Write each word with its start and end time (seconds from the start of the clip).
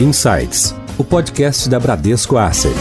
Insights, 0.00 0.74
o 0.98 1.04
podcast 1.04 1.68
da 1.68 1.78
Bradesco 1.78 2.36
Asset. 2.36 2.74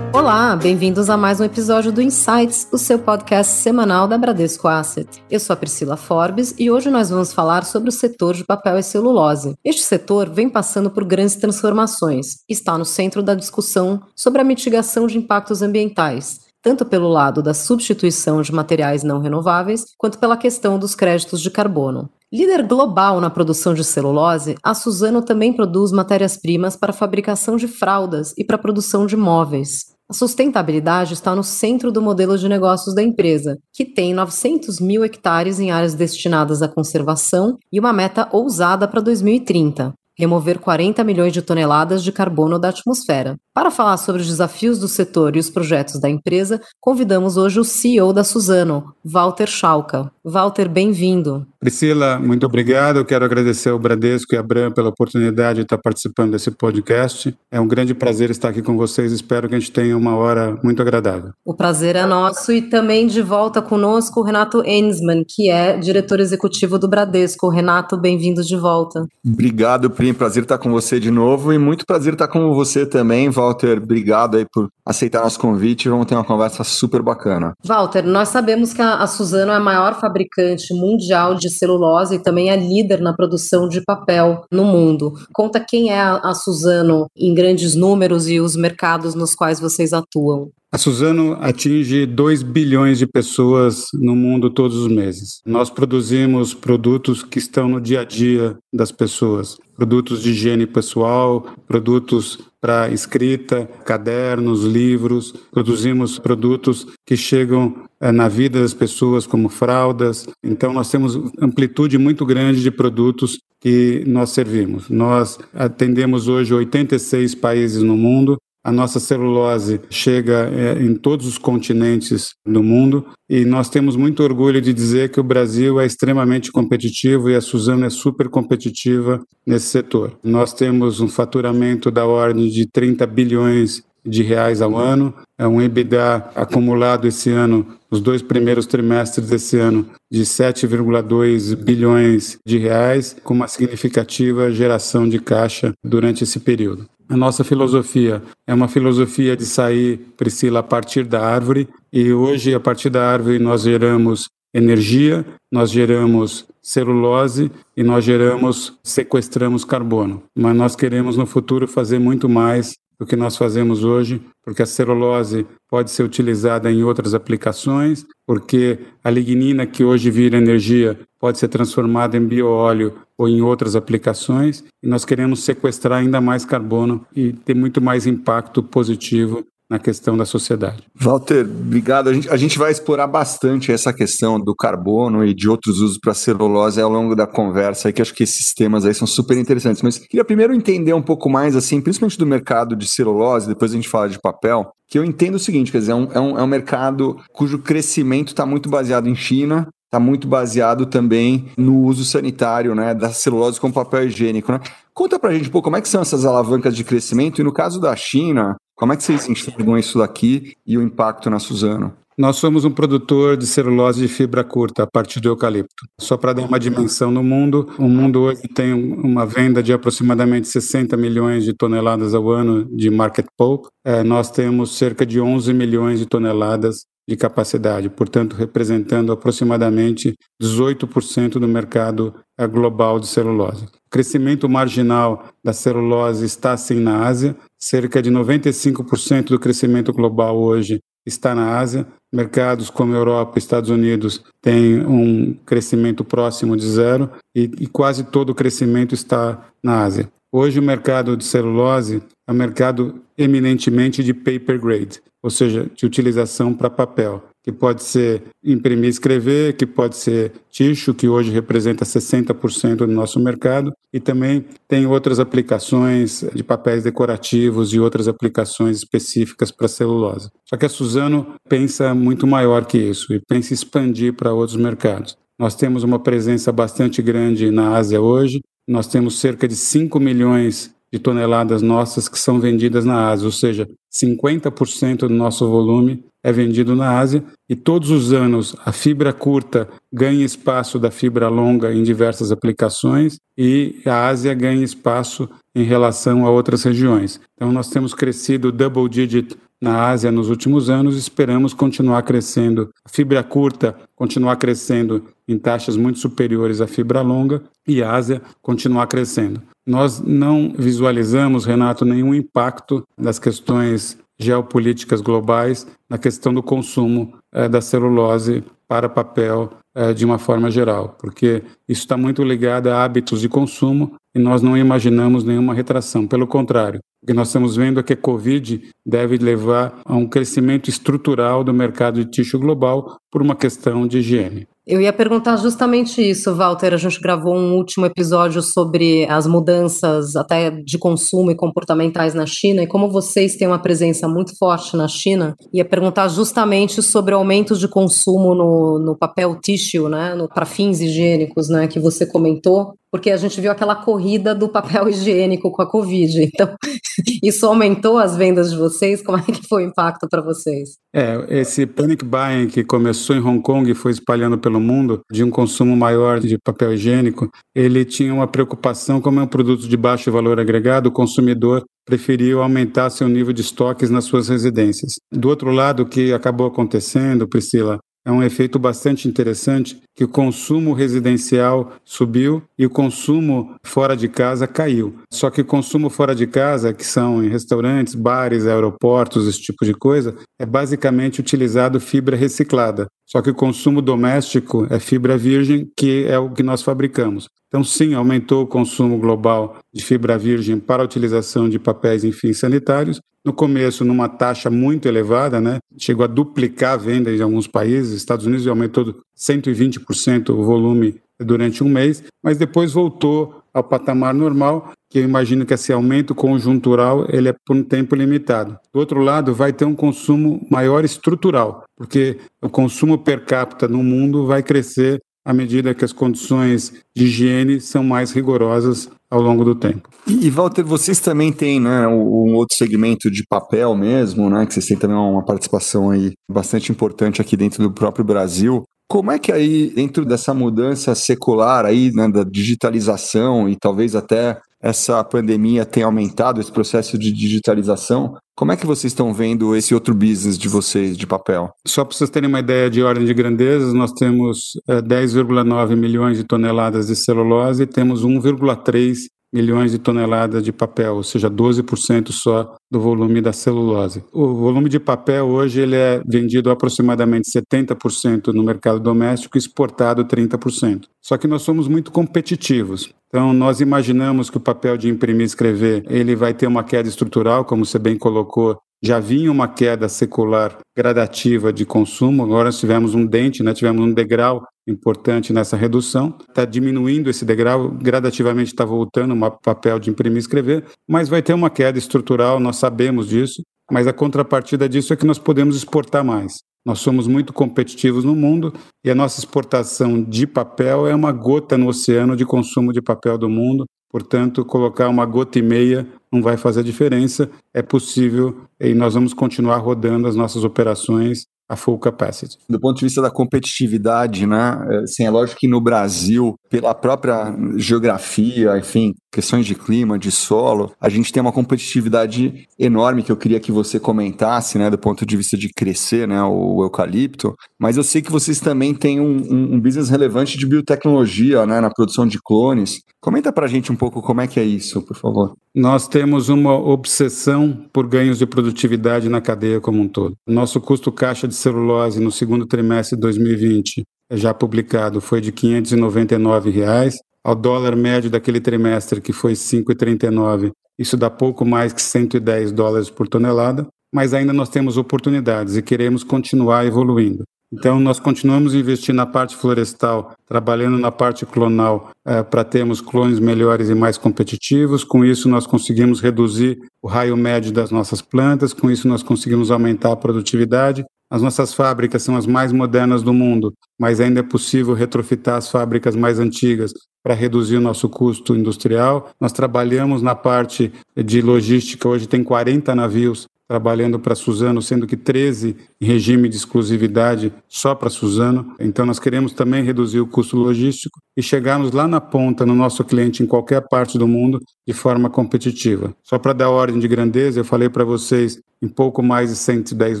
Olá, 0.12 0.54
bem-vindos 0.54 1.10
a 1.10 1.16
mais 1.16 1.40
um 1.40 1.44
episódio 1.44 1.90
do 1.90 2.00
Insights, 2.00 2.68
o 2.70 2.78
seu 2.78 3.00
podcast 3.00 3.54
semanal 3.54 4.06
da 4.06 4.16
Bradesco 4.16 4.68
Asset. 4.68 5.08
Eu 5.28 5.40
sou 5.40 5.54
a 5.54 5.56
Priscila 5.56 5.96
Forbes 5.96 6.54
e 6.56 6.70
hoje 6.70 6.88
nós 6.88 7.10
vamos 7.10 7.32
falar 7.32 7.64
sobre 7.64 7.88
o 7.88 7.92
setor 7.92 8.34
de 8.34 8.44
papel 8.44 8.78
e 8.78 8.82
celulose. 8.84 9.56
Este 9.64 9.82
setor 9.82 10.30
vem 10.30 10.48
passando 10.48 10.88
por 10.88 11.04
grandes 11.04 11.34
transformações 11.34 12.36
está 12.48 12.78
no 12.78 12.84
centro 12.84 13.20
da 13.20 13.34
discussão 13.34 14.02
sobre 14.14 14.40
a 14.40 14.44
mitigação 14.44 15.08
de 15.08 15.18
impactos 15.18 15.62
ambientais, 15.62 16.41
tanto 16.62 16.86
pelo 16.86 17.08
lado 17.08 17.42
da 17.42 17.52
substituição 17.52 18.40
de 18.40 18.52
materiais 18.52 19.02
não 19.02 19.18
renováveis, 19.18 19.84
quanto 19.98 20.18
pela 20.18 20.36
questão 20.36 20.78
dos 20.78 20.94
créditos 20.94 21.40
de 21.40 21.50
carbono. 21.50 22.08
Líder 22.32 22.66
global 22.66 23.20
na 23.20 23.28
produção 23.28 23.74
de 23.74 23.84
celulose, 23.84 24.54
a 24.62 24.72
Suzano 24.72 25.20
também 25.20 25.52
produz 25.52 25.92
matérias-primas 25.92 26.76
para 26.76 26.90
a 26.90 26.94
fabricação 26.94 27.56
de 27.56 27.68
fraldas 27.68 28.32
e 28.38 28.44
para 28.44 28.56
a 28.56 28.58
produção 28.58 29.04
de 29.04 29.16
móveis. 29.16 29.92
A 30.08 30.14
sustentabilidade 30.14 31.14
está 31.14 31.34
no 31.34 31.42
centro 31.42 31.90
do 31.90 32.00
modelo 32.00 32.38
de 32.38 32.48
negócios 32.48 32.94
da 32.94 33.02
empresa, 33.02 33.58
que 33.72 33.84
tem 33.84 34.14
900 34.14 34.80
mil 34.80 35.04
hectares 35.04 35.58
em 35.58 35.70
áreas 35.70 35.94
destinadas 35.94 36.62
à 36.62 36.68
conservação 36.68 37.58
e 37.72 37.78
uma 37.78 37.92
meta 37.92 38.28
ousada 38.32 38.86
para 38.86 39.00
2030 39.00 39.92
remover 40.22 40.60
40 40.60 41.02
milhões 41.02 41.32
de 41.32 41.42
toneladas 41.42 42.02
de 42.02 42.12
carbono 42.12 42.56
da 42.56 42.68
atmosfera. 42.68 43.36
Para 43.52 43.70
falar 43.70 43.96
sobre 43.96 44.22
os 44.22 44.28
desafios 44.28 44.78
do 44.78 44.86
setor 44.86 45.36
e 45.36 45.38
os 45.40 45.50
projetos 45.50 46.00
da 46.00 46.08
empresa, 46.08 46.60
convidamos 46.80 47.36
hoje 47.36 47.58
o 47.58 47.64
CEO 47.64 48.12
da 48.12 48.24
Suzano, 48.24 48.94
Walter 49.04 49.48
Schalka. 49.48 50.10
Walter, 50.24 50.68
bem-vindo. 50.68 51.44
Priscila, 51.58 52.18
muito 52.18 52.46
obrigado. 52.46 52.98
Eu 52.98 53.04
quero 53.04 53.24
agradecer 53.24 53.70
ao 53.70 53.78
Bradesco 53.78 54.34
e 54.34 54.38
à 54.38 54.42
Bram 54.42 54.70
pela 54.70 54.88
oportunidade 54.88 55.58
de 55.58 55.62
estar 55.62 55.78
participando 55.78 56.30
desse 56.30 56.50
podcast. 56.50 57.36
É 57.50 57.60
um 57.60 57.66
grande 57.66 57.92
prazer 57.92 58.30
estar 58.30 58.48
aqui 58.48 58.62
com 58.62 58.76
vocês. 58.76 59.12
Espero 59.12 59.48
que 59.48 59.54
a 59.56 59.58
gente 59.58 59.72
tenha 59.72 59.96
uma 59.96 60.16
hora 60.16 60.58
muito 60.62 60.80
agradável. 60.80 61.32
O 61.44 61.54
prazer 61.54 61.96
é 61.96 62.06
nosso 62.06 62.52
e 62.52 62.62
também 62.62 63.06
de 63.06 63.20
volta 63.20 63.60
conosco 63.60 64.20
o 64.20 64.22
Renato 64.22 64.62
Ensman, 64.64 65.24
que 65.28 65.50
é 65.50 65.76
diretor 65.76 66.20
executivo 66.20 66.78
do 66.78 66.88
Bradesco. 66.88 67.48
Renato, 67.48 67.96
bem-vindo 67.96 68.42
de 68.42 68.56
volta. 68.56 69.04
Obrigado, 69.26 69.90
Prim. 70.12 70.22
Prazer 70.22 70.42
estar 70.44 70.58
com 70.58 70.70
você 70.70 71.00
de 71.00 71.10
novo 71.10 71.52
e 71.52 71.58
muito 71.58 71.84
prazer 71.84 72.12
estar 72.12 72.28
com 72.28 72.52
você 72.54 72.86
também, 72.86 73.28
Walter. 73.28 73.78
Obrigado 73.78 74.36
aí 74.36 74.46
por 74.52 74.68
aceitar 74.84 75.22
nosso 75.22 75.38
convite. 75.38 75.88
Vamos 75.88 76.06
ter 76.06 76.14
uma 76.14 76.24
conversa 76.24 76.62
super 76.64 77.02
bacana. 77.02 77.54
Walter, 77.64 78.02
nós 78.06 78.28
sabemos 78.28 78.72
que 78.72 78.82
a 78.82 79.06
Suzano 79.06 79.52
é 79.52 79.56
a 79.56 79.60
maior 79.60 79.98
fabricante 80.00 80.72
mundial 80.74 81.34
de 81.34 81.50
celulose 81.50 82.16
e 82.16 82.18
também 82.18 82.50
é 82.50 82.56
líder 82.56 83.00
na 83.00 83.12
produção 83.12 83.68
de 83.68 83.80
papel 83.80 84.44
no 84.50 84.64
mundo. 84.64 85.12
Conta 85.32 85.60
quem 85.60 85.90
é 85.90 86.00
a 86.00 86.34
Suzano 86.34 87.06
em 87.16 87.34
grandes 87.34 87.74
números 87.74 88.28
e 88.28 88.40
os 88.40 88.56
mercados 88.56 89.14
nos 89.14 89.34
quais 89.34 89.60
vocês 89.60 89.92
atuam. 89.92 90.50
A 90.74 90.78
Suzano 90.78 91.36
atinge 91.38 92.06
2 92.06 92.42
bilhões 92.42 92.96
de 92.96 93.06
pessoas 93.06 93.88
no 93.92 94.16
mundo 94.16 94.48
todos 94.48 94.74
os 94.78 94.88
meses. 94.88 95.42
Nós 95.44 95.68
produzimos 95.68 96.54
produtos 96.54 97.22
que 97.22 97.38
estão 97.38 97.68
no 97.68 97.78
dia 97.78 98.00
a 98.00 98.04
dia 98.04 98.56
das 98.72 98.90
pessoas. 98.90 99.58
Produtos 99.76 100.22
de 100.22 100.30
higiene 100.30 100.66
pessoal, 100.66 101.46
produtos 101.68 102.38
para 102.58 102.88
escrita, 102.88 103.68
cadernos, 103.84 104.64
livros. 104.64 105.34
Produzimos 105.50 106.18
produtos 106.18 106.86
que 107.04 107.18
chegam 107.18 107.84
é, 108.00 108.10
na 108.10 108.26
vida 108.26 108.58
das 108.62 108.72
pessoas, 108.72 109.26
como 109.26 109.50
fraldas. 109.50 110.26
Então, 110.42 110.72
nós 110.72 110.90
temos 110.90 111.20
amplitude 111.38 111.98
muito 111.98 112.24
grande 112.24 112.62
de 112.62 112.70
produtos 112.70 113.38
que 113.60 114.04
nós 114.06 114.30
servimos. 114.30 114.88
Nós 114.88 115.38
atendemos 115.52 116.28
hoje 116.28 116.54
86 116.54 117.34
países 117.34 117.82
no 117.82 117.94
mundo 117.94 118.38
a 118.64 118.70
nossa 118.70 119.00
celulose 119.00 119.80
chega 119.90 120.48
é, 120.52 120.82
em 120.82 120.94
todos 120.94 121.26
os 121.26 121.36
continentes 121.36 122.34
do 122.46 122.62
mundo 122.62 123.04
e 123.28 123.44
nós 123.44 123.68
temos 123.68 123.96
muito 123.96 124.22
orgulho 124.22 124.60
de 124.60 124.72
dizer 124.72 125.10
que 125.10 125.18
o 125.18 125.24
Brasil 125.24 125.80
é 125.80 125.86
extremamente 125.86 126.52
competitivo 126.52 127.28
e 127.28 127.34
a 127.34 127.40
Suzano 127.40 127.84
é 127.84 127.90
super 127.90 128.28
competitiva 128.28 129.20
nesse 129.44 129.66
setor. 129.66 130.16
Nós 130.22 130.52
temos 130.52 131.00
um 131.00 131.08
faturamento 131.08 131.90
da 131.90 132.06
ordem 132.06 132.48
de 132.48 132.66
30 132.66 133.06
bilhões 133.06 133.82
de 134.04 134.22
reais 134.22 134.60
ao 134.60 134.76
ano, 134.76 135.14
é 135.38 135.46
um 135.46 135.60
EBITDA 135.60 136.30
acumulado 136.34 137.06
esse 137.06 137.30
ano, 137.30 137.66
os 137.90 138.00
dois 138.00 138.22
primeiros 138.22 138.66
trimestres 138.66 139.28
desse 139.28 139.58
ano, 139.58 139.86
de 140.10 140.22
7,2 140.22 141.54
bilhões 141.54 142.38
de 142.46 142.58
reais, 142.58 143.16
com 143.22 143.34
uma 143.34 143.48
significativa 143.48 144.50
geração 144.50 145.08
de 145.08 145.18
caixa 145.18 145.72
durante 145.84 146.24
esse 146.24 146.40
período. 146.40 146.86
A 147.08 147.16
nossa 147.16 147.44
filosofia 147.44 148.22
é 148.46 148.54
uma 148.54 148.68
filosofia 148.68 149.36
de 149.36 149.44
sair, 149.44 149.98
Priscila, 150.16 150.60
a 150.60 150.62
partir 150.62 151.04
da 151.04 151.20
árvore, 151.20 151.68
e 151.92 152.12
hoje, 152.12 152.54
a 152.54 152.60
partir 152.60 152.88
da 152.88 153.06
árvore, 153.06 153.38
nós 153.38 153.62
geramos 153.62 154.28
energia, 154.54 155.24
nós 155.50 155.70
geramos 155.70 156.46
celulose 156.62 157.50
e 157.76 157.82
nós 157.82 158.04
geramos, 158.04 158.78
sequestramos 158.82 159.64
carbono. 159.64 160.22
Mas 160.36 160.56
nós 160.56 160.76
queremos 160.76 161.16
no 161.16 161.26
futuro 161.26 161.66
fazer 161.66 161.98
muito 161.98 162.28
mais 162.28 162.74
do 163.02 163.06
que 163.06 163.16
nós 163.16 163.36
fazemos 163.36 163.82
hoje, 163.82 164.22
porque 164.44 164.62
a 164.62 164.66
celulose 164.66 165.44
pode 165.68 165.90
ser 165.90 166.04
utilizada 166.04 166.70
em 166.70 166.84
outras 166.84 167.14
aplicações, 167.14 168.06
porque 168.24 168.78
a 169.02 169.10
lignina 169.10 169.66
que 169.66 169.82
hoje 169.82 170.08
vira 170.08 170.38
energia 170.38 170.96
pode 171.18 171.36
ser 171.36 171.48
transformada 171.48 172.16
em 172.16 172.24
bioóleo 172.24 172.94
ou 173.18 173.28
em 173.28 173.42
outras 173.42 173.74
aplicações, 173.74 174.62
e 174.80 174.86
nós 174.86 175.04
queremos 175.04 175.42
sequestrar 175.42 175.98
ainda 175.98 176.20
mais 176.20 176.44
carbono 176.44 177.04
e 177.14 177.32
ter 177.32 177.56
muito 177.56 177.80
mais 177.80 178.06
impacto 178.06 178.62
positivo 178.62 179.44
na 179.72 179.78
questão 179.78 180.14
da 180.18 180.26
sociedade. 180.26 180.82
Walter, 180.94 181.46
obrigado. 181.46 182.10
A 182.10 182.12
gente, 182.12 182.28
a 182.28 182.36
gente 182.36 182.58
vai 182.58 182.70
explorar 182.70 183.06
bastante 183.06 183.72
essa 183.72 183.90
questão 183.90 184.38
do 184.38 184.54
carbono 184.54 185.24
e 185.24 185.32
de 185.32 185.48
outros 185.48 185.80
usos 185.80 185.96
para 185.96 186.12
celulose 186.12 186.78
ao 186.78 186.90
longo 186.90 187.16
da 187.16 187.26
conversa, 187.26 187.90
que 187.90 188.02
acho 188.02 188.12
que 188.12 188.22
esses 188.22 188.52
temas 188.52 188.84
aí 188.84 188.92
são 188.92 189.06
super 189.06 189.38
interessantes. 189.38 189.80
Mas 189.80 189.98
queria 189.98 190.26
primeiro 190.26 190.52
entender 190.52 190.92
um 190.92 191.00
pouco 191.00 191.30
mais, 191.30 191.56
assim, 191.56 191.80
principalmente 191.80 192.18
do 192.18 192.26
mercado 192.26 192.76
de 192.76 192.86
celulose, 192.86 193.48
depois 193.48 193.72
a 193.72 193.76
gente 193.76 193.88
fala 193.88 194.10
de 194.10 194.20
papel, 194.20 194.70
que 194.88 194.98
eu 194.98 195.04
entendo 195.04 195.36
o 195.36 195.38
seguinte, 195.38 195.72
quer 195.72 195.78
dizer, 195.78 195.92
é 195.92 195.94
um, 195.94 196.08
é 196.12 196.20
um, 196.20 196.38
é 196.38 196.42
um 196.42 196.46
mercado 196.46 197.18
cujo 197.32 197.58
crescimento 197.58 198.28
está 198.28 198.44
muito 198.44 198.68
baseado 198.68 199.08
em 199.08 199.14
China, 199.14 199.68
está 199.92 200.00
muito 200.00 200.26
baseado 200.26 200.86
também 200.86 201.50
no 201.54 201.82
uso 201.82 202.02
sanitário 202.02 202.74
né, 202.74 202.94
da 202.94 203.10
celulose 203.10 203.60
como 203.60 203.74
papel 203.74 204.04
higiênico. 204.04 204.50
Né? 204.50 204.58
Conta 204.94 205.18
para 205.18 205.30
a 205.30 205.34
gente 205.34 205.50
um 205.50 205.52
pouco 205.52 205.64
como 205.64 205.76
é 205.76 205.82
que 205.82 205.88
são 205.88 206.00
essas 206.00 206.24
alavancas 206.24 206.74
de 206.74 206.82
crescimento 206.82 207.42
e 207.42 207.44
no 207.44 207.52
caso 207.52 207.78
da 207.78 207.94
China, 207.94 208.56
como 208.74 208.94
é 208.94 208.96
que 208.96 209.02
vocês 209.02 209.28
enxergam 209.28 209.76
isso 209.76 209.98
daqui 209.98 210.54
e 210.66 210.78
o 210.78 210.82
impacto 210.82 211.28
na 211.28 211.38
Suzano? 211.38 211.92
Nós 212.16 212.36
somos 212.36 212.64
um 212.64 212.70
produtor 212.70 213.36
de 213.36 213.46
celulose 213.46 214.00
de 214.00 214.08
fibra 214.08 214.44
curta 214.44 214.82
a 214.82 214.86
partir 214.86 215.18
do 215.20 215.28
eucalipto. 215.28 215.86
Só 216.00 216.16
para 216.16 216.34
dar 216.34 216.42
uma 216.42 216.60
dimensão 216.60 217.10
no 217.10 217.22
mundo, 217.22 217.68
o 217.78 217.88
mundo 217.88 218.20
hoje 218.20 218.42
tem 218.54 218.72
uma 218.72 219.26
venda 219.26 219.62
de 219.62 219.72
aproximadamente 219.72 220.46
60 220.48 220.94
milhões 220.96 221.44
de 221.44 221.54
toneladas 221.54 222.14
ao 222.14 222.30
ano 222.30 222.64
de 222.76 222.90
market 222.90 223.26
pulp. 223.36 223.66
É, 223.84 224.02
nós 224.02 224.30
temos 224.30 224.76
cerca 224.76 225.06
de 225.06 225.20
11 225.20 225.54
milhões 225.54 225.98
de 225.98 226.06
toneladas 226.06 226.84
de 227.08 227.16
capacidade, 227.16 227.90
portanto, 227.90 228.34
representando 228.34 229.12
aproximadamente 229.12 230.14
18% 230.40 231.32
do 231.32 231.48
mercado 231.48 232.14
global 232.50 233.00
de 233.00 233.08
celulose. 233.08 233.64
O 233.64 233.90
crescimento 233.90 234.48
marginal 234.48 235.26
da 235.44 235.52
celulose 235.52 236.24
está 236.24 236.56
sim 236.56 236.80
na 236.80 237.04
Ásia, 237.04 237.36
cerca 237.58 238.00
de 238.00 238.10
95% 238.10 239.28
do 239.28 239.38
crescimento 239.38 239.92
global 239.92 240.38
hoje 240.38 240.80
está 241.06 241.34
na 241.34 241.58
Ásia. 241.58 241.86
Mercados 242.12 242.70
como 242.70 242.94
Europa 242.94 243.32
e 243.36 243.38
Estados 243.38 243.70
Unidos 243.70 244.22
têm 244.40 244.84
um 244.86 245.34
crescimento 245.46 246.04
próximo 246.04 246.56
de 246.56 246.66
zero 246.66 247.10
e, 247.34 247.50
e 247.60 247.66
quase 247.66 248.04
todo 248.04 248.30
o 248.30 248.34
crescimento 248.34 248.94
está 248.94 249.48
na 249.62 249.82
Ásia. 249.82 250.10
Hoje 250.34 250.58
o 250.58 250.62
mercado 250.62 251.16
de 251.16 251.24
celulose 251.24 252.02
é 252.32 252.34
um 252.34 252.38
mercado 252.38 253.02
eminentemente 253.16 254.02
de 254.02 254.14
paper 254.14 254.58
grade, 254.58 255.02
ou 255.22 255.30
seja, 255.30 255.70
de 255.74 255.84
utilização 255.84 256.54
para 256.54 256.70
papel, 256.70 257.22
que 257.44 257.52
pode 257.52 257.82
ser 257.82 258.22
imprimir 258.42 258.86
e 258.86 258.88
escrever, 258.88 259.54
que 259.54 259.66
pode 259.66 259.96
ser 259.96 260.32
tixo, 260.50 260.94
que 260.94 261.06
hoje 261.08 261.30
representa 261.30 261.84
60% 261.84 262.76
do 262.76 262.86
nosso 262.86 263.20
mercado, 263.20 263.72
e 263.92 264.00
também 264.00 264.44
tem 264.66 264.86
outras 264.86 265.20
aplicações 265.20 266.24
de 266.34 266.42
papéis 266.42 266.82
decorativos 266.82 267.74
e 267.74 267.78
outras 267.78 268.08
aplicações 268.08 268.78
específicas 268.78 269.50
para 269.50 269.68
celulose. 269.68 270.30
Só 270.48 270.56
que 270.56 270.64
a 270.64 270.68
Suzano 270.68 271.34
pensa 271.48 271.94
muito 271.94 272.26
maior 272.26 272.64
que 272.64 272.78
isso 272.78 273.12
e 273.12 273.20
pensa 273.20 273.52
expandir 273.52 274.14
para 274.14 274.32
outros 274.32 274.56
mercados. 274.56 275.16
Nós 275.38 275.54
temos 275.54 275.82
uma 275.82 275.98
presença 275.98 276.50
bastante 276.50 277.02
grande 277.02 277.50
na 277.50 277.76
Ásia 277.76 278.00
hoje, 278.00 278.40
nós 278.66 278.86
temos 278.86 279.18
cerca 279.18 279.46
de 279.46 279.56
5 279.56 279.98
milhões 279.98 280.72
de 280.92 280.98
toneladas 280.98 281.62
nossas 281.62 282.08
que 282.08 282.18
são 282.18 282.38
vendidas 282.38 282.84
na 282.84 283.08
Ásia, 283.08 283.26
ou 283.26 283.32
seja, 283.32 283.68
50% 283.92 284.98
do 284.98 285.08
nosso 285.08 285.48
volume 285.48 286.04
é 286.22 286.30
vendido 286.30 286.76
na 286.76 286.98
Ásia 286.98 287.24
e 287.48 287.56
todos 287.56 287.90
os 287.90 288.12
anos 288.12 288.54
a 288.64 288.70
fibra 288.70 289.12
curta 289.12 289.68
ganha 289.92 290.24
espaço 290.24 290.78
da 290.78 290.90
fibra 290.90 291.28
longa 291.28 291.72
em 291.72 291.82
diversas 291.82 292.30
aplicações 292.30 293.18
e 293.36 293.80
a 293.84 294.06
Ásia 294.06 294.32
ganha 294.34 294.62
espaço 294.62 295.28
em 295.54 295.64
relação 295.64 296.24
a 296.24 296.30
outras 296.30 296.62
regiões. 296.62 297.20
Então 297.34 297.50
nós 297.50 297.68
temos 297.68 297.92
crescido 297.92 298.52
double 298.52 298.88
digit 298.88 299.36
na 299.60 299.86
Ásia 299.86 300.10
nos 300.10 300.28
últimos 300.28 300.68
anos, 300.68 300.96
esperamos 300.96 301.54
continuar 301.54 302.02
crescendo. 302.02 302.70
A 302.84 302.88
fibra 302.88 303.22
curta 303.22 303.76
continuar 303.94 304.36
crescendo 304.36 305.04
em 305.26 305.38
taxas 305.38 305.76
muito 305.76 305.98
superiores 305.98 306.60
à 306.60 306.66
fibra 306.66 307.00
longa 307.00 307.42
e 307.66 307.82
a 307.82 307.92
Ásia 307.92 308.20
continuar 308.40 308.86
crescendo. 308.88 309.40
Nós 309.66 310.00
não 310.00 310.52
visualizamos, 310.56 311.44
Renato, 311.44 311.84
nenhum 311.84 312.14
impacto 312.14 312.82
das 312.98 313.18
questões 313.18 313.98
geopolíticas 314.18 315.00
globais 315.00 315.66
na 315.88 315.98
questão 315.98 316.32
do 316.32 316.42
consumo 316.42 317.14
é, 317.32 317.48
da 317.48 317.60
celulose 317.60 318.44
para 318.68 318.88
papel 318.88 319.50
é, 319.74 319.92
de 319.92 320.04
uma 320.04 320.18
forma 320.18 320.50
geral, 320.50 320.96
porque 320.98 321.42
isso 321.68 321.82
está 321.82 321.96
muito 321.96 322.22
ligado 322.22 322.68
a 322.68 322.84
hábitos 322.84 323.20
de 323.20 323.28
consumo 323.28 323.94
e 324.14 324.18
nós 324.18 324.42
não 324.42 324.56
imaginamos 324.56 325.24
nenhuma 325.24 325.54
retração. 325.54 326.06
Pelo 326.06 326.26
contrário, 326.26 326.80
o 327.02 327.06
que 327.06 327.14
nós 327.14 327.28
estamos 327.28 327.56
vendo 327.56 327.80
é 327.80 327.82
que 327.82 327.94
a 327.94 327.96
Covid 327.96 328.70
deve 328.86 329.16
levar 329.18 329.80
a 329.84 329.94
um 329.94 330.06
crescimento 330.06 330.68
estrutural 330.68 331.42
do 331.42 331.52
mercado 331.52 332.04
de 332.04 332.10
tixo 332.10 332.38
global 332.38 332.96
por 333.10 333.22
uma 333.22 333.34
questão 333.34 333.86
de 333.86 333.98
higiene. 333.98 334.46
Eu 334.64 334.80
ia 334.80 334.92
perguntar 334.92 335.36
justamente 335.38 336.00
isso, 336.00 336.32
Walter. 336.36 336.72
A 336.72 336.76
gente 336.76 337.00
gravou 337.00 337.34
um 337.34 337.56
último 337.56 337.84
episódio 337.84 338.40
sobre 338.40 339.04
as 339.06 339.26
mudanças 339.26 340.14
até 340.14 340.50
de 340.50 340.78
consumo 340.78 341.32
e 341.32 341.34
comportamentais 341.34 342.14
na 342.14 342.26
China, 342.26 342.62
e 342.62 342.66
como 342.66 342.88
vocês 342.88 343.34
têm 343.34 343.48
uma 343.48 343.58
presença 343.58 344.06
muito 344.06 344.36
forte 344.38 344.76
na 344.76 344.86
China, 344.86 345.34
ia 345.52 345.64
perguntar 345.64 346.06
justamente 346.06 346.80
sobre 346.80 347.12
aumentos 347.12 347.58
de 347.58 347.66
consumo 347.66 348.36
no, 348.36 348.78
no 348.78 348.96
papel 348.96 349.36
tissue, 349.40 349.88
né, 349.88 350.16
para 350.32 350.46
fins 350.46 350.80
higiênicos, 350.80 351.48
né, 351.48 351.66
que 351.66 351.80
você 351.80 352.06
comentou 352.06 352.74
porque 352.92 353.10
a 353.10 353.16
gente 353.16 353.40
viu 353.40 353.50
aquela 353.50 353.74
corrida 353.74 354.34
do 354.34 354.50
papel 354.50 354.86
higiênico 354.90 355.50
com 355.50 355.62
a 355.62 355.66
Covid. 355.66 356.22
Então, 356.22 356.54
isso 357.24 357.46
aumentou 357.46 357.98
as 357.98 358.14
vendas 358.14 358.50
de 358.50 358.56
vocês? 358.58 359.02
Como 359.02 359.16
é 359.16 359.22
que 359.22 359.48
foi 359.48 359.64
o 359.64 359.68
impacto 359.68 360.06
para 360.08 360.20
vocês? 360.20 360.76
É, 360.94 361.40
esse 361.40 361.64
panic 361.64 362.04
buying 362.04 362.48
que 362.48 362.62
começou 362.62 363.16
em 363.16 363.20
Hong 363.20 363.40
Kong 363.40 363.68
e 363.70 363.74
foi 363.74 363.92
espalhando 363.92 364.36
pelo 364.36 364.60
mundo, 364.60 365.00
de 365.10 365.24
um 365.24 365.30
consumo 365.30 365.74
maior 365.74 366.20
de 366.20 366.36
papel 366.38 366.74
higiênico, 366.74 367.30
ele 367.54 367.82
tinha 367.86 368.12
uma 368.12 368.28
preocupação, 368.28 369.00
como 369.00 369.18
é 369.20 369.22
um 369.22 369.26
produto 369.26 369.66
de 369.66 369.76
baixo 369.76 370.12
valor 370.12 370.38
agregado, 370.38 370.90
o 370.90 370.92
consumidor 370.92 371.64
preferiu 371.86 372.42
aumentar 372.42 372.90
seu 372.90 373.08
nível 373.08 373.32
de 373.32 373.40
estoques 373.40 373.90
nas 373.90 374.04
suas 374.04 374.28
residências. 374.28 374.92
Do 375.10 375.28
outro 375.28 375.50
lado, 375.50 375.82
o 375.82 375.88
que 375.88 376.12
acabou 376.12 376.46
acontecendo, 376.46 377.26
Priscila, 377.26 377.78
é 378.04 378.10
um 378.10 378.22
efeito 378.22 378.58
bastante 378.58 379.06
interessante 379.06 379.80
que 379.94 380.04
o 380.04 380.08
consumo 380.08 380.72
residencial 380.72 381.72
subiu 381.84 382.42
e 382.58 382.66
o 382.66 382.70
consumo 382.70 383.54
fora 383.62 383.96
de 383.96 384.08
casa 384.08 384.46
caiu. 384.46 384.96
Só 385.10 385.30
que 385.30 385.42
o 385.42 385.44
consumo 385.44 385.88
fora 385.88 386.14
de 386.14 386.26
casa, 386.26 386.72
que 386.72 386.84
são 386.84 387.22
em 387.22 387.28
restaurantes, 387.28 387.94
bares, 387.94 388.46
aeroportos, 388.46 389.28
esse 389.28 389.40
tipo 389.40 389.64
de 389.64 389.74
coisa, 389.74 390.16
é 390.38 390.46
basicamente 390.46 391.20
utilizado 391.20 391.78
fibra 391.78 392.16
reciclada. 392.16 392.86
Só 393.06 393.20
que 393.20 393.30
o 393.30 393.34
consumo 393.34 393.82
doméstico 393.82 394.66
é 394.70 394.78
fibra 394.78 395.16
virgem, 395.16 395.70
que 395.76 396.06
é 396.06 396.18
o 396.18 396.30
que 396.30 396.42
nós 396.42 396.62
fabricamos. 396.62 397.28
Então, 397.48 397.62
sim, 397.62 397.92
aumentou 397.92 398.44
o 398.44 398.46
consumo 398.46 398.98
global 398.98 399.58
de 399.72 399.84
fibra 399.84 400.16
virgem 400.16 400.58
para 400.58 400.82
a 400.82 400.86
utilização 400.86 401.50
de 401.50 401.58
papéis 401.58 402.02
em 402.02 402.10
fins 402.10 402.38
sanitários. 402.38 402.98
No 403.24 403.32
começo, 403.32 403.84
numa 403.84 404.08
taxa 404.08 404.50
muito 404.50 404.88
elevada, 404.88 405.40
né? 405.40 405.58
chegou 405.78 406.04
a 406.04 406.08
duplicar 406.08 406.72
a 406.72 406.76
venda 406.76 407.10
em 407.10 407.20
alguns 407.20 407.46
países. 407.46 407.92
Estados 407.92 408.26
Unidos 408.26 408.46
aumentou 408.48 408.96
120% 409.16 410.30
o 410.30 410.42
volume 410.42 411.00
durante 411.20 411.62
um 411.62 411.68
mês, 411.68 412.02
mas 412.22 412.36
depois 412.36 412.72
voltou 412.72 413.42
ao 413.54 413.62
patamar 413.62 414.12
normal, 414.14 414.72
que 414.90 414.98
eu 414.98 415.04
imagino 415.04 415.46
que 415.46 415.54
esse 415.54 415.72
aumento 415.72 416.14
conjuntural 416.14 417.06
ele 417.08 417.28
é 417.28 417.34
por 417.46 417.54
um 417.54 417.62
tempo 417.62 417.94
limitado. 417.94 418.58
Do 418.72 418.80
outro 418.80 419.00
lado, 419.00 419.34
vai 419.34 419.52
ter 419.52 419.64
um 419.64 419.74
consumo 419.74 420.44
maior 420.50 420.84
estrutural, 420.84 421.64
porque 421.76 422.18
o 422.40 422.48
consumo 422.48 422.98
per 422.98 423.24
capita 423.24 423.68
no 423.68 423.82
mundo 423.82 424.26
vai 424.26 424.42
crescer 424.42 425.00
à 425.24 425.32
medida 425.32 425.74
que 425.74 425.84
as 425.84 425.92
condições 425.92 426.72
de 426.96 427.04
higiene 427.04 427.60
são 427.60 427.84
mais 427.84 428.10
rigorosas 428.10 428.90
ao 429.12 429.20
longo 429.20 429.44
do 429.44 429.54
tempo. 429.54 429.90
E, 430.06 430.30
Walter, 430.30 430.64
vocês 430.64 430.98
também 430.98 431.30
têm 431.30 431.60
né, 431.60 431.86
um 431.86 432.34
outro 432.34 432.56
segmento 432.56 433.10
de 433.10 433.22
papel 433.28 433.74
mesmo, 433.74 434.30
né, 434.30 434.46
que 434.46 434.54
vocês 434.54 434.64
têm 434.64 434.78
também 434.78 434.96
uma 434.96 435.22
participação 435.22 435.90
aí 435.90 436.14
bastante 436.30 436.72
importante 436.72 437.20
aqui 437.20 437.36
dentro 437.36 437.62
do 437.62 437.70
próprio 437.70 438.02
Brasil. 438.02 438.64
Como 438.88 439.12
é 439.12 439.18
que 439.18 439.30
aí, 439.30 439.70
dentro 439.74 440.06
dessa 440.06 440.32
mudança 440.32 440.94
secular 440.94 441.66
aí, 441.66 441.92
né, 441.92 442.08
da 442.08 442.24
digitalização 442.24 443.50
e 443.50 443.54
talvez 443.54 443.94
até 443.94 444.40
essa 444.62 445.04
pandemia 445.04 445.66
tenha 445.66 445.84
aumentado 445.84 446.40
esse 446.40 446.50
processo 446.50 446.96
de 446.96 447.12
digitalização, 447.12 448.16
como 448.34 448.52
é 448.52 448.56
que 448.56 448.66
vocês 448.66 448.92
estão 448.92 449.12
vendo 449.12 449.54
esse 449.54 449.74
outro 449.74 449.94
business 449.94 450.38
de 450.38 450.48
vocês 450.48 450.96
de 450.96 451.06
papel? 451.06 451.52
Só 451.66 451.84
para 451.84 451.96
vocês 451.96 452.10
terem 452.10 452.28
uma 452.28 452.40
ideia 452.40 452.70
de 452.70 452.82
ordem 452.82 453.04
de 453.04 453.14
grandeza, 453.14 453.72
nós 453.74 453.92
temos 453.92 454.52
é, 454.68 454.78
eh, 454.78 454.82
10,9 454.82 455.76
milhões 455.76 456.16
de 456.16 456.24
toneladas 456.24 456.86
de 456.86 456.96
celulose 456.96 457.64
e 457.64 457.66
temos 457.66 458.04
1,3 458.04 459.08
milhões 459.32 459.72
de 459.72 459.78
toneladas 459.78 460.42
de 460.42 460.52
papel, 460.52 460.96
ou 460.96 461.02
seja, 461.02 461.30
12% 461.30 462.10
só 462.10 462.54
do 462.70 462.80
volume 462.80 463.20
da 463.20 463.32
celulose. 463.32 464.04
O 464.12 464.34
volume 464.34 464.68
de 464.68 464.78
papel 464.78 465.26
hoje 465.26 465.60
ele 465.60 465.76
é 465.76 466.02
vendido 466.06 466.50
aproximadamente 466.50 467.30
70% 467.30 468.28
no 468.28 468.42
mercado 468.42 468.78
doméstico 468.78 469.38
exportado 469.38 470.04
30%. 470.04 470.84
Só 471.00 471.16
que 471.16 471.26
nós 471.26 471.42
somos 471.42 471.66
muito 471.66 471.90
competitivos. 471.90 472.90
Então, 473.08 473.32
nós 473.32 473.60
imaginamos 473.60 474.30
que 474.30 474.36
o 474.36 474.40
papel 474.40 474.76
de 474.76 474.88
imprimir 474.88 475.22
e 475.22 475.24
escrever 475.24 475.84
ele 475.88 476.16
vai 476.16 476.32
ter 476.32 476.46
uma 476.46 476.64
queda 476.64 476.88
estrutural, 476.88 477.44
como 477.44 477.64
você 477.64 477.78
bem 477.78 477.96
colocou, 477.96 478.58
já 478.82 478.98
vinha 478.98 479.30
uma 479.30 479.46
queda 479.46 479.88
secular 479.88 480.58
gradativa 480.76 481.52
de 481.52 481.64
consumo, 481.64 482.24
agora 482.24 482.50
tivemos 482.50 482.94
um 482.94 483.06
dente, 483.06 483.42
né, 483.42 483.54
tivemos 483.54 483.80
um 483.84 483.92
degrau 483.92 484.42
importante 484.66 485.32
nessa 485.32 485.56
redução. 485.56 486.16
Está 486.28 486.44
diminuindo 486.44 487.10
esse 487.10 487.24
degrau, 487.24 487.70
gradativamente 487.70 488.52
está 488.52 488.64
voltando 488.64 489.14
o 489.14 489.30
papel 489.30 489.78
de 489.78 489.90
imprimir 489.90 490.16
e 490.16 490.20
escrever, 490.20 490.64
mas 490.88 491.08
vai 491.08 491.22
ter 491.22 491.34
uma 491.34 491.50
queda 491.50 491.78
estrutural, 491.78 492.38
nós 492.38 492.56
sabemos 492.56 493.08
disso, 493.08 493.42
mas 493.70 493.86
a 493.86 493.92
contrapartida 493.92 494.68
disso 494.68 494.92
é 494.92 494.96
que 494.96 495.06
nós 495.06 495.18
podemos 495.18 495.56
exportar 495.56 496.04
mais. 496.04 496.42
Nós 496.64 496.78
somos 496.78 497.08
muito 497.08 497.32
competitivos 497.32 498.04
no 498.04 498.14
mundo 498.14 498.52
e 498.84 498.90
a 498.90 498.94
nossa 498.94 499.18
exportação 499.18 500.02
de 500.02 500.26
papel 500.26 500.86
é 500.86 500.94
uma 500.94 501.10
gota 501.10 501.58
no 501.58 501.68
oceano 501.68 502.16
de 502.16 502.24
consumo 502.24 502.72
de 502.72 502.80
papel 502.80 503.18
do 503.18 503.28
mundo. 503.28 503.64
Portanto, 503.90 504.44
colocar 504.44 504.88
uma 504.88 505.04
gota 505.04 505.38
e 505.38 505.42
meia 505.42 505.86
não 506.10 506.22
vai 506.22 506.36
fazer 506.36 506.62
diferença. 506.62 507.28
É 507.52 507.62
possível 507.62 508.42
e 508.60 508.74
nós 508.74 508.94
vamos 508.94 509.12
continuar 509.12 509.58
rodando 509.58 510.06
as 510.06 510.14
nossas 510.14 510.44
operações 510.44 511.26
a 511.52 511.56
full 511.56 511.78
capacity. 511.78 512.38
Do 512.48 512.58
ponto 512.58 512.78
de 512.78 512.86
vista 512.86 513.02
da 513.02 513.10
competitividade, 513.10 514.26
né? 514.26 514.58
Assim, 514.82 515.04
é 515.04 515.10
lógico 515.10 515.38
que 515.38 515.46
no 515.46 515.60
Brasil, 515.60 516.34
pela 516.48 516.74
própria 516.74 517.34
geografia, 517.56 518.56
enfim, 518.56 518.94
questões 519.12 519.44
de 519.44 519.54
clima, 519.54 519.98
de 519.98 520.10
solo, 520.10 520.72
a 520.80 520.88
gente 520.88 521.12
tem 521.12 521.20
uma 521.20 521.32
competitividade 521.32 522.48
enorme 522.58 523.02
que 523.02 523.12
eu 523.12 523.16
queria 523.16 523.38
que 523.38 523.52
você 523.52 523.78
comentasse, 523.78 524.56
né, 524.56 524.70
do 524.70 524.78
ponto 524.78 525.04
de 525.04 525.16
vista 525.16 525.36
de 525.36 525.50
crescer, 525.50 526.08
né, 526.08 526.22
o 526.22 526.62
eucalipto. 526.62 527.36
Mas 527.58 527.76
eu 527.76 527.84
sei 527.84 528.00
que 528.00 528.10
vocês 528.10 528.40
também 528.40 528.74
têm 528.74 528.98
um, 528.98 529.16
um, 529.30 529.54
um 529.54 529.60
business 529.60 529.90
relevante 529.90 530.38
de 530.38 530.46
biotecnologia, 530.46 531.44
né, 531.44 531.60
na 531.60 531.70
produção 531.70 532.06
de 532.06 532.18
clones. 532.22 532.80
Comenta 533.00 533.30
pra 533.30 533.46
gente 533.46 533.70
um 533.70 533.76
pouco 533.76 534.00
como 534.00 534.22
é 534.22 534.26
que 534.26 534.40
é 534.40 534.44
isso, 534.44 534.80
por 534.80 534.96
favor. 534.96 535.34
Nós 535.54 535.86
temos 535.86 536.30
uma 536.30 536.54
obsessão 536.54 537.66
por 537.70 537.86
ganhos 537.86 538.18
de 538.18 538.26
produtividade 538.26 539.08
na 539.10 539.20
cadeia 539.20 539.60
como 539.60 539.82
um 539.82 539.88
todo. 539.88 540.16
Nosso 540.26 540.58
custo 540.60 540.90
caixa 540.90 541.28
de 541.28 541.34
celulose 541.34 542.00
no 542.00 542.10
segundo 542.10 542.46
trimestre 542.46 542.96
de 542.96 543.02
2020 543.02 543.82
já 544.12 544.34
publicado 544.34 545.00
foi 545.00 545.20
de 545.20 545.32
599 545.32 546.50
reais, 546.50 546.98
ao 547.24 547.34
dólar 547.34 547.76
médio 547.76 548.10
daquele 548.10 548.40
trimestre, 548.40 549.00
que 549.00 549.12
foi 549.12 549.32
5,39, 549.32 550.50
isso 550.78 550.96
dá 550.96 551.10
pouco 551.10 551.44
mais 551.44 551.72
que 551.72 551.82
110 551.82 552.52
dólares 552.52 552.90
por 552.90 553.06
tonelada, 553.06 553.66
mas 553.94 554.14
ainda 554.14 554.32
nós 554.32 554.48
temos 554.48 554.76
oportunidades 554.76 555.56
e 555.56 555.62
queremos 555.62 556.02
continuar 556.02 556.66
evoluindo. 556.66 557.24
Então, 557.52 557.78
nós 557.78 558.00
continuamos 558.00 558.54
a 558.54 558.56
investir 558.56 558.94
na 558.94 559.04
parte 559.04 559.36
florestal, 559.36 560.14
trabalhando 560.26 560.78
na 560.78 560.90
parte 560.90 561.26
clonal 561.26 561.90
é, 562.02 562.22
para 562.22 562.42
termos 562.42 562.80
clones 562.80 563.20
melhores 563.20 563.68
e 563.68 563.74
mais 563.74 563.98
competitivos. 563.98 564.82
Com 564.82 565.04
isso, 565.04 565.28
nós 565.28 565.46
conseguimos 565.46 566.00
reduzir 566.00 566.58
o 566.82 566.88
raio 566.88 567.14
médio 567.14 567.52
das 567.52 567.70
nossas 567.70 568.00
plantas, 568.00 568.54
com 568.54 568.70
isso, 568.70 568.88
nós 568.88 569.02
conseguimos 569.02 569.50
aumentar 569.50 569.92
a 569.92 569.96
produtividade. 569.96 570.82
As 571.12 571.20
nossas 571.20 571.52
fábricas 571.52 572.02
são 572.02 572.16
as 572.16 572.26
mais 572.26 572.52
modernas 572.52 573.02
do 573.02 573.12
mundo, 573.12 573.52
mas 573.78 574.00
ainda 574.00 574.20
é 574.20 574.22
possível 574.22 574.72
retrofitar 574.72 575.36
as 575.36 575.50
fábricas 575.50 575.94
mais 575.94 576.18
antigas 576.18 576.72
para 577.04 577.12
reduzir 577.12 577.58
o 577.58 577.60
nosso 577.60 577.86
custo 577.86 578.34
industrial. 578.34 579.10
Nós 579.20 579.30
trabalhamos 579.30 580.00
na 580.00 580.14
parte 580.14 580.72
de 580.96 581.20
logística, 581.20 581.86
hoje 581.86 582.08
tem 582.08 582.24
40 582.24 582.74
navios 582.74 583.26
trabalhando 583.46 583.98
para 583.98 584.14
Suzano, 584.14 584.62
sendo 584.62 584.86
que 584.86 584.96
13 584.96 585.54
em 585.78 585.84
regime 585.84 586.30
de 586.30 586.36
exclusividade 586.36 587.30
só 587.46 587.74
para 587.74 587.90
Suzano. 587.90 588.54
Então, 588.58 588.86
nós 588.86 588.98
queremos 588.98 589.34
também 589.34 589.62
reduzir 589.62 590.00
o 590.00 590.06
custo 590.06 590.38
logístico 590.38 590.98
e 591.14 591.22
chegarmos 591.22 591.72
lá 591.72 591.86
na 591.86 592.00
ponta 592.00 592.46
no 592.46 592.54
nosso 592.54 592.82
cliente 592.82 593.22
em 593.22 593.26
qualquer 593.26 593.60
parte 593.68 593.98
do 593.98 594.08
mundo 594.08 594.40
de 594.66 594.72
forma 594.72 595.10
competitiva. 595.10 595.94
Só 596.02 596.18
para 596.18 596.32
dar 596.32 596.48
ordem 596.48 596.80
de 596.80 596.88
grandeza, 596.88 597.40
eu 597.40 597.44
falei 597.44 597.68
para 597.68 597.84
vocês 597.84 598.40
em 598.62 598.68
pouco 598.68 599.02
mais 599.02 599.30
de 599.30 599.36
110 599.36 600.00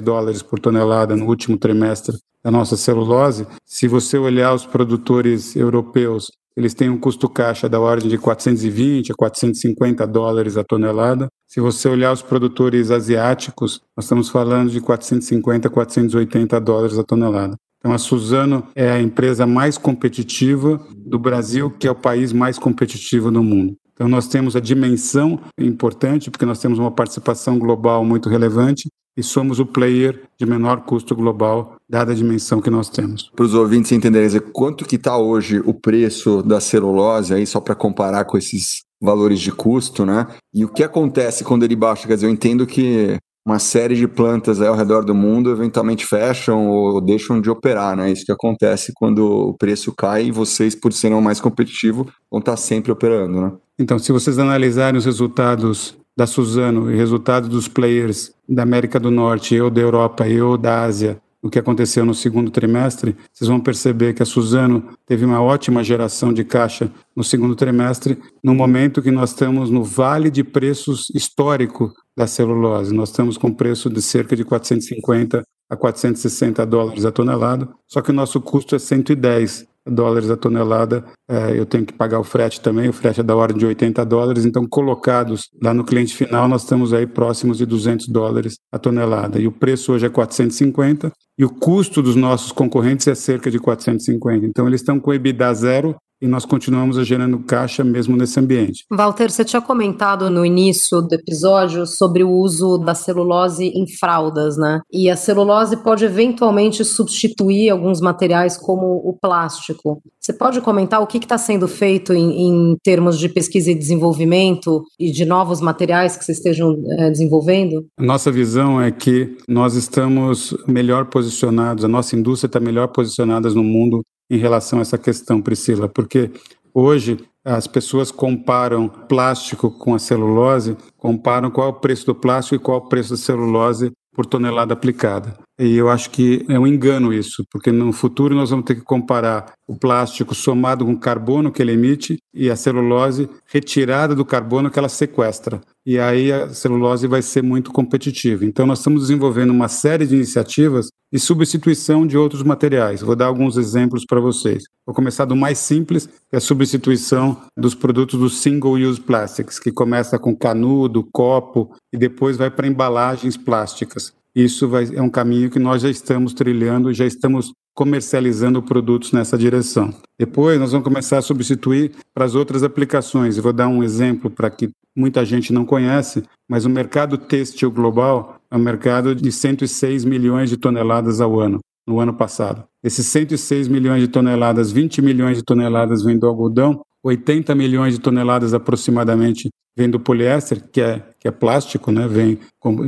dólares 0.00 0.42
por 0.42 0.60
tonelada 0.60 1.16
no 1.16 1.26
último 1.26 1.58
trimestre 1.58 2.16
da 2.42 2.50
nossa 2.50 2.76
celulose. 2.76 3.46
Se 3.64 3.88
você 3.88 4.16
olhar 4.16 4.54
os 4.54 4.64
produtores 4.64 5.56
europeus 5.56 6.30
eles 6.56 6.74
têm 6.74 6.90
um 6.90 6.98
custo 6.98 7.28
caixa 7.28 7.68
da 7.68 7.80
ordem 7.80 8.08
de 8.08 8.18
420 8.18 9.12
a 9.12 9.14
450 9.14 10.06
dólares 10.06 10.56
a 10.56 10.64
tonelada. 10.64 11.28
Se 11.48 11.60
você 11.60 11.88
olhar 11.88 12.12
os 12.12 12.22
produtores 12.22 12.90
asiáticos, 12.90 13.80
nós 13.96 14.04
estamos 14.04 14.28
falando 14.28 14.70
de 14.70 14.80
450 14.80 15.68
a 15.68 15.70
480 15.70 16.60
dólares 16.60 16.98
a 16.98 17.04
tonelada. 17.04 17.56
Então, 17.78 17.92
a 17.92 17.98
Suzano 17.98 18.68
é 18.76 18.90
a 18.90 19.00
empresa 19.00 19.46
mais 19.46 19.76
competitiva 19.76 20.80
do 20.94 21.18
Brasil, 21.18 21.70
que 21.70 21.88
é 21.88 21.90
o 21.90 21.96
país 21.96 22.32
mais 22.32 22.58
competitivo 22.58 23.30
do 23.30 23.42
mundo. 23.42 23.74
Então, 23.94 24.08
nós 24.08 24.26
temos 24.26 24.56
a 24.56 24.60
dimensão 24.60 25.38
importante, 25.58 26.30
porque 26.30 26.46
nós 26.46 26.58
temos 26.58 26.78
uma 26.78 26.90
participação 26.90 27.58
global 27.58 28.04
muito 28.04 28.28
relevante, 28.28 28.88
e 29.16 29.22
somos 29.22 29.60
o 29.60 29.66
player 29.66 30.22
de 30.38 30.46
menor 30.46 30.82
custo 30.82 31.14
global, 31.14 31.76
dada 31.88 32.12
a 32.12 32.14
dimensão 32.14 32.60
que 32.60 32.70
nós 32.70 32.88
temos. 32.88 33.30
Para 33.36 33.44
os 33.44 33.54
ouvintes 33.54 33.92
entenderem, 33.92 34.40
quanto 34.52 34.86
que 34.86 34.96
está 34.96 35.18
hoje 35.18 35.60
o 35.66 35.74
preço 35.74 36.42
da 36.42 36.60
celulose, 36.60 37.34
aí 37.34 37.46
só 37.46 37.60
para 37.60 37.74
comparar 37.74 38.24
com 38.24 38.38
esses 38.38 38.82
valores 39.00 39.40
de 39.40 39.52
custo, 39.52 40.06
né? 40.06 40.26
E 40.54 40.64
o 40.64 40.68
que 40.68 40.82
acontece 40.82 41.44
quando 41.44 41.64
ele 41.64 41.76
baixa? 41.76 42.06
Quer 42.06 42.14
dizer, 42.14 42.26
eu 42.26 42.30
entendo 42.30 42.66
que 42.66 43.18
uma 43.44 43.58
série 43.58 43.96
de 43.96 44.06
plantas 44.06 44.62
ao 44.62 44.76
redor 44.76 45.04
do 45.04 45.14
mundo 45.14 45.50
eventualmente 45.50 46.06
fecham 46.06 46.68
ou 46.68 47.00
deixam 47.00 47.40
de 47.40 47.50
operar, 47.50 47.96
né? 47.96 48.10
Isso 48.10 48.24
que 48.24 48.32
acontece 48.32 48.92
quando 48.94 49.48
o 49.48 49.54
preço 49.54 49.92
cai 49.92 50.26
e 50.26 50.30
vocês, 50.30 50.74
por 50.74 50.92
serem 50.92 51.20
mais 51.20 51.40
competitivo, 51.40 52.06
vão 52.30 52.38
estar 52.38 52.56
sempre 52.56 52.92
operando, 52.92 53.40
né? 53.40 53.52
Então, 53.82 53.98
se 53.98 54.12
vocês 54.12 54.38
analisarem 54.38 54.96
os 54.96 55.04
resultados 55.04 55.96
da 56.16 56.24
Suzano 56.24 56.88
e 56.88 56.94
resultados 56.94 57.48
dos 57.48 57.66
players 57.66 58.32
da 58.48 58.62
América 58.62 59.00
do 59.00 59.10
Norte, 59.10 59.60
ou 59.60 59.68
da 59.68 59.80
Europa, 59.80 60.24
ou 60.24 60.56
da 60.56 60.84
Ásia, 60.84 61.20
o 61.42 61.50
que 61.50 61.58
aconteceu 61.58 62.04
no 62.04 62.14
segundo 62.14 62.48
trimestre, 62.48 63.16
vocês 63.32 63.48
vão 63.48 63.58
perceber 63.58 64.14
que 64.14 64.22
a 64.22 64.24
Suzano 64.24 64.84
teve 65.04 65.24
uma 65.24 65.42
ótima 65.42 65.82
geração 65.82 66.32
de 66.32 66.44
caixa 66.44 66.92
no 67.16 67.24
segundo 67.24 67.56
trimestre, 67.56 68.16
no 68.40 68.54
momento 68.54 69.02
que 69.02 69.10
nós 69.10 69.30
estamos 69.30 69.68
no 69.68 69.82
vale 69.82 70.30
de 70.30 70.44
preços 70.44 71.10
histórico 71.12 71.92
da 72.16 72.28
celulose. 72.28 72.94
Nós 72.94 73.08
estamos 73.08 73.36
com 73.36 73.52
preço 73.52 73.90
de 73.90 74.00
cerca 74.00 74.36
de 74.36 74.44
450 74.44 75.42
a 75.68 75.76
460 75.76 76.64
dólares 76.64 77.04
a 77.04 77.10
tonelada, 77.10 77.68
só 77.88 78.00
que 78.00 78.12
o 78.12 78.14
nosso 78.14 78.40
custo 78.40 78.76
é 78.76 78.78
110 78.78 79.66
dólares 79.86 80.30
a 80.30 80.36
tonelada, 80.36 81.04
é, 81.28 81.58
eu 81.58 81.66
tenho 81.66 81.84
que 81.84 81.92
pagar 81.92 82.20
o 82.20 82.24
frete 82.24 82.60
também, 82.60 82.88
o 82.88 82.92
frete 82.92 83.20
é 83.20 83.22
da 83.22 83.34
ordem 83.34 83.58
de 83.58 83.66
80 83.66 84.04
dólares, 84.04 84.44
então 84.44 84.66
colocados 84.66 85.48
lá 85.62 85.74
no 85.74 85.84
cliente 85.84 86.14
final, 86.14 86.48
nós 86.48 86.62
estamos 86.62 86.92
aí 86.92 87.06
próximos 87.06 87.58
de 87.58 87.66
200 87.66 88.08
dólares 88.08 88.56
a 88.72 88.78
tonelada. 88.78 89.40
E 89.40 89.46
o 89.46 89.52
preço 89.52 89.92
hoje 89.92 90.06
é 90.06 90.08
450 90.08 91.12
e 91.38 91.44
o 91.44 91.50
custo 91.50 92.02
dos 92.02 92.16
nossos 92.16 92.52
concorrentes 92.52 93.06
é 93.08 93.14
cerca 93.14 93.50
de 93.50 93.58
450. 93.58 94.46
Então 94.46 94.66
eles 94.66 94.80
estão 94.80 95.00
com 95.00 95.12
EBITDA 95.12 95.52
zero 95.54 95.96
e 96.22 96.28
nós 96.28 96.44
continuamos 96.44 97.04
gerando 97.04 97.40
caixa 97.40 97.82
mesmo 97.82 98.16
nesse 98.16 98.38
ambiente. 98.38 98.84
Walter, 98.88 99.28
você 99.28 99.44
tinha 99.44 99.60
comentado 99.60 100.30
no 100.30 100.46
início 100.46 101.02
do 101.02 101.12
episódio 101.12 101.84
sobre 101.84 102.22
o 102.22 102.30
uso 102.30 102.78
da 102.78 102.94
celulose 102.94 103.64
em 103.74 103.88
fraldas, 103.98 104.56
né? 104.56 104.80
E 104.92 105.10
a 105.10 105.16
celulose 105.16 105.76
pode 105.78 106.04
eventualmente 106.04 106.84
substituir 106.84 107.70
alguns 107.70 108.00
materiais 108.00 108.56
como 108.56 109.02
o 109.04 109.18
plástico. 109.20 110.00
Você 110.20 110.32
pode 110.32 110.60
comentar 110.60 111.02
o 111.02 111.06
que 111.08 111.18
está 111.18 111.36
sendo 111.36 111.66
feito 111.66 112.12
em, 112.12 112.46
em, 112.46 112.76
termos 112.84 113.18
de 113.18 113.28
pesquisa 113.28 113.72
e 113.72 113.74
desenvolvimento 113.74 114.84
e 115.00 115.10
de 115.10 115.24
novos 115.24 115.60
materiais 115.60 116.16
que 116.16 116.24
vocês 116.24 116.38
estejam 116.38 116.80
é, 116.98 117.10
desenvolvendo? 117.10 117.84
A 117.98 118.02
nossa 118.04 118.30
visão 118.30 118.80
é 118.80 118.92
que 118.92 119.36
nós 119.48 119.74
estamos 119.74 120.56
melhor 120.68 121.06
posicionados, 121.06 121.84
a 121.84 121.88
nossa 121.88 122.14
indústria 122.14 122.46
está 122.46 122.60
melhor 122.60 122.88
posicionada 122.88 123.50
no 123.50 123.64
mundo 123.64 124.02
em 124.32 124.38
relação 124.38 124.78
a 124.78 124.82
essa 124.82 124.96
questão, 124.96 125.42
Priscila, 125.42 125.90
porque 125.90 126.30
hoje 126.72 127.18
as 127.44 127.66
pessoas 127.66 128.10
comparam 128.10 128.88
plástico 128.88 129.70
com 129.70 129.94
a 129.94 129.98
celulose, 129.98 130.74
comparam 130.96 131.50
qual 131.50 131.66
é 131.66 131.70
o 131.70 131.74
preço 131.74 132.06
do 132.06 132.14
plástico 132.14 132.54
e 132.54 132.58
qual 132.58 132.78
é 132.78 132.80
o 132.80 132.88
preço 132.88 133.10
da 133.10 133.18
celulose 133.18 133.92
por 134.14 134.24
tonelada 134.24 134.72
aplicada. 134.72 135.36
E 135.58 135.76
eu 135.76 135.88
acho 135.88 136.10
que 136.10 136.44
é 136.48 136.58
um 136.58 136.66
engano 136.66 137.12
isso, 137.12 137.44
porque 137.50 137.70
no 137.70 137.92
futuro 137.92 138.34
nós 138.34 138.50
vamos 138.50 138.64
ter 138.64 138.74
que 138.74 138.80
comparar 138.80 139.52
o 139.66 139.76
plástico 139.76 140.34
somado 140.34 140.84
com 140.84 140.92
o 140.92 140.98
carbono 140.98 141.52
que 141.52 141.60
ele 141.62 141.72
emite 141.72 142.18
e 142.34 142.50
a 142.50 142.56
celulose 142.56 143.28
retirada 143.46 144.14
do 144.14 144.24
carbono 144.24 144.70
que 144.70 144.78
ela 144.78 144.88
sequestra 144.88 145.60
e 145.84 145.98
aí 145.98 146.32
a 146.32 146.48
celulose 146.54 147.06
vai 147.06 147.22
ser 147.22 147.42
muito 147.42 147.72
competitiva. 147.72 148.44
Então, 148.44 148.66
nós 148.66 148.78
estamos 148.78 149.02
desenvolvendo 149.02 149.50
uma 149.50 149.68
série 149.68 150.06
de 150.06 150.14
iniciativas 150.14 150.88
de 151.12 151.18
substituição 151.18 152.06
de 152.06 152.16
outros 152.16 152.42
materiais. 152.42 153.02
Vou 153.02 153.16
dar 153.16 153.26
alguns 153.26 153.56
exemplos 153.56 154.04
para 154.06 154.20
vocês. 154.20 154.64
Vou 154.86 154.94
começar 154.94 155.24
do 155.24 155.36
mais 155.36 155.58
simples, 155.58 156.06
que 156.06 156.34
é 156.34 156.36
a 156.36 156.40
substituição 156.40 157.42
dos 157.56 157.74
produtos 157.74 158.18
do 158.18 158.30
single-use 158.30 159.00
plastics, 159.00 159.58
que 159.58 159.72
começa 159.72 160.18
com 160.18 160.34
canudo, 160.34 161.06
copo 161.12 161.74
e 161.92 161.98
depois 161.98 162.36
vai 162.36 162.50
para 162.50 162.66
embalagens 162.66 163.36
plásticas. 163.36 164.12
Isso 164.34 164.68
vai, 164.68 164.88
é 164.94 165.02
um 165.02 165.10
caminho 165.10 165.50
que 165.50 165.58
nós 165.58 165.82
já 165.82 165.90
estamos 165.90 166.32
trilhando, 166.32 166.92
já 166.92 167.04
estamos 167.04 167.52
comercializando 167.74 168.62
produtos 168.62 169.12
nessa 169.12 169.36
direção. 169.36 169.94
Depois, 170.18 170.58
nós 170.58 170.72
vamos 170.72 170.86
começar 170.86 171.18
a 171.18 171.22
substituir 171.22 171.92
para 172.14 172.24
as 172.24 172.34
outras 172.34 172.62
aplicações. 172.62 173.36
Eu 173.36 173.42
vou 173.42 173.52
dar 173.52 173.68
um 173.68 173.82
exemplo 173.82 174.30
para 174.30 174.50
que 174.50 174.70
muita 174.96 175.24
gente 175.24 175.52
não 175.52 175.64
conhece, 175.64 176.22
mas 176.48 176.64
o 176.64 176.70
mercado 176.70 177.16
têxtil 177.16 177.70
global 177.70 178.36
é 178.50 178.56
um 178.56 178.60
mercado 178.60 179.14
de 179.14 179.32
106 179.32 180.04
milhões 180.04 180.50
de 180.50 180.56
toneladas 180.56 181.20
ao 181.20 181.40
ano, 181.40 181.60
no 181.86 181.98
ano 181.98 182.12
passado. 182.12 182.64
Esses 182.84 183.06
106 183.06 183.68
milhões 183.68 184.02
de 184.02 184.08
toneladas, 184.08 184.70
20 184.70 185.00
milhões 185.00 185.38
de 185.38 185.42
toneladas 185.42 186.02
vêm 186.02 186.18
do 186.18 186.26
algodão, 186.26 186.82
80 187.02 187.54
milhões 187.54 187.94
de 187.94 188.00
toneladas 188.00 188.54
aproximadamente 188.54 189.48
vem 189.76 189.88
do 189.88 189.98
poliéster, 189.98 190.62
que 190.70 190.80
é, 190.80 191.02
que 191.18 191.26
é 191.26 191.30
plástico, 191.30 191.90
né? 191.90 192.06
vem, 192.06 192.38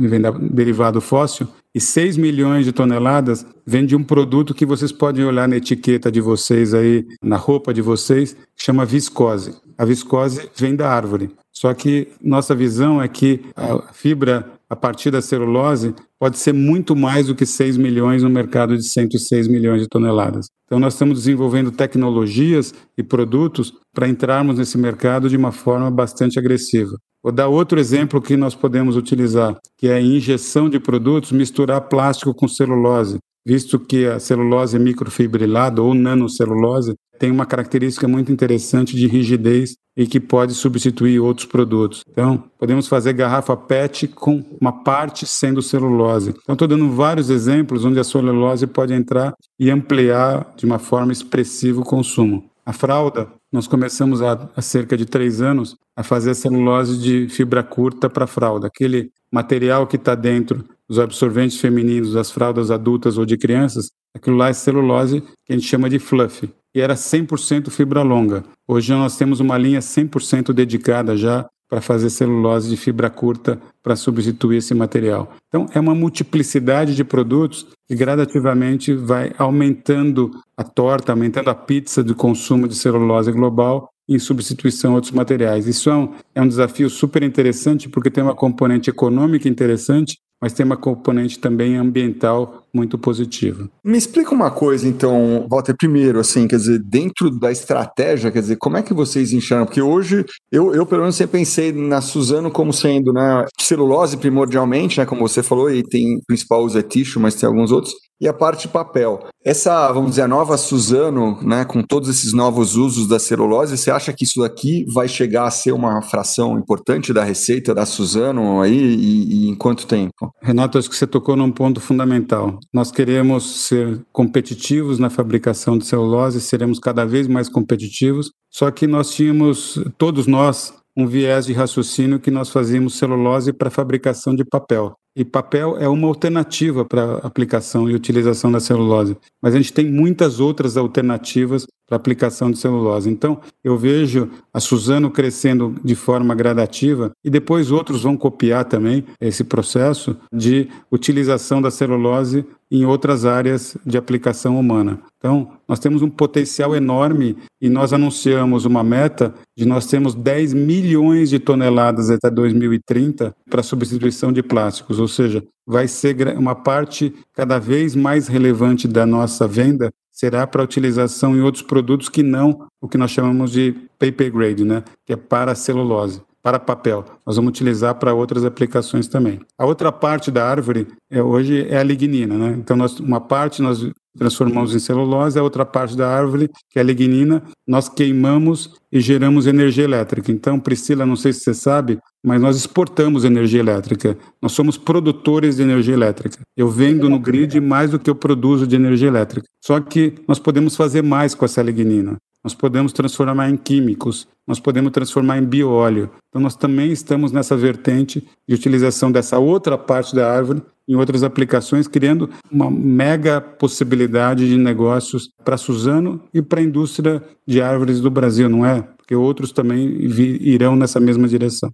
vem 0.01 0.21
da, 0.21 0.31
derivado 0.31 1.01
fóssil, 1.01 1.47
e 1.73 1.81
6 1.81 2.15
milhões 2.15 2.65
de 2.65 2.71
toneladas 2.71 3.45
vem 3.65 3.85
de 3.85 3.95
um 3.95 4.03
produto 4.03 4.53
que 4.53 4.65
vocês 4.65 4.91
podem 4.91 5.25
olhar 5.25 5.47
na 5.47 5.57
etiqueta 5.57 6.11
de 6.11 6.21
vocês 6.21 6.73
aí, 6.73 7.05
na 7.21 7.35
roupa 7.35 7.73
de 7.73 7.81
vocês, 7.81 8.33
que 8.33 8.63
chama 8.63 8.85
viscose. 8.85 9.55
A 9.77 9.83
viscose 9.83 10.49
vem 10.55 10.75
da 10.75 10.89
árvore. 10.89 11.31
Só 11.51 11.73
que 11.73 12.09
nossa 12.21 12.55
visão 12.55 13.01
é 13.01 13.07
que 13.07 13.41
a 13.55 13.91
fibra 13.93 14.54
a 14.69 14.75
partir 14.75 15.11
da 15.11 15.21
celulose 15.21 15.93
pode 16.19 16.37
ser 16.37 16.53
muito 16.53 16.95
mais 16.95 17.27
do 17.27 17.35
que 17.35 17.45
6 17.45 17.77
milhões 17.77 18.23
no 18.23 18.29
mercado 18.29 18.75
de 18.77 18.83
106 18.83 19.47
milhões 19.47 19.81
de 19.81 19.87
toneladas. 19.87 20.47
Então 20.65 20.79
nós 20.79 20.93
estamos 20.93 21.19
desenvolvendo 21.19 21.71
tecnologias 21.71 22.73
e 22.97 23.03
produtos 23.03 23.73
para 23.93 24.07
entrarmos 24.07 24.57
nesse 24.57 24.77
mercado 24.77 25.29
de 25.29 25.37
uma 25.37 25.51
forma 25.51 25.91
bastante 25.91 26.39
agressiva. 26.39 26.97
Vou 27.23 27.31
dar 27.31 27.47
outro 27.47 27.79
exemplo 27.79 28.21
que 28.21 28.37
nós 28.37 28.53
podemos 28.53 28.95
utilizar, 28.95 29.57
que 29.77 29.87
é 29.87 29.95
a 29.95 30.01
injeção 30.01 30.69
de 30.69 30.79
produtos, 30.79 31.31
misturar 31.31 31.81
plástico 31.81 32.33
com 32.33 32.47
celulose 32.47 33.17
visto 33.45 33.79
que 33.79 34.07
a 34.07 34.19
celulose 34.19 34.79
microfibrilada 34.79 35.81
ou 35.81 35.93
nanocelulose 35.93 36.95
tem 37.19 37.31
uma 37.31 37.45
característica 37.45 38.07
muito 38.07 38.31
interessante 38.31 38.95
de 38.95 39.07
rigidez 39.07 39.75
e 39.97 40.05
que 40.05 40.19
pode 40.19 40.53
substituir 40.53 41.19
outros 41.19 41.47
produtos. 41.47 42.03
Então, 42.09 42.43
podemos 42.59 42.87
fazer 42.87 43.13
garrafa 43.13 43.55
PET 43.55 44.07
com 44.09 44.43
uma 44.59 44.83
parte 44.83 45.25
sendo 45.25 45.61
celulose. 45.61 46.33
Então, 46.43 46.53
estou 46.53 46.67
dando 46.67 46.91
vários 46.91 47.29
exemplos 47.29 47.85
onde 47.85 47.99
a 47.99 48.03
celulose 48.03 48.67
pode 48.67 48.93
entrar 48.93 49.33
e 49.59 49.71
ampliar 49.71 50.53
de 50.57 50.65
uma 50.65 50.79
forma 50.79 51.13
expressiva 51.13 51.81
o 51.81 51.85
consumo. 51.85 52.49
A 52.65 52.73
fralda, 52.73 53.27
nós 53.51 53.67
começamos 53.67 54.21
há, 54.21 54.49
há 54.55 54.61
cerca 54.61 54.97
de 54.97 55.05
três 55.05 55.39
anos 55.39 55.77
a 55.95 56.03
fazer 56.03 56.33
celulose 56.33 56.97
de 56.97 57.29
fibra 57.29 57.63
curta 57.63 58.09
para 58.09 58.27
fralda, 58.27 58.67
aquele 58.67 59.11
material 59.31 59.87
que 59.87 59.95
está 59.95 60.15
dentro 60.15 60.65
dos 60.87 60.99
absorventes 60.99 61.59
femininos 61.59 62.13
das 62.13 62.31
fraldas 62.31 62.69
adultas 62.69 63.17
ou 63.17 63.25
de 63.25 63.37
crianças, 63.37 63.91
aquilo 64.13 64.35
lá 64.35 64.49
é 64.49 64.53
celulose 64.53 65.21
que 65.45 65.53
a 65.53 65.55
gente 65.55 65.67
chama 65.67 65.89
de 65.89 65.99
fluff, 65.99 66.49
e 66.75 66.81
era 66.81 66.93
100% 66.93 67.69
fibra 67.69 68.01
longa. 68.01 68.43
Hoje 68.67 68.91
nós 68.91 69.17
temos 69.17 69.39
uma 69.39 69.57
linha 69.57 69.79
100% 69.79 70.51
dedicada 70.51 71.15
já 71.15 71.47
para 71.69 71.81
fazer 71.81 72.09
celulose 72.09 72.69
de 72.69 72.77
fibra 72.77 73.09
curta 73.09 73.59
para 73.81 73.95
substituir 73.95 74.57
esse 74.57 74.73
material. 74.75 75.31
Então, 75.47 75.65
é 75.73 75.79
uma 75.79 75.95
multiplicidade 75.95 76.95
de 76.95 77.03
produtos 77.03 77.65
que 77.87 77.95
gradativamente 77.95 78.93
vai 78.93 79.31
aumentando 79.37 80.31
a 80.55 80.63
torta, 80.63 81.11
aumentando 81.11 81.49
a 81.49 81.55
pizza 81.55 82.03
de 82.03 82.13
consumo 82.13 82.67
de 82.67 82.75
celulose 82.75 83.31
global 83.31 83.89
em 84.07 84.19
substituição 84.19 84.91
a 84.91 84.95
outros 84.95 85.13
materiais. 85.13 85.65
Isso 85.65 85.89
é 85.89 85.95
um, 85.95 86.13
é 86.35 86.41
um 86.41 86.47
desafio 86.47 86.89
super 86.89 87.23
interessante 87.23 87.89
porque 87.89 88.11
tem 88.11 88.23
uma 88.23 88.35
componente 88.35 88.89
econômica 88.89 89.49
interessante 89.49 90.17
mas 90.41 90.53
tem 90.53 90.65
uma 90.65 90.77
componente 90.77 91.39
também 91.39 91.77
ambiental 91.77 92.65
muito 92.73 92.97
positiva. 92.97 93.69
Me 93.83 93.97
explica 93.97 94.33
uma 94.33 94.51
coisa, 94.51 94.85
então, 94.87 95.47
Walter, 95.49 95.73
primeiro, 95.77 96.19
assim, 96.19 96.45
quer 96.45 96.57
dizer, 96.57 96.79
dentro 96.79 97.31
da 97.31 97.51
estratégia, 97.51 98.29
quer 98.29 98.41
dizer, 98.41 98.57
como 98.57 98.75
é 98.75 98.83
que 98.83 98.93
vocês 98.93 99.31
enxergam? 99.31 99.65
Porque 99.65 99.81
hoje, 99.81 100.25
eu, 100.51 100.75
eu 100.75 100.85
pelo 100.85 101.01
menos 101.01 101.15
sempre 101.15 101.39
pensei 101.39 101.71
na 101.71 102.01
Suzano 102.01 102.51
como 102.51 102.73
sendo, 102.73 103.13
né, 103.13 103.45
celulose 103.59 104.17
primordialmente, 104.17 104.99
né, 104.99 105.05
como 105.05 105.25
você 105.25 105.41
falou, 105.41 105.71
e 105.71 105.81
tem, 105.83 106.19
principal 106.27 106.63
uso 106.65 106.77
é 106.77 106.83
tixo, 106.83 107.19
mas 107.19 107.35
tem 107.35 107.47
alguns 107.47 107.71
outros, 107.71 107.93
e 108.19 108.27
a 108.27 108.33
parte 108.33 108.67
papel. 108.67 109.27
Essa, 109.43 109.91
vamos 109.91 110.11
dizer, 110.11 110.23
a 110.23 110.27
nova 110.27 110.57
Suzano, 110.57 111.39
né, 111.43 111.63
com 111.65 111.81
todos 111.81 112.09
esses 112.09 112.33
novos 112.33 112.75
usos 112.75 113.07
da 113.07 113.19
celulose, 113.19 113.77
você 113.77 113.91
acha 113.91 114.11
que 114.11 114.23
isso 114.23 114.41
daqui 114.41 114.85
vai 114.93 115.07
chegar 115.07 115.45
a 115.45 115.51
ser 115.51 115.71
uma 115.71 116.01
fração 116.01 116.57
importante 116.57 117.13
da 117.13 117.23
receita 117.23 117.73
da 117.73 117.85
Suzano 117.85 118.61
aí 118.61 118.77
e, 118.77 119.45
e 119.45 119.49
em 119.49 119.55
quanto 119.55 119.87
tempo? 119.87 120.24
Renato, 120.41 120.77
acho 120.77 120.89
que 120.89 120.95
você 120.95 121.07
tocou 121.07 121.35
num 121.35 121.51
ponto 121.51 121.79
fundamental. 121.79 122.59
Nós 122.73 122.91
queremos 122.91 123.67
ser 123.67 124.01
competitivos 124.11 124.99
na 124.99 125.09
fabricação 125.09 125.77
de 125.77 125.85
celulose, 125.85 126.41
seremos 126.41 126.79
cada 126.79 127.05
vez 127.05 127.27
mais 127.27 127.49
competitivos, 127.49 128.31
só 128.51 128.69
que 128.71 128.87
nós 128.87 129.11
tínhamos, 129.13 129.79
todos 129.97 130.27
nós, 130.27 130.73
um 130.97 131.05
viés 131.05 131.45
de 131.45 131.53
raciocínio 131.53 132.19
que 132.19 132.31
nós 132.31 132.49
fazíamos 132.49 132.95
celulose 132.95 133.51
para 133.51 133.69
fabricação 133.69 134.33
de 134.33 134.45
papel. 134.45 134.93
E 135.17 135.23
papel 135.23 135.77
é 135.77 135.87
uma 135.87 136.07
alternativa 136.07 136.83
para 136.83 137.17
aplicação 137.19 137.89
e 137.89 137.95
utilização 137.95 138.51
da 138.51 138.59
celulose, 138.59 139.17
mas 139.41 139.53
a 139.53 139.57
gente 139.57 139.71
tem 139.71 139.89
muitas 139.89 140.39
outras 140.39 140.75
alternativas 140.75 141.65
para 141.87 141.95
aplicação 141.95 142.49
de 142.49 142.57
celulose. 142.57 143.09
Então, 143.09 143.39
eu 143.63 143.77
vejo 143.77 144.29
a 144.53 144.59
Suzano 144.59 145.11
crescendo 145.11 145.75
de 145.83 145.95
forma 145.95 146.33
gradativa 146.33 147.11
e 147.23 147.29
depois 147.29 147.71
outros 147.71 148.03
vão 148.03 148.17
copiar 148.17 148.65
também 148.65 149.03
esse 149.21 149.43
processo 149.43 150.17
de 150.33 150.67
utilização 150.91 151.61
da 151.61 151.69
celulose 151.69 152.45
em 152.71 152.85
outras 152.85 153.25
áreas 153.25 153.77
de 153.85 153.97
aplicação 153.97 154.59
humana. 154.59 154.99
Então, 155.17 155.51
nós 155.67 155.79
temos 155.79 156.01
um 156.01 156.09
potencial 156.09 156.75
enorme 156.75 157.37
e 157.61 157.69
nós 157.69 157.93
anunciamos 157.93 158.65
uma 158.65 158.83
meta 158.83 159.33
de 159.55 159.65
nós 159.65 159.85
temos 159.85 160.15
10 160.15 160.53
milhões 160.53 161.29
de 161.29 161.39
toneladas 161.39 162.09
até 162.09 162.29
2030 162.29 163.35
para 163.49 163.63
substituição 163.63 164.33
de 164.33 164.41
plásticos, 164.43 164.99
ou 164.99 165.07
seja, 165.07 165.43
vai 165.65 165.87
ser 165.87 166.37
uma 166.37 166.55
parte 166.55 167.13
cada 167.33 167.59
vez 167.59 167.95
mais 167.95 168.27
relevante 168.27 168.87
da 168.87 169.05
nossa 169.05 169.47
venda 169.47 169.91
será 170.15 170.47
para 170.47 170.63
utilização 170.63 171.35
em 171.35 171.41
outros 171.41 171.61
produtos 171.61 172.07
que 172.07 172.23
não 172.23 172.65
o 172.81 172.87
que 172.87 172.97
nós 172.97 173.11
chamamos 173.11 173.51
de 173.51 173.73
paper 173.99 174.31
grade, 174.31 174.63
né, 174.63 174.83
que 175.05 175.11
é 175.11 175.17
para 175.17 175.53
celulose, 175.53 176.21
para 176.41 176.57
papel. 176.57 177.03
Nós 177.25 177.35
vamos 177.35 177.49
utilizar 177.49 177.95
para 177.95 178.13
outras 178.13 178.45
aplicações 178.45 179.07
também. 179.07 179.39
A 179.57 179.65
outra 179.65 179.91
parte 179.91 180.31
da 180.31 180.47
árvore 180.47 180.87
é, 181.11 181.21
hoje 181.21 181.67
é 181.67 181.77
a 181.77 181.83
lignina, 181.83 182.37
né? 182.37 182.55
Então 182.57 182.77
nós, 182.77 182.99
uma 182.99 183.19
parte 183.19 183.61
nós 183.61 183.89
transformamos 184.17 184.73
em 184.73 184.79
celulose, 184.79 185.37
a 185.37 185.43
outra 185.43 185.65
parte 185.65 185.95
da 185.95 186.09
árvore, 186.09 186.49
que 186.69 186.79
é 186.79 186.81
a 186.81 186.85
lignina, 186.85 187.43
nós 187.67 187.89
queimamos 187.89 188.75
e 188.91 188.99
geramos 188.99 189.47
energia 189.47 189.83
elétrica. 189.83 190.31
Então, 190.31 190.59
Priscila, 190.59 191.05
não 191.05 191.15
sei 191.15 191.33
se 191.33 191.41
você 191.41 191.53
sabe, 191.53 191.99
mas 192.23 192.41
nós 192.41 192.55
exportamos 192.55 193.25
energia 193.25 193.59
elétrica. 193.59 194.17
Nós 194.41 194.53
somos 194.53 194.77
produtores 194.77 195.57
de 195.57 195.63
energia 195.63 195.93
elétrica. 195.93 196.39
Eu 196.55 196.69
vendo 196.69 197.09
no 197.09 197.19
grid 197.19 197.59
mais 197.59 197.91
do 197.91 197.99
que 197.99 198.09
eu 198.09 198.15
produzo 198.15 198.65
de 198.65 198.75
energia 198.75 199.07
elétrica. 199.07 199.47
Só 199.63 199.79
que 199.79 200.13
nós 200.27 200.39
podemos 200.39 200.75
fazer 200.75 201.01
mais 201.01 201.35
com 201.35 201.45
essa 201.45 201.61
lignina. 201.61 202.17
Nós 202.43 202.53
podemos 202.53 202.93
transformar 202.93 203.49
em 203.49 203.57
químicos, 203.57 204.27
nós 204.47 204.59
podemos 204.59 204.91
transformar 204.91 205.39
em 205.39 205.43
bioóleo. 205.43 206.11
Então, 206.29 206.39
nós 206.39 206.55
também 206.55 206.91
estamos 206.91 207.31
nessa 207.31 207.57
vertente 207.57 208.23
de 208.47 208.53
utilização 208.53 209.11
dessa 209.11 209.39
outra 209.39 209.79
parte 209.79 210.15
da 210.15 210.31
árvore 210.31 210.61
em 210.87 210.95
outras 210.95 211.23
aplicações, 211.23 211.87
criando 211.87 212.29
uma 212.51 212.69
mega 212.69 213.41
possibilidade 213.41 214.47
de 214.47 214.57
negócios 214.57 215.29
para 215.43 215.57
Suzano 215.57 216.21
e 216.33 216.41
para 216.41 216.59
a 216.59 216.63
indústria 216.63 217.23
de 217.47 217.61
árvores 217.61 217.99
do 217.99 218.11
Brasil, 218.11 218.47
não 218.49 218.65
é? 218.65 218.81
Porque 218.97 219.15
outros 219.15 219.51
também 219.51 219.97
irão 220.41 220.75
nessa 220.75 220.99
mesma 220.99 221.27
direção. 221.27 221.71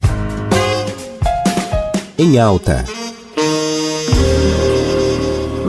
Em 2.17 2.39
alta. 2.39 3.00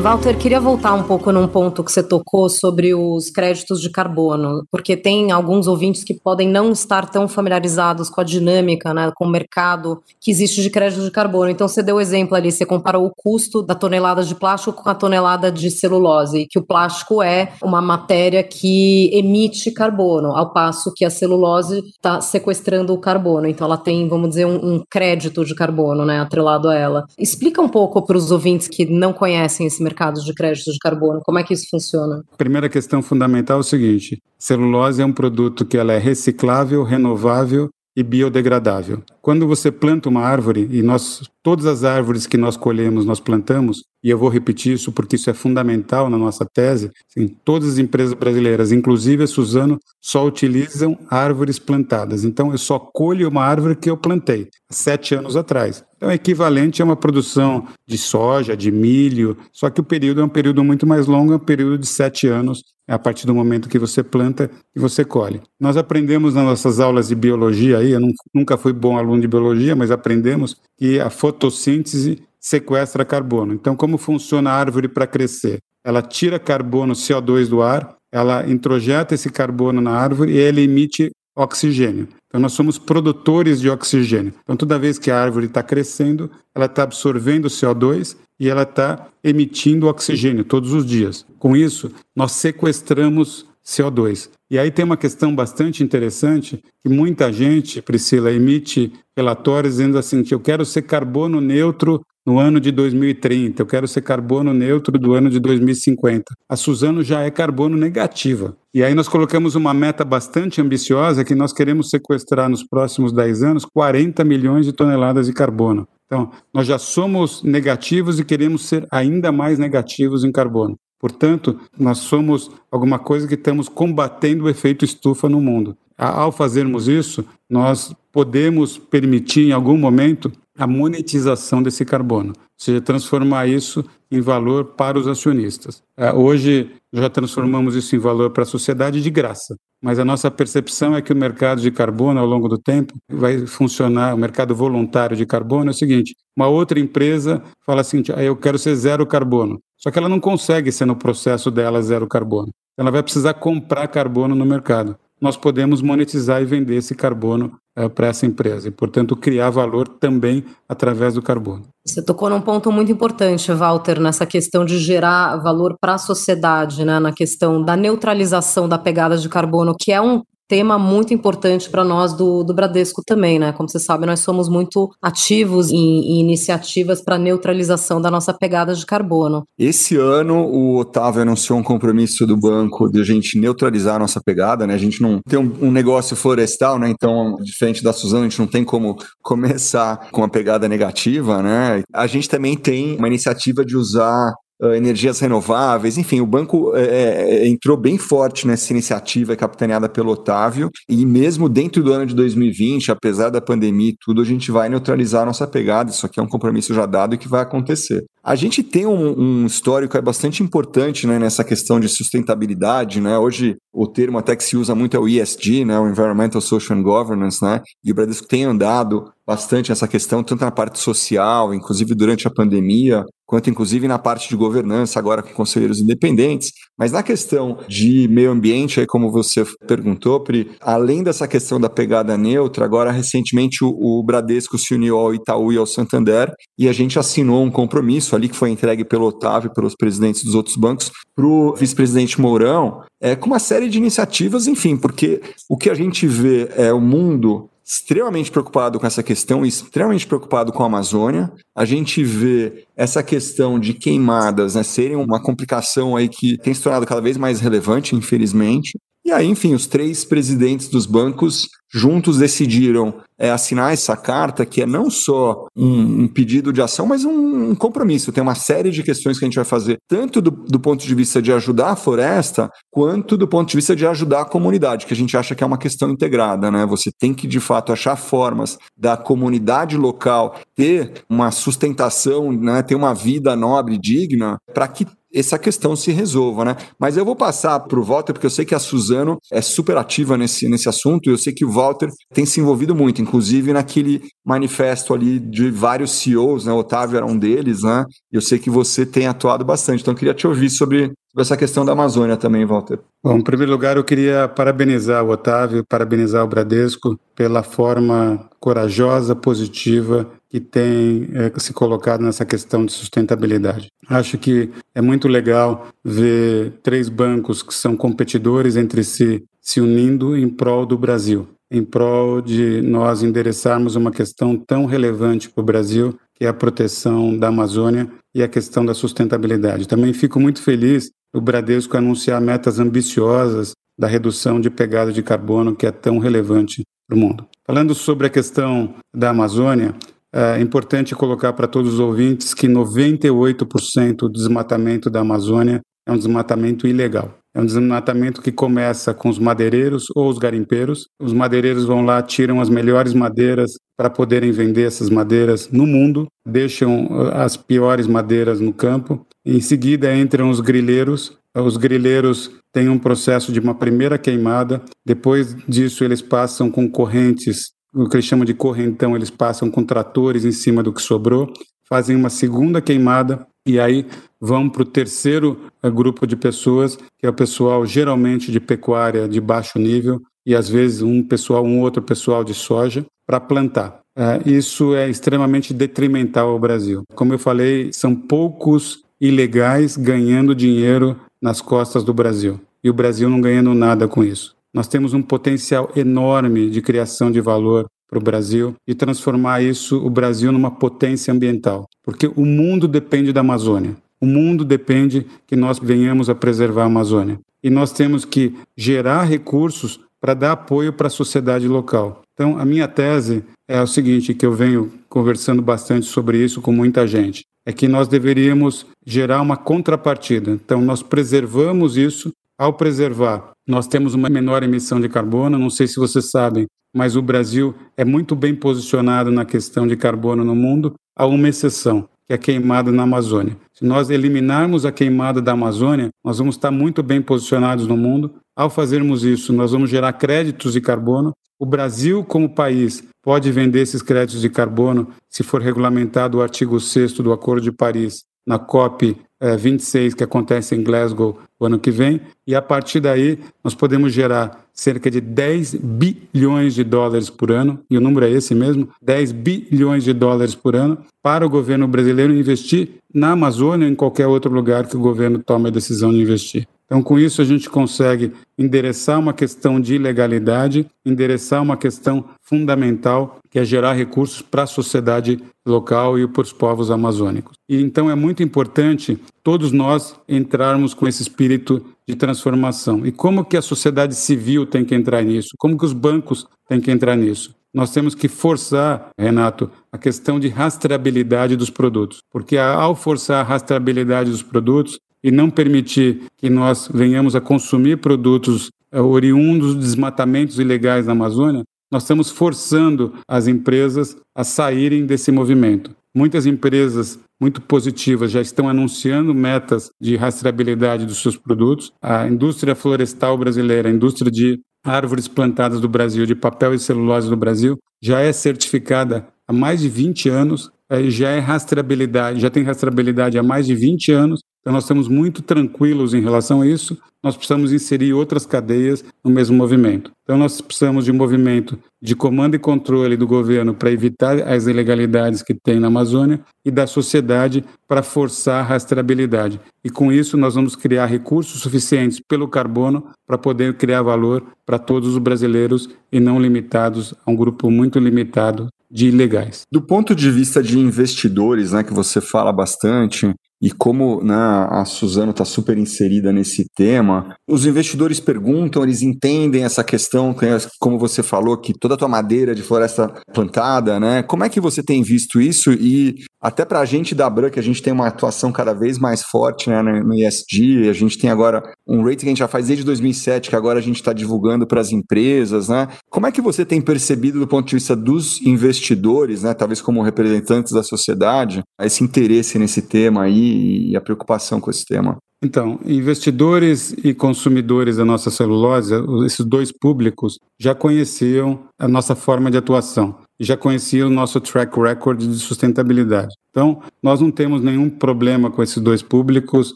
Walter, 0.03 0.37
queria 0.37 0.59
voltar 0.59 0.95
um 0.95 1.05
pouco 1.05 1.31
num 1.31 1.47
ponto 1.47 1.85
que 1.85 1.93
você 1.93 2.03
tocou 2.03 2.49
sobre 2.49 2.93
os 2.93 3.31
créditos 3.31 3.81
de 3.81 3.89
carbono, 3.89 4.65
porque 4.69 4.97
tem 4.97 5.31
alguns 5.31 5.69
ouvintes 5.69 6.03
que 6.03 6.13
podem 6.13 6.49
não 6.49 6.73
estar 6.73 7.09
tão 7.09 7.29
familiarizados 7.29 8.11
com 8.11 8.21
a 8.21 8.25
dinâmica, 8.25 8.93
né, 8.93 9.13
com 9.15 9.25
o 9.25 9.31
mercado 9.31 10.03
que 10.21 10.33
existe 10.33 10.61
de 10.61 10.71
crédito 10.71 11.05
de 11.05 11.11
carbono. 11.13 11.51
Então, 11.51 11.69
você 11.69 11.85
deu 11.85 11.97
o 11.97 12.01
exemplo 12.01 12.35
ali, 12.35 12.51
você 12.51 12.67
comparou 12.67 13.07
o 13.07 13.13
custo 13.17 13.63
da 13.63 13.77
tonelada 13.77 14.25
de 14.25 14.35
plástico 14.35 14.73
com 14.73 14.91
a 14.91 14.95
tonelada 14.95 15.53
de 15.53 15.71
celulose, 15.71 16.49
que 16.51 16.59
o 16.59 16.67
plástico 16.67 17.23
é 17.23 17.53
uma 17.63 17.81
matéria 17.81 18.43
que 18.43 19.09
emite 19.17 19.71
carbono, 19.71 20.37
ao 20.37 20.53
passo 20.53 20.93
que 20.97 21.05
a 21.05 21.11
celulose 21.11 21.79
está 21.79 22.21
sequestrando 22.21 22.93
o 22.93 22.99
carbono. 22.99 23.47
Então, 23.47 23.69
ela 23.69 23.79
tem, 23.79 24.09
vamos 24.09 24.31
dizer, 24.31 24.47
um, 24.47 24.57
um 24.57 24.83
crédito 24.91 25.45
de 25.45 25.55
carbono, 25.55 26.05
né, 26.05 26.19
atrelado 26.19 26.69
a 26.69 26.75
ela. 26.75 27.05
Explica 27.17 27.63
um 27.63 27.69
pouco 27.69 28.03
para 28.03 28.17
os 28.17 28.33
ouvintes 28.33 28.67
que 28.67 28.85
não 28.85 29.13
conhecem 29.13 29.65
esse 29.65 29.81
mercado 29.81 29.92
mercados 29.93 30.25
de 30.25 30.35
crédito 30.35 30.73
de 30.73 30.79
carbono? 30.79 31.21
Como 31.23 31.39
é 31.39 31.45
que 31.45 31.53
isso 31.53 31.69
funciona? 31.71 32.25
Primeira 32.39 32.69
questão 32.69 33.03
fundamental 33.03 33.59
é 33.59 33.61
o 33.61 33.63
seguinte: 33.63 34.19
celulose 34.39 35.03
é 35.03 35.05
um 35.05 35.13
produto 35.13 35.65
que 35.67 35.77
ela 35.77 35.93
é 35.93 35.99
reciclável, 35.99 36.83
renovável 36.83 37.69
e 37.95 38.03
biodegradável. 38.03 39.03
Quando 39.23 39.47
você 39.47 39.71
planta 39.71 40.09
uma 40.09 40.23
árvore, 40.23 40.67
e 40.69 40.83
nós, 40.83 41.23
todas 41.45 41.65
as 41.65 41.85
árvores 41.85 42.27
que 42.27 42.37
nós 42.37 42.57
colhemos, 42.57 43.05
nós 43.05 43.21
plantamos, 43.21 43.85
e 44.03 44.11
eu 44.11 44.19
vou 44.19 44.29
repetir 44.29 44.75
isso 44.75 44.91
porque 44.91 45.15
isso 45.15 45.31
é 45.31 45.33
fundamental 45.33 46.11
na 46.11 46.19
nossa 46.19 46.45
tese, 46.45 46.91
assim, 47.09 47.29
todas 47.45 47.75
as 47.75 47.79
empresas 47.79 48.15
brasileiras, 48.15 48.73
inclusive 48.73 49.23
a 49.23 49.27
Suzano, 49.29 49.79
só 50.01 50.27
utilizam 50.27 50.99
árvores 51.09 51.61
plantadas. 51.61 52.25
Então, 52.25 52.51
eu 52.51 52.59
só 52.59 52.81
colho 52.81 53.29
uma 53.29 53.45
árvore 53.45 53.77
que 53.77 53.89
eu 53.89 53.97
plantei 53.97 54.49
sete 54.69 55.15
anos 55.15 55.37
atrás. 55.37 55.85
Então, 55.97 56.11
é 56.11 56.15
equivalente 56.15 56.83
a 56.83 56.85
uma 56.85 56.97
produção 56.97 57.69
de 57.87 57.97
soja, 57.97 58.57
de 58.57 58.73
milho, 58.73 59.37
só 59.53 59.71
que 59.71 59.81
o 59.81 59.85
período 59.85 60.21
é 60.21 60.25
um 60.25 60.29
período 60.29 60.65
muito 60.65 60.85
mais 60.85 61.07
longo, 61.07 61.33
é 61.33 61.37
um 61.37 61.39
período 61.39 61.79
de 61.79 61.87
sete 61.87 62.27
anos, 62.27 62.61
a 62.89 62.99
partir 62.99 63.27
do 63.27 63.35
momento 63.35 63.69
que 63.69 63.79
você 63.79 64.03
planta 64.03 64.51
e 64.75 64.81
você 64.81 65.05
colhe. 65.05 65.41
Nós 65.61 65.77
aprendemos 65.77 66.35
nas 66.35 66.45
nossas 66.45 66.81
aulas 66.81 67.09
de 67.09 67.15
biologia, 67.15 67.79
aí, 67.79 67.93
eu 67.93 68.01
nunca 68.35 68.59
fui 68.59 68.73
bom 68.73 68.99
aluno 68.99 69.12
de 69.21 69.29
biologia, 69.29 69.77
mas 69.77 69.91
aprendemos 69.91 70.57
que 70.77 71.01
a 71.01 71.11
fotossíntese 71.11 72.23
sequestra 72.41 73.05
carbono. 73.05 73.55
Então, 73.55 73.77
como 73.77 73.97
funciona 73.97 74.51
a 74.51 74.55
árvore 74.55 74.89
para 74.89 75.07
crescer? 75.07 75.61
Ela 75.85 76.03
tira 76.03 76.39
carbono, 76.39 76.95
CO2 76.95 77.49
do 77.49 77.63
ar, 77.63 77.97
ela 78.11 78.49
introjeta 78.49 79.15
esse 79.15 79.31
carbono 79.31 79.81
na 79.81 79.93
árvore 79.93 80.33
e 80.33 80.37
ele 80.37 80.63
emite 80.63 81.11
oxigênio. 81.35 82.09
Então, 82.29 82.41
nós 82.41 82.53
somos 82.53 82.79
produtores 82.79 83.61
de 83.61 83.71
oxigênio. 83.71 84.35
Então, 84.43 84.57
toda 84.57 84.79
vez 84.79 84.99
que 84.99 85.11
a 85.11 85.21
árvore 85.21 85.47
está 85.47 85.63
crescendo, 85.63 86.31
ela 86.55 86.67
está 86.67 86.83
absorvendo 86.83 87.49
CO2 87.49 88.17
e 88.39 88.49
ela 88.49 88.63
está 88.63 89.09
emitindo 89.23 89.87
oxigênio 89.87 90.45
todos 90.45 90.73
os 90.73 90.85
dias. 90.85 91.25
Com 91.39 91.57
isso, 91.57 91.91
nós 92.15 92.33
sequestramos 92.33 93.47
CO2. 93.65 94.29
E 94.53 94.59
aí 94.59 94.71
tem 94.71 94.85
uma 94.85 94.99
questão 94.99 95.35
bastante 95.35 95.83
interessante, 95.83 96.63
que 96.83 96.87
muita 96.87 97.33
gente, 97.33 97.81
Priscila, 97.81 98.31
emite 98.31 98.93
relatórios 99.17 99.77
dizendo 99.77 99.97
assim, 99.97 100.23
que 100.23 100.35
eu 100.35 100.41
quero 100.41 100.63
ser 100.67 100.83
carbono 100.83 101.41
neutro 101.41 102.03
no 102.27 102.39
ano 102.39 102.61
de 102.61 102.71
2030, 102.71 103.63
eu 103.63 103.67
quero 103.67 103.89
ser 103.89 104.03
carbono 104.03 104.53
neutro 104.53 104.99
do 104.99 105.15
ano 105.15 105.31
de 105.31 105.41
2050. 105.41 106.35
A 106.47 106.55
Suzano 106.55 107.03
já 107.03 107.23
é 107.23 107.31
carbono 107.31 107.79
negativa. 107.79 108.55
E 108.75 108.85
aí 108.85 108.95
nós 108.95 109.09
colocamos 109.09 109.55
uma 109.55 109.73
meta 109.73 110.05
bastante 110.05 110.61
ambiciosa 110.61 111.25
que 111.25 111.35
nós 111.35 111.55
queremos 111.55 111.89
sequestrar 111.89 112.51
nos 112.51 112.63
próximos 112.63 113.11
10 113.11 113.43
anos 113.43 113.65
40 113.65 114.23
milhões 114.23 114.67
de 114.67 114.75
toneladas 114.75 115.29
de 115.29 115.33
carbono. 115.33 115.89
Então, 116.05 116.31
nós 116.53 116.67
já 116.67 116.79
somos 116.79 117.43
negativos 117.43 118.21
e 118.21 118.25
queremos 118.25 118.67
ser 118.67 118.87
ainda 118.91 119.33
mais 119.33 119.59
negativos 119.59 120.25
em 120.25 120.31
carbono. 120.31 120.77
Portanto, 121.03 121.59
nós 121.77 121.99
somos 121.99 122.49
alguma 122.71 122.97
coisa 122.97 123.27
que 123.27 123.35
estamos 123.35 123.69
combatendo 123.69 124.45
o 124.45 124.49
efeito 124.49 124.85
estufa 124.85 125.29
no 125.29 125.41
mundo. 125.41 125.77
Ao 125.99 126.31
fazermos 126.31 126.87
isso, 126.87 127.25
nós 127.51 127.93
podemos 128.13 128.79
permitir 128.79 129.49
em 129.49 129.53
algum 129.53 129.77
momento 129.77 130.31
a 130.57 130.67
monetização 130.67 131.61
desse 131.61 131.85
carbono, 131.85 132.29
ou 132.37 132.45
seja, 132.57 132.81
transformar 132.81 133.49
isso 133.49 133.85
em 134.11 134.21
valor 134.21 134.65
para 134.77 134.99
os 134.99 135.09
acionistas. 135.09 135.83
É, 135.97 136.13
hoje 136.13 136.71
já 136.93 137.09
transformamos 137.09 137.75
isso 137.75 137.97
em 137.97 137.99
valor 137.99 138.31
para 138.31 138.43
a 138.43 138.47
sociedade 138.47 139.03
de 139.03 139.11
graça, 139.11 139.57
mas 139.83 139.99
a 139.99 140.05
nossa 140.05 140.31
percepção 140.31 140.95
é 140.95 141.03
que 141.03 141.13
o 141.13 141.17
mercado 141.17 141.61
de 141.61 141.71
carbono, 141.71 142.21
ao 142.21 142.27
longo 142.27 142.49
do 142.49 142.59
tempo, 142.59 142.95
vai 143.11 143.47
funcionar, 143.47 144.15
o 144.15 144.19
mercado 144.19 144.55
voluntário 144.55 145.17
de 145.17 145.27
carbono 145.27 145.71
é 145.71 145.73
o 145.73 145.75
seguinte, 145.75 146.15
uma 146.37 146.47
outra 146.47 146.79
empresa 146.79 147.43
fala 147.65 147.81
assim, 147.81 148.03
eu 148.19 148.37
quero 148.37 148.59
ser 148.59 148.77
zero 148.77 149.07
carbono, 149.07 149.59
só 149.83 149.91
que 149.91 149.99
ela 149.99 150.09
não 150.09 150.21
consegue 150.21 150.71
ser 150.71 150.85
no 150.85 150.95
processo 150.95 151.51
dela 151.51 151.83
zero 151.83 152.07
carbono. 152.07 152.51
Ela 152.79 152.91
vai 152.91 153.03
precisar 153.03 153.35
comprar 153.35 153.89
carbono 153.89 154.35
no 154.35 154.47
mercado. 154.47 154.97
nós 155.21 155.37
podemos 155.37 155.81
monetizar 155.81 156.43
e 156.43 156.45
vender 156.45 156.75
esse 156.75 156.97
carbono 156.97 157.53
uh, 157.79 157.89
para 157.89 158.09
essa 158.09 158.27
empresa 158.27 158.67
e, 158.67 158.73
portanto, 158.73 159.15
criar 159.15 159.51
valor 159.51 159.87
também 159.87 160.45
através 160.69 161.15
do 161.15 161.23
carbono. 161.23 161.63
Você 161.87 162.05
tocou 162.05 162.29
num 162.29 162.41
ponto 162.41 162.73
muito 162.73 162.91
importante, 162.91 163.53
Walter, 163.53 164.01
nessa 164.01 164.27
questão 164.27 164.65
de 164.65 164.79
gerar 164.79 165.37
valor 165.37 165.77
para 165.81 165.95
a 165.95 165.99
sociedade, 165.99 166.85
né, 166.85 166.99
na 166.99 167.13
questão 167.13 167.63
da 167.63 167.77
neutralização 167.77 168.69
da 168.69 168.77
pegada 168.77 169.17
de 169.17 169.29
carbono, 169.29 169.77
que 169.79 169.93
é 169.93 170.01
um 170.01 170.23
tema 170.49 170.79
muito 170.79 171.15
importante 171.15 171.71
para 171.71 171.85
nós 171.85 172.13
do, 172.13 172.43
do 172.43 172.55
Bradesco 172.55 173.03
também, 173.05 173.39
né? 173.39 173.53
Como 173.53 173.69
você 173.69 173.79
sabe, 173.79 174.07
nós 174.07 174.21
somos 174.21 174.49
muito 174.49 174.91
ativos 175.01 175.71
em, 175.71 175.77
em 175.77 176.21
iniciativas 176.21 177.01
para 177.01 177.19
neutralização 177.19 178.01
da 178.01 178.11
nossa 178.11 178.33
pegada 178.35 178.75
de 178.75 178.85
carbono. 178.85 179.45
Esse 179.59 179.97
ano, 179.97 180.47
o 180.47 180.79
Otávio 180.79 181.23
anunciou 181.23 181.59
um 181.59 181.63
compromisso 181.63 182.27
do 182.27 182.37
banco 182.37 182.91
de 182.91 183.01
a 183.01 183.05
gente 183.05 183.39
neutralizar 183.39 183.97
a 183.97 183.99
nossa 183.99 184.21
pegada, 184.21 184.67
né? 184.67 184.75
A 184.75 184.79
gente 184.79 185.01
não 185.01 185.21
tem 185.29 185.39
um, 185.39 185.53
um 185.63 185.71
negócio 185.71 186.17
florestal, 186.17 186.79
né? 186.79 186.89
Então, 186.89 187.37
diferente 187.43 187.83
da 187.83 187.93
Suzana, 187.93 188.27
a 188.27 188.29
gente 188.29 188.39
não 188.39 188.47
tem 188.47 188.65
como 188.65 188.97
começar 189.23 190.11
com 190.11 190.21
uma 190.21 190.29
pegada 190.29 190.69
negativa, 190.69 191.43
né? 191.43 191.83
A 191.93 192.07
gente 192.07 192.29
também 192.29 192.57
tem 192.57 192.97
uma 192.97 193.09
iniciativa 193.09 193.65
de 193.65 193.77
usar 193.77 194.35
uh, 194.63 194.75
energias 194.75 195.19
renováveis, 195.21 195.99
enfim, 195.99 196.21
o 196.21 196.27
banco 196.27 196.75
é, 196.75 197.47
entrou 197.49 197.77
bem 197.77 197.99
forte 197.99 198.47
nessa 198.47 198.73
iniciativa 198.73 199.35
capitaneada 199.37 199.89
pelo 199.89 200.13
Otávio, 200.13 200.71
e 200.89 201.05
mesmo 201.05 201.49
dentro 201.49 201.83
do 201.83 201.93
ano 201.93 202.07
de 202.07 202.15
2020, 202.15 202.91
apesar 202.91 203.31
da 203.31 203.41
pandemia 203.41 203.91
e 203.91 203.97
tudo, 204.01 204.23
a 204.23 204.25
gente 204.25 204.51
vai 204.51 204.69
neutralizar 204.69 205.23
a 205.23 205.27
nossa 205.27 205.47
pegada, 205.47 205.91
isso 205.91 206.07
aqui 206.07 206.21
é 206.21 206.23
um 206.23 206.29
compromisso 206.29 206.73
já 206.73 206.87
dado 206.87 207.15
e 207.15 207.19
que 207.19 207.29
vai 207.29 207.43
acontecer. 207.43 208.05
A 208.25 208.37
gente 208.37 208.63
tem 208.63 208.87
um, 208.87 209.19
um 209.19 209.47
histórico 209.47 209.97
é 209.97 210.01
bastante 210.01 210.45
importante 210.45 211.09
né, 211.09 211.19
nessa 211.19 211.43
questão 211.43 211.81
de 211.81 211.89
sustentabilidade, 211.89 213.01
né? 213.01 213.19
Hoje 213.19 213.57
o 213.73 213.87
termo 213.87 214.17
até 214.19 214.37
que 214.37 214.45
se 214.45 214.57
usa 214.57 214.75
muito 214.77 214.97
é 214.97 215.01
o 215.01 215.09
ESG, 215.09 215.65
né? 215.65 215.77
O 215.79 215.89
Environmental 215.89 216.41
Social 216.41 216.79
and 216.79 216.83
Governance, 216.83 217.43
né? 217.43 217.61
E 217.83 217.91
o 217.91 217.95
Bradesco 217.95 218.29
tem 218.29 218.45
andado 218.45 219.11
bastante 219.27 219.73
essa 219.73 219.89
questão, 219.89 220.23
tanto 220.23 220.45
na 220.45 220.51
parte 220.51 220.79
social, 220.79 221.55
inclusive 221.55 221.95
durante 221.95 222.27
a 222.27 222.31
pandemia, 222.31 223.05
quanto 223.25 223.49
inclusive 223.49 223.89
na 223.89 223.99
parte 223.99 224.29
de 224.29 224.37
governança, 224.37 224.99
agora 224.99 225.23
com 225.23 225.33
conselheiros 225.33 225.81
independentes. 225.81 226.53
Mas 226.79 226.93
na 226.93 227.03
questão 227.03 227.59
de 227.69 228.09
meio 228.09 228.31
ambiente, 228.31 228.81
aí 228.81 228.87
como 228.87 229.11
você 229.11 229.45
perguntou, 229.67 230.21
Pri, 230.21 230.51
além 230.61 231.03
dessa 231.03 231.27
questão 231.27 231.59
da 231.59 231.71
pegada 231.71 232.17
neutra, 232.19 232.65
agora 232.65 232.91
recentemente 232.91 233.65
o, 233.65 233.69
o 233.71 234.03
Bradesco 234.03 234.59
se 234.59 234.75
uniu 234.75 234.99
ao 234.99 235.15
Itaú 235.15 235.53
e 235.53 235.57
ao 235.57 235.67
Santander 235.67 236.31
e 236.59 236.69
a 236.69 236.73
gente 236.73 236.99
assinou 236.99 237.43
um 237.43 237.51
compromisso 237.51 238.12
ali 238.17 238.29
que 238.29 238.37
foi 238.37 238.51
entregue 238.51 238.85
pelo 238.85 239.07
Otávio, 239.07 239.53
pelos 239.53 239.75
presidentes 239.75 240.25
dos 240.25 240.35
outros 240.35 240.57
bancos, 240.57 240.91
para 241.15 241.27
o 241.27 241.55
vice-presidente 241.55 242.21
Mourão, 242.21 242.83
é, 243.01 243.17
com 243.17 243.27
uma 243.27 243.39
série 243.39 243.69
de 243.69 243.79
iniciativas, 243.79 244.47
enfim, 244.47 244.77
porque 244.77 245.21
o 245.49 245.57
que 245.57 245.71
a 245.71 245.75
gente 245.75 246.07
vê 246.07 246.49
é 246.57 246.73
o 246.73 246.81
mundo 246.81 247.49
extremamente 247.65 248.31
preocupado 248.31 248.79
com 248.79 248.87
essa 248.87 249.03
questão, 249.03 249.47
extremamente 249.47 250.07
preocupado 250.07 250.53
com 250.53 250.63
a 250.63 250.67
Amazônia. 250.67 251.33
A 251.57 251.65
gente 251.65 252.03
vê 252.03 252.65
essa 252.77 253.03
questão 253.03 253.59
de 253.59 253.73
queimadas 253.73 254.55
né, 254.55 254.63
serem 254.63 254.97
uma 254.97 255.23
complicação 255.23 255.97
aí 255.97 256.09
que 256.09 256.37
tem 256.39 256.53
se 256.53 256.63
tornado 256.63 256.87
cada 256.87 257.01
vez 257.01 257.17
mais 257.17 257.41
relevante, 257.41 257.95
infelizmente. 257.95 258.79
E 259.05 259.11
aí, 259.11 259.27
enfim, 259.27 259.53
os 259.53 259.67
três 259.67 260.05
presidentes 260.05 260.69
dos 260.69 260.87
bancos 260.87 261.49
juntos 261.73 262.19
decidiram 262.19 262.95
é, 263.19 263.31
assinar 263.31 263.73
essa 263.73 263.97
carta, 263.97 264.45
que 264.45 264.63
é 264.63 264.67
não 264.67 264.91
só 264.91 265.47
um, 265.57 266.03
um 266.03 266.09
pedido 266.09 266.53
de 266.53 266.61
ação, 266.61 266.87
mas 266.87 267.05
um, 267.05 267.51
um, 267.51 267.55
compromisso. 267.55 268.13
Tem 268.13 268.23
uma 268.23 268.35
série 268.35 268.71
de 268.71 268.83
questões 268.83 269.19
que 269.19 269.25
a 269.25 269.27
gente 269.29 269.37
vai 269.37 269.45
fazer, 269.45 269.79
tanto 269.89 270.21
do, 270.21 270.31
do, 270.31 270.61
ponto 270.61 270.87
de 270.87 270.95
vista 270.95 271.23
de 271.23 271.33
ajudar 271.33 271.71
a 271.71 271.77
floresta, 271.77 272.51
quanto 272.71 273.17
do 273.17 273.27
ponto 273.27 273.49
de 273.49 273.57
vista 273.57 273.75
de 273.75 273.87
ajudar 273.87 274.21
a 274.21 274.25
comunidade, 274.25 274.87
que 274.87 274.93
a 274.93 274.97
gente 274.97 275.17
acha 275.17 275.35
que 275.35 275.43
é 275.43 275.47
uma 275.47 275.59
questão 275.59 275.91
integrada. 275.91 276.51
Né? 276.51 276.67
Você 276.67 276.91
tem 276.97 277.15
que, 277.15 277.27
de 277.27 277.41
fato, 277.41 277.73
achar 277.73 277.97
formas 277.97 278.59
da 278.77 278.97
comunidade 278.97 279.77
local 279.77 280.39
ter 280.55 281.05
uma 281.09 281.31
sustentação, 281.31 282.31
né? 282.31 282.63
ter 282.63 282.75
uma 282.75 282.95
vida 282.95 283.35
nobre, 283.35 283.79
digna, 283.79 284.39
para 284.53 284.69
que 284.69 284.87
essa 285.15 285.39
questão 285.39 285.77
se 285.77 285.93
resolva, 285.93 286.45
né? 286.45 286.57
Mas 286.79 286.97
eu 286.97 287.05
vou 287.05 287.15
passar 287.15 287.61
para 287.61 287.79
o 287.79 287.85
Walter, 287.85 288.13
porque 288.13 288.27
eu 288.27 288.31
sei 288.31 288.45
que 288.45 288.55
a 288.55 288.59
Suzano 288.59 289.19
é 289.31 289.41
super 289.41 289.77
ativa 289.77 290.17
nesse, 290.17 290.49
nesse 290.49 290.69
assunto, 290.69 291.09
e 291.09 291.13
eu 291.13 291.19
sei 291.19 291.33
que 291.33 291.45
o 291.45 291.51
Walter 291.51 291.89
tem 292.13 292.25
se 292.25 292.41
envolvido 292.41 292.75
muito, 292.75 293.03
inclusive 293.03 293.53
naquele 293.53 294.03
manifesto 294.25 294.95
ali 294.95 295.19
de 295.19 295.51
vários 295.51 295.93
CEOs, 295.93 296.47
né? 296.47 296.53
O 296.53 296.59
Otávio 296.59 296.97
era 296.97 297.07
um 297.07 297.19
deles, 297.19 297.63
né? 297.63 297.85
Eu 298.11 298.21
sei 298.21 298.39
que 298.39 298.51
você 298.51 298.87
tem 298.87 299.07
atuado 299.07 299.45
bastante, 299.45 299.83
então 299.83 299.93
eu 299.93 299.99
queria 299.99 300.15
te 300.15 300.27
ouvir 300.27 300.51
sobre, 300.51 300.87
sobre 300.87 301.21
essa 301.21 301.37
questão 301.37 301.65
da 301.65 301.73
Amazônia 301.73 302.17
também, 302.17 302.45
Walter. 302.45 302.79
Bom, 303.03 303.19
em 303.19 303.23
primeiro 303.23 303.53
lugar, 303.53 303.77
eu 303.77 303.85
queria 303.85 304.29
parabenizar 304.29 305.05
o 305.05 305.11
Otávio, 305.11 305.65
parabenizar 305.69 306.25
o 306.25 306.29
Bradesco 306.29 306.99
pela 307.15 307.43
forma 307.43 308.29
corajosa, 308.41 309.15
positiva 309.15 310.09
que 310.33 310.41
tem 310.41 311.11
é, 311.13 311.31
se 311.39 311.53
colocado 311.53 312.03
nessa 312.03 312.25
questão 312.25 312.65
de 312.65 312.73
sustentabilidade. 312.73 313.67
Acho 313.87 314.17
que 314.17 314.49
é 314.75 314.81
muito 314.81 315.07
legal 315.07 315.69
ver 315.85 316.55
três 316.63 316.89
bancos 316.89 317.43
que 317.43 317.53
são 317.53 317.77
competidores 317.77 318.57
entre 318.57 318.83
si 318.83 319.23
se 319.43 319.61
unindo 319.61 320.17
em 320.17 320.31
prol 320.31 320.65
do 320.65 320.79
Brasil, 320.79 321.29
em 321.51 321.63
prol 321.63 322.23
de 322.23 322.63
nós 322.63 323.03
endereçarmos 323.03 323.77
uma 323.77 323.91
questão 323.91 324.35
tão 324.35 324.65
relevante 324.65 325.29
para 325.29 325.43
o 325.43 325.45
Brasil, 325.45 325.99
que 326.15 326.25
é 326.25 326.29
a 326.29 326.33
proteção 326.33 327.15
da 327.15 327.29
Amazônia 327.29 327.91
e 328.15 328.23
a 328.23 328.29
questão 328.29 328.65
da 328.65 328.73
sustentabilidade. 328.73 329.69
Também 329.69 329.93
fico 329.93 330.19
muito 330.19 330.41
feliz 330.41 330.91
o 331.15 331.21
Bradesco 331.21 331.77
anunciar 331.77 332.23
metas 332.23 332.59
ambiciosas 332.59 333.53
da 333.79 333.87
redução 333.87 334.41
de 334.41 334.49
pegada 334.49 334.91
de 334.91 335.03
carbono 335.03 335.55
que 335.55 335.67
é 335.67 335.71
tão 335.71 335.99
relevante 335.99 336.63
para 336.89 336.97
o 336.97 336.99
mundo. 336.99 337.27
Falando 337.47 337.75
sobre 337.75 338.07
a 338.07 338.11
questão 338.11 338.75
da 338.95 339.11
Amazônia, 339.11 339.75
é 340.15 340.41
importante 340.41 340.95
colocar 340.95 341.33
para 341.33 341.49
todos 341.49 341.75
os 341.75 341.81
ouvintes 341.81 342.35
que 342.35 342.47
98% 342.47 343.97
do 343.97 344.11
desmatamento 344.11 344.91
da 344.91 345.01
Amazônia 345.01 345.61
é 345.87 345.93
um 345.93 345.97
desmatamento 345.97 346.67
ilegal. 346.67 347.19
É 347.35 347.41
um 347.41 347.47
desmatamento 347.47 348.21
que 348.21 348.31
começa 348.31 348.93
com 348.93 349.09
os 349.09 349.19
madeireiros 349.19 349.87
ou 349.97 350.09
os 350.09 350.19
garimpeiros. 350.19 350.87
Os 351.01 351.15
madeireiros 351.15 351.65
vão 351.65 351.83
lá, 351.83 352.03
tiram 352.03 352.43
as 352.43 352.51
melhores 352.51 352.93
madeiras 352.93 353.53
para 353.77 353.89
poderem 353.89 354.31
vender 354.31 354.67
essas 354.67 354.91
madeiras 354.91 355.49
no 355.51 355.67
mundo, 355.67 356.07
deixam 356.27 356.87
uh, 356.87 357.09
as 357.15 357.37
piores 357.37 357.87
madeiras 357.87 358.39
no 358.39 358.53
campo. 358.53 359.07
Em 359.25 359.41
seguida 359.41 359.97
entram 359.97 360.29
os 360.29 360.41
grileiros. 360.41 361.17
Os 361.35 361.57
grileiros 361.57 362.31
têm 362.53 362.69
um 362.69 362.79
processo 362.79 363.33
de 363.33 363.41
uma 363.41 363.55
primeira 363.55 363.97
queimada. 363.97 364.63
Depois 364.85 365.35
disso, 365.49 365.83
eles 365.85 366.03
passam 366.03 366.51
com 366.51 366.71
correntes 366.71 367.53
o 367.75 367.89
que 367.89 367.97
eles 367.97 368.07
chamam 368.07 368.25
de 368.25 368.35
correntão, 368.35 368.95
eles 368.95 369.11
passam 369.11 369.51
com 369.51 369.65
tratores 369.65 370.25
em 370.25 370.33
cima 370.33 370.63
do 370.63 370.73
que 370.73 370.83
sobrou, 370.83 371.33
fazem 371.69 371.97
uma 371.97 372.11
segunda 372.11 372.61
queimada 372.61 373.27
e 373.47 373.59
aí 373.59 373.87
vão 374.21 374.49
para 374.49 374.63
o 374.63 374.67
terceiro 374.67 375.41
eh, 375.63 375.71
grupo 375.71 376.07
de 376.07 376.17
pessoas, 376.17 376.77
que 376.99 377.07
é 377.07 377.09
o 377.09 377.15
pessoal 377.15 377.65
geralmente 377.67 378.31
de 378.31 378.39
pecuária 378.39 379.09
de 379.09 379.21
baixo 379.21 379.59
nível 379.59 380.01
e 380.25 380.35
às 380.35 380.49
vezes 380.49 380.83
um 380.83 381.03
pessoal, 381.03 381.45
um 381.45 381.61
outro 381.61 381.83
pessoal 381.83 382.23
de 382.23 382.35
soja 382.35 382.85
para 383.07 383.19
plantar. 383.19 383.81
Uh, 383.99 384.27
isso 384.27 384.75
é 384.75 384.89
extremamente 384.89 385.53
detrimental 385.53 386.31
ao 386.31 386.39
Brasil. 386.39 386.83
Como 386.95 387.13
eu 387.13 387.19
falei, 387.19 387.71
são 387.73 387.95
poucos 387.95 388.83
ilegais 389.01 389.77
ganhando 389.77 390.35
dinheiro 390.35 390.99
nas 391.21 391.41
costas 391.41 391.85
do 391.85 391.93
Brasil 391.93 392.41
e 392.63 392.71
o 392.71 392.75
Brasil 392.75 393.11
não 393.11 393.21
ganhando 393.21 393.53
nada 393.55 393.89
com 393.89 394.05
isso. 394.05 394.35
Nós 394.55 394.69
temos 394.69 394.93
um 394.93 395.03
potencial 395.03 395.71
enorme 395.75 396.51
de 396.51 396.61
criação 396.61 397.11
de 397.11 397.21
valor 397.21 397.67
para 397.89 397.99
o 397.99 398.03
Brasil 398.03 398.55
e 398.67 398.75
transformar 398.75 399.43
isso, 399.43 399.77
o 399.85 399.91
Brasil, 399.91 400.33
numa 400.33 400.51
potência 400.51 401.13
ambiental. 401.13 401.67
Porque 401.83 402.07
o 402.07 402.25
mundo 402.25 402.69
depende 402.69 403.13
da 403.13 403.21
Amazônia. 403.21 403.77
O 404.01 404.07
mundo 404.07 404.45
depende 404.45 405.07
que 405.27 405.37
nós 405.37 405.59
venhamos 405.59 406.11
a 406.11 406.15
preservar 406.15 406.63
a 406.63 406.67
Amazônia. 406.67 407.21
E 407.43 407.51
nós 407.51 407.73
temos 407.73 408.05
que 408.05 408.35
gerar 408.57 409.05
recursos 409.05 409.81
para 410.01 410.15
dar 410.15 410.33
apoio 410.33 410.73
para 410.73 410.89
a 410.89 410.91
sociedade 410.91 411.47
local. 411.47 412.03
Então, 412.15 412.39
a 412.39 412.45
minha 412.45 412.67
tese 412.67 413.25
é 413.49 413.61
o 413.63 413.67
seguinte, 413.67 414.15
que 414.15 414.27
eu 414.27 414.33
venho 414.33 414.73
conversando 414.89 415.41
bastante 415.41 415.87
sobre 415.87 416.23
isso 416.23 416.41
com 416.41 416.53
muita 416.53 416.87
gente, 416.87 417.25
é 417.47 417.53
que 417.53 417.69
nós 417.69 417.89
deveríamos 417.89 418.67
gerar 418.85 419.21
uma 419.21 419.37
contrapartida. 419.37 420.33
Então, 420.33 420.61
nós 420.61 420.83
preservamos 420.83 421.77
isso 421.77 422.11
ao 422.43 422.53
preservar, 422.53 423.35
nós 423.47 423.69
temos 423.69 423.95
uma 423.95 424.09
menor 424.09 424.43
emissão 424.43 424.81
de 424.81 424.89
carbono. 424.89 425.39
Não 425.39 425.49
sei 425.49 425.69
se 425.69 425.77
vocês 425.77 426.11
sabem, 426.11 426.49
mas 426.75 426.97
o 426.97 427.01
Brasil 427.01 427.55
é 427.77 427.85
muito 427.85 428.17
bem 428.17 428.35
posicionado 428.35 429.13
na 429.13 429.25
questão 429.25 429.65
de 429.65 429.77
carbono 429.77 430.25
no 430.25 430.35
mundo, 430.35 430.75
há 430.97 431.07
uma 431.07 431.29
exceção, 431.29 431.89
que 432.05 432.13
é 432.13 432.17
a 432.17 432.19
queimada 432.19 432.73
na 432.73 432.83
Amazônia. 432.83 433.37
Se 433.55 433.65
nós 433.65 433.91
eliminarmos 433.91 434.67
a 434.67 434.73
queimada 434.73 435.23
da 435.23 435.35
Amazônia, 435.35 435.91
nós 436.05 436.19
vamos 436.19 436.35
estar 436.35 436.51
muito 436.51 436.83
bem 436.83 437.01
posicionados 437.01 437.69
no 437.69 437.77
mundo. 437.77 438.13
Ao 438.35 438.51
fazermos 438.51 439.05
isso, 439.05 439.33
nós 439.33 439.53
vamos 439.53 439.71
gerar 439.71 439.93
créditos 439.93 440.55
de 440.55 440.61
carbono. 440.61 441.13
O 441.39 441.47
Brasil, 441.47 442.03
como 442.03 442.35
país, 442.35 442.83
pode 443.05 443.31
vender 443.31 443.61
esses 443.61 443.83
créditos 443.83 444.21
de 444.21 444.29
carbono 444.29 444.89
se 445.09 445.23
for 445.23 445.41
regulamentado 445.41 446.19
o 446.19 446.23
artigo 446.23 446.59
6 446.59 446.95
do 446.95 447.13
Acordo 447.13 447.43
de 447.43 447.53
Paris 447.53 448.03
na 448.27 448.37
COP 448.37 448.97
é, 449.23 449.37
26 449.37 449.95
que 449.95 450.03
acontece 450.03 450.57
em 450.57 450.65
Glasgow 450.65 451.21
o 451.39 451.47
ano 451.47 451.59
que 451.59 451.71
vem, 451.71 452.01
e 452.27 452.35
a 452.35 452.43
partir 452.43 452.81
daí 452.81 453.21
nós 453.43 453.55
podemos 453.55 453.93
gerar 453.93 454.45
cerca 454.53 454.91
de 454.91 455.01
10 455.01 455.55
bilhões 455.55 456.55
de 456.55 456.65
dólares 456.65 457.09
por 457.09 457.31
ano, 457.31 457.61
e 457.71 457.79
o 457.79 457.81
número 457.81 458.05
é 458.07 458.11
esse 458.11 458.35
mesmo, 458.35 458.69
10 458.83 459.13
bilhões 459.13 459.85
de 459.85 459.93
dólares 459.93 460.35
por 460.35 460.57
ano, 460.57 460.79
para 461.01 461.25
o 461.25 461.31
governo 461.31 461.69
brasileiro 461.69 462.13
investir 462.13 462.69
na 462.93 463.13
Amazônia 463.13 463.67
ou 463.67 463.73
em 463.73 463.77
qualquer 463.77 464.09
outro 464.09 464.33
lugar 464.33 464.67
que 464.67 464.77
o 464.77 464.81
governo 464.81 465.21
tome 465.21 465.49
a 465.49 465.53
decisão 465.53 465.93
de 465.93 466.01
investir. 466.01 466.47
Então, 466.73 466.83
com 466.83 466.99
isso, 466.99 467.21
a 467.21 467.25
gente 467.25 467.51
consegue 467.51 468.13
endereçar 468.39 468.99
uma 468.99 469.13
questão 469.13 469.61
de 469.61 469.75
ilegalidade, 469.75 470.67
endereçar 470.87 471.43
uma 471.43 471.55
questão 471.55 472.07
fundamental, 472.23 473.19
que 473.31 473.39
é 473.39 473.45
gerar 473.45 473.75
recursos 473.75 474.23
para 474.23 474.45
a 474.45 474.47
sociedade 474.47 475.21
local 475.45 475.99
e 475.99 476.09
para 476.09 476.23
os 476.23 476.33
povos 476.33 476.71
amazônicos. 476.71 477.35
E 477.47 477.61
então 477.61 477.91
é 477.91 477.95
muito 477.95 478.23
importante 478.23 478.99
todos 479.23 479.53
nós 479.53 479.95
entrarmos 480.09 480.75
com 480.75 480.87
esse 480.87 481.03
espírito 481.03 481.65
de 481.87 481.95
transformação. 481.95 482.87
E 482.87 482.93
como 482.93 483.25
que 483.25 483.37
a 483.37 483.43
sociedade 483.43 483.95
civil 483.95 484.47
tem 484.47 484.65
que 484.65 484.75
entrar 484.75 485.03
nisso? 485.03 485.31
Como 485.39 485.57
que 485.57 485.65
os 485.65 485.73
bancos 485.73 486.27
têm 486.49 486.61
que 486.61 486.71
entrar 486.71 486.97
nisso? 486.97 487.35
Nós 487.55 487.71
temos 487.71 487.95
que 487.95 488.09
forçar, 488.09 488.91
Renato, 488.99 489.51
a 489.71 489.77
questão 489.77 490.19
de 490.19 490.29
rastreabilidade 490.29 491.37
dos 491.37 491.51
produtos, 491.51 492.01
porque 492.11 492.39
ao 492.39 492.75
forçar 492.75 493.21
a 493.21 493.29
rastreabilidade 493.29 494.11
dos 494.11 494.23
produtos, 494.23 494.79
e 495.03 495.11
não 495.11 495.29
permitir 495.29 496.03
que 496.17 496.31
nós 496.31 496.71
venhamos 496.73 497.17
a 497.17 497.21
consumir 497.21 497.79
produtos 497.79 498.51
eh, 498.71 498.81
oriundos 498.81 499.55
de 499.55 499.61
desmatamentos 499.61 500.39
ilegais 500.39 500.87
na 500.87 500.93
Amazônia, 500.93 501.43
nós 501.71 501.83
estamos 501.83 502.11
forçando 502.11 502.95
as 503.09 503.27
empresas 503.27 503.97
a 504.15 504.23
saírem 504.23 504.87
desse 504.87 505.11
movimento. 505.11 505.75
Muitas 505.95 506.25
empresas 506.25 506.99
muito 507.21 507.41
positivas 507.41 508.11
já 508.11 508.21
estão 508.21 508.49
anunciando 508.49 509.15
metas 509.15 509.71
de 509.81 509.95
rastreabilidade 509.95 510.87
dos 510.87 511.03
seus 511.03 511.17
produtos. 511.17 511.71
A 511.83 512.09
indústria 512.09 512.55
florestal 512.55 513.17
brasileira, 513.19 513.69
a 513.69 513.73
indústria 513.73 514.11
de 514.11 514.41
árvores 514.65 515.07
plantadas 515.07 515.61
do 515.61 515.69
Brasil, 515.69 516.07
de 516.07 516.15
papel 516.15 516.55
e 516.55 516.59
celulose 516.59 517.11
do 517.11 517.17
Brasil, 517.17 517.59
já 517.83 518.01
é 518.01 518.13
certificada 518.13 519.07
há 519.29 519.33
mais 519.33 519.61
de 519.61 519.69
20 519.69 520.09
anos, 520.09 520.51
eh, 520.71 520.89
já 520.89 521.11
é 521.11 521.19
rastreabilidade, 521.19 522.21
já 522.21 522.31
tem 522.31 522.43
rastreabilidade 522.43 523.19
há 523.19 523.23
mais 523.23 523.47
de 523.47 523.55
20 523.55 523.93
anos 523.93 524.21
então, 524.43 524.53
nós 524.53 524.65
estamos 524.65 524.89
muito 524.89 525.23
tranquilos 525.23 525.95
em 525.95 526.01
relação 526.01 526.43
a 526.43 526.47
isso. 526.47 526.77
Nós 527.01 527.17
precisamos 527.17 527.53
inserir 527.53 527.93
outras 527.93 528.27
cadeias 528.27 528.85
no 529.03 529.09
mesmo 529.09 529.37
movimento. 529.37 529.93
Então, 530.03 530.19
nós 530.19 530.41
precisamos 530.41 530.85
de 530.85 530.91
um 530.91 530.97
movimento 530.97 531.57
de 531.81 531.95
comando 531.95 532.35
e 532.35 532.41
controle 532.41 532.97
do 532.97 533.07
governo 533.07 533.55
para 533.55 533.71
evitar 533.71 534.21
as 534.21 534.49
ilegalidades 534.49 535.23
que 535.23 535.33
tem 535.33 535.61
na 535.61 535.69
Amazônia 535.69 536.21
e 536.45 536.51
da 536.51 536.67
sociedade 536.67 537.45
para 537.69 537.85
forçar 537.85 538.41
a 538.41 538.47
rastreabilidade. 538.47 539.41
E 539.65 539.71
com 539.71 539.93
isso, 539.93 540.17
nós 540.17 540.35
vamos 540.35 540.57
criar 540.57 540.87
recursos 540.87 541.41
suficientes 541.41 542.01
pelo 542.01 542.27
carbono 542.27 542.89
para 543.07 543.17
poder 543.17 543.57
criar 543.57 543.83
valor 543.83 544.25
para 544.45 544.59
todos 544.59 544.89
os 544.89 544.99
brasileiros 544.99 545.69
e 545.93 546.01
não 546.01 546.21
limitados 546.21 546.95
a 547.07 547.11
um 547.13 547.15
grupo 547.17 547.49
muito 547.49 547.79
limitado 547.79 548.49
de 548.69 548.89
ilegais. 548.89 549.43
Do 549.53 549.63
ponto 549.63 549.95
de 549.95 550.11
vista 550.11 550.43
de 550.43 550.59
investidores, 550.59 551.53
né, 551.53 551.63
que 551.63 551.75
você 551.75 552.01
fala 552.01 552.33
bastante, 552.33 553.13
e 553.43 553.51
como 553.51 554.01
né, 554.05 554.15
a 554.15 554.65
Suzano 554.65 555.11
está 555.11 555.25
super 555.25 555.59
inserida 555.59 556.13
nesse 556.13 556.47
tema, 556.55 557.17
os 557.29 557.45
investidores 557.45 557.99
perguntam, 557.99 558.63
eles 558.63 558.83
entendem 558.83 559.43
essa 559.43 559.65
questão, 559.65 560.15
como 560.61 560.79
você 560.79 561.03
falou, 561.03 561.37
que 561.37 561.53
toda 561.53 561.75
a 561.75 561.77
tua 561.77 561.89
madeira 561.89 562.37
de 562.37 562.43
floresta 562.43 562.89
plantada, 563.13 563.81
né? 563.81 564.05
Como 564.05 564.23
é 564.23 564.29
que 564.29 564.41
você 564.41 564.63
tem 564.63 564.81
visto 564.83 565.21
isso? 565.21 565.53
E 565.53 565.97
até 566.23 566.45
para 566.45 566.61
a 566.61 566.65
gente 566.65 566.95
da 566.95 567.11
Bran, 567.11 567.31
que 567.31 567.41
a 567.41 567.43
gente 567.43 567.61
tem 567.61 567.73
uma 567.73 567.89
atuação 567.89 568.31
cada 568.31 568.53
vez 568.53 568.79
mais 568.79 569.03
forte 569.03 569.51
né, 569.51 569.61
no 569.61 569.93
ESG, 569.93 570.69
a 570.69 570.73
gente 570.73 570.97
tem 570.97 571.11
agora 571.11 571.43
um 571.67 571.83
rating 571.83 571.97
que 571.97 572.07
a 572.07 572.09
gente 572.11 572.19
já 572.19 572.29
faz 572.29 572.47
desde 572.47 572.65
2007, 572.65 573.29
que 573.29 573.35
agora 573.35 573.59
a 573.59 573.63
gente 573.63 573.77
está 573.77 573.93
divulgando 573.93 574.47
para 574.47 574.61
as 574.61 574.71
empresas, 574.71 575.49
né? 575.49 575.67
Como 575.91 576.07
é 576.07 576.13
que 576.13 576.21
você 576.21 576.45
tem 576.45 576.61
percebido 576.61 577.19
do 577.19 577.27
ponto 577.27 577.49
de 577.49 577.57
vista 577.57 577.75
dos 577.75 578.21
investidores, 578.23 579.25
né, 579.25 579.35
talvez 579.35 579.61
como 579.61 579.83
representantes 579.83 580.53
da 580.53 580.63
sociedade, 580.63 581.43
esse 581.61 581.83
interesse 581.83 582.39
nesse 582.39 582.63
tema 582.63 583.03
aí 583.03 583.32
e 583.33 583.77
a 583.77 583.81
preocupação 583.81 584.41
com 584.41 584.51
esse 584.51 584.65
tema? 584.65 584.97
Então, 585.25 585.61
investidores 585.65 586.75
e 586.83 586.93
consumidores 586.93 587.77
da 587.77 587.85
nossa 587.85 588.11
celulose, 588.11 588.75
esses 589.07 589.25
dois 589.25 589.53
públicos, 589.53 590.19
já 590.39 590.53
conheciam 590.53 591.45
a 591.59 591.69
nossa 591.69 591.95
forma 591.95 592.29
de 592.29 592.37
atuação 592.37 592.99
já 593.23 593.37
conheciam 593.37 593.89
o 593.89 593.93
nosso 593.93 594.21
track 594.21 594.59
record 594.59 594.99
de 595.01 595.19
sustentabilidade. 595.19 596.15
Então, 596.31 596.61
nós 596.83 597.01
não 597.01 597.11
temos 597.11 597.41
nenhum 597.41 597.71
problema 597.71 598.31
com 598.31 598.43
esses 598.43 598.61
dois 598.61 598.83
públicos, 598.83 599.55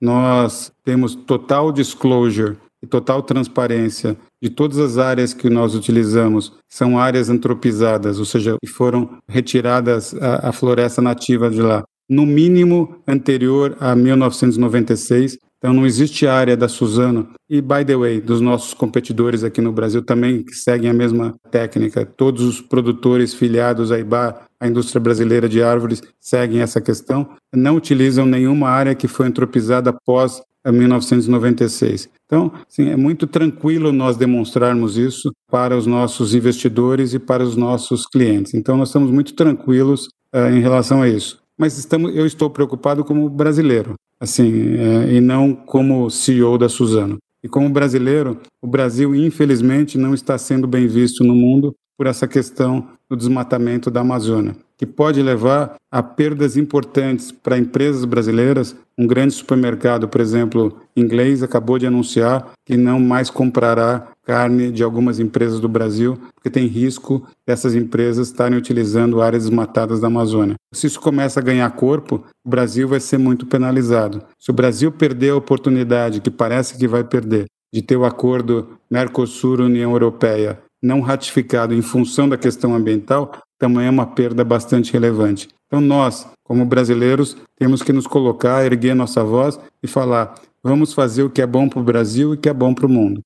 nós 0.00 0.72
temos 0.84 1.14
total 1.14 1.70
disclosure 1.70 2.56
e 2.82 2.86
total 2.86 3.22
transparência 3.22 4.16
de 4.42 4.50
todas 4.50 4.78
as 4.78 4.98
áreas 4.98 5.32
que 5.32 5.48
nós 5.48 5.74
utilizamos, 5.74 6.52
são 6.68 6.98
áreas 6.98 7.30
antropizadas, 7.30 8.18
ou 8.18 8.24
seja, 8.24 8.56
foram 8.66 9.18
retiradas 9.28 10.14
a, 10.14 10.48
a 10.48 10.52
floresta 10.52 11.00
nativa 11.00 11.48
de 11.48 11.62
lá 11.62 11.84
no 12.08 12.24
mínimo 12.24 12.96
anterior 13.06 13.76
a 13.80 13.94
1996. 13.94 15.38
Então 15.58 15.72
não 15.72 15.86
existe 15.86 16.26
área 16.26 16.56
da 16.56 16.68
Suzano 16.68 17.28
e 17.48 17.60
by 17.60 17.84
the 17.84 17.96
way, 17.96 18.20
dos 18.20 18.40
nossos 18.40 18.74
competidores 18.74 19.42
aqui 19.42 19.60
no 19.60 19.72
Brasil 19.72 20.02
também 20.02 20.42
que 20.42 20.54
seguem 20.54 20.90
a 20.90 20.94
mesma 20.94 21.34
técnica. 21.50 22.04
Todos 22.04 22.42
os 22.42 22.60
produtores 22.60 23.34
filiados 23.34 23.90
à 23.90 23.98
IBA, 23.98 24.42
a 24.60 24.68
indústria 24.68 25.00
brasileira 25.00 25.48
de 25.48 25.62
árvores, 25.62 26.02
seguem 26.20 26.60
essa 26.60 26.80
questão. 26.80 27.28
Não 27.54 27.76
utilizam 27.76 28.26
nenhuma 28.26 28.68
área 28.68 28.94
que 28.94 29.08
foi 29.08 29.26
antropizada 29.26 29.90
após 29.90 30.42
1996. 30.70 32.08
Então, 32.26 32.52
é 32.78 32.96
muito 32.96 33.26
tranquilo 33.26 33.92
nós 33.92 34.16
demonstrarmos 34.16 34.98
isso 34.98 35.32
para 35.48 35.76
os 35.76 35.86
nossos 35.86 36.34
investidores 36.34 37.14
e 37.14 37.20
para 37.20 37.42
os 37.42 37.56
nossos 37.56 38.04
clientes. 38.04 38.52
Então, 38.52 38.76
nós 38.76 38.88
estamos 38.88 39.10
muito 39.10 39.32
tranquilos 39.34 40.08
uh, 40.34 40.48
em 40.52 40.60
relação 40.60 41.02
a 41.02 41.08
isso 41.08 41.45
mas 41.58 41.78
estamos, 41.78 42.14
eu 42.14 42.26
estou 42.26 42.50
preocupado 42.50 43.04
como 43.04 43.28
brasileiro, 43.28 43.94
assim, 44.20 44.76
é, 44.76 45.14
e 45.14 45.20
não 45.20 45.54
como 45.54 46.10
CEO 46.10 46.58
da 46.58 46.68
Suzano. 46.68 47.18
E 47.42 47.48
como 47.48 47.70
brasileiro, 47.70 48.40
o 48.60 48.66
Brasil, 48.66 49.14
infelizmente, 49.14 49.96
não 49.96 50.14
está 50.14 50.36
sendo 50.36 50.66
bem 50.66 50.86
visto 50.86 51.22
no 51.22 51.34
mundo 51.34 51.74
por 51.96 52.06
essa 52.06 52.26
questão 52.26 52.88
do 53.08 53.16
desmatamento 53.16 53.90
da 53.90 54.00
Amazônia, 54.00 54.56
que 54.76 54.84
pode 54.84 55.22
levar 55.22 55.76
a 55.90 56.02
perdas 56.02 56.56
importantes 56.56 57.30
para 57.30 57.56
empresas 57.56 58.04
brasileiras. 58.04 58.76
Um 58.98 59.06
grande 59.06 59.32
supermercado, 59.32 60.08
por 60.08 60.20
exemplo, 60.20 60.76
inglês, 60.96 61.42
acabou 61.42 61.78
de 61.78 61.86
anunciar 61.86 62.52
que 62.64 62.76
não 62.76 62.98
mais 62.98 63.30
comprará 63.30 64.08
carne 64.26 64.72
de 64.72 64.82
algumas 64.82 65.20
empresas 65.20 65.60
do 65.60 65.68
Brasil, 65.68 66.18
porque 66.34 66.50
tem 66.50 66.66
risco 66.66 67.24
dessas 67.46 67.76
empresas 67.76 68.26
estarem 68.26 68.58
utilizando 68.58 69.22
áreas 69.22 69.44
desmatadas 69.44 70.00
da 70.00 70.08
Amazônia. 70.08 70.56
Se 70.74 70.88
isso 70.88 71.00
começa 71.00 71.38
a 71.38 71.42
ganhar 71.42 71.70
corpo, 71.70 72.24
o 72.44 72.50
Brasil 72.50 72.88
vai 72.88 72.98
ser 72.98 73.18
muito 73.18 73.46
penalizado. 73.46 74.22
Se 74.38 74.50
o 74.50 74.54
Brasil 74.54 74.90
perder 74.90 75.30
a 75.30 75.36
oportunidade, 75.36 76.20
que 76.20 76.30
parece 76.30 76.76
que 76.76 76.88
vai 76.88 77.04
perder, 77.04 77.46
de 77.72 77.80
ter 77.80 77.96
o 77.96 78.04
acordo 78.04 78.78
Mercosul-União 78.90 79.92
Europeia 79.92 80.58
não 80.82 81.00
ratificado 81.00 81.74
em 81.74 81.82
função 81.82 82.28
da 82.28 82.36
questão 82.36 82.74
ambiental, 82.74 83.32
também 83.58 83.86
é 83.86 83.90
uma 83.90 84.06
perda 84.06 84.44
bastante 84.44 84.92
relevante. 84.92 85.48
Então, 85.66 85.80
nós, 85.80 86.28
como 86.44 86.64
brasileiros, 86.64 87.36
temos 87.58 87.82
que 87.82 87.92
nos 87.92 88.06
colocar, 88.06 88.64
erguer 88.64 88.94
nossa 88.94 89.24
voz 89.24 89.58
e 89.82 89.86
falar: 89.86 90.34
vamos 90.62 90.92
fazer 90.92 91.22
o 91.22 91.30
que 91.30 91.42
é 91.42 91.46
bom 91.46 91.68
para 91.68 91.80
o 91.80 91.84
Brasil 91.84 92.32
e 92.32 92.36
o 92.36 92.40
que 92.40 92.48
é 92.48 92.54
bom 92.54 92.74
para 92.74 92.86
o 92.86 92.90
mundo. 92.90 93.20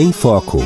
Em 0.00 0.12
Foco. 0.12 0.60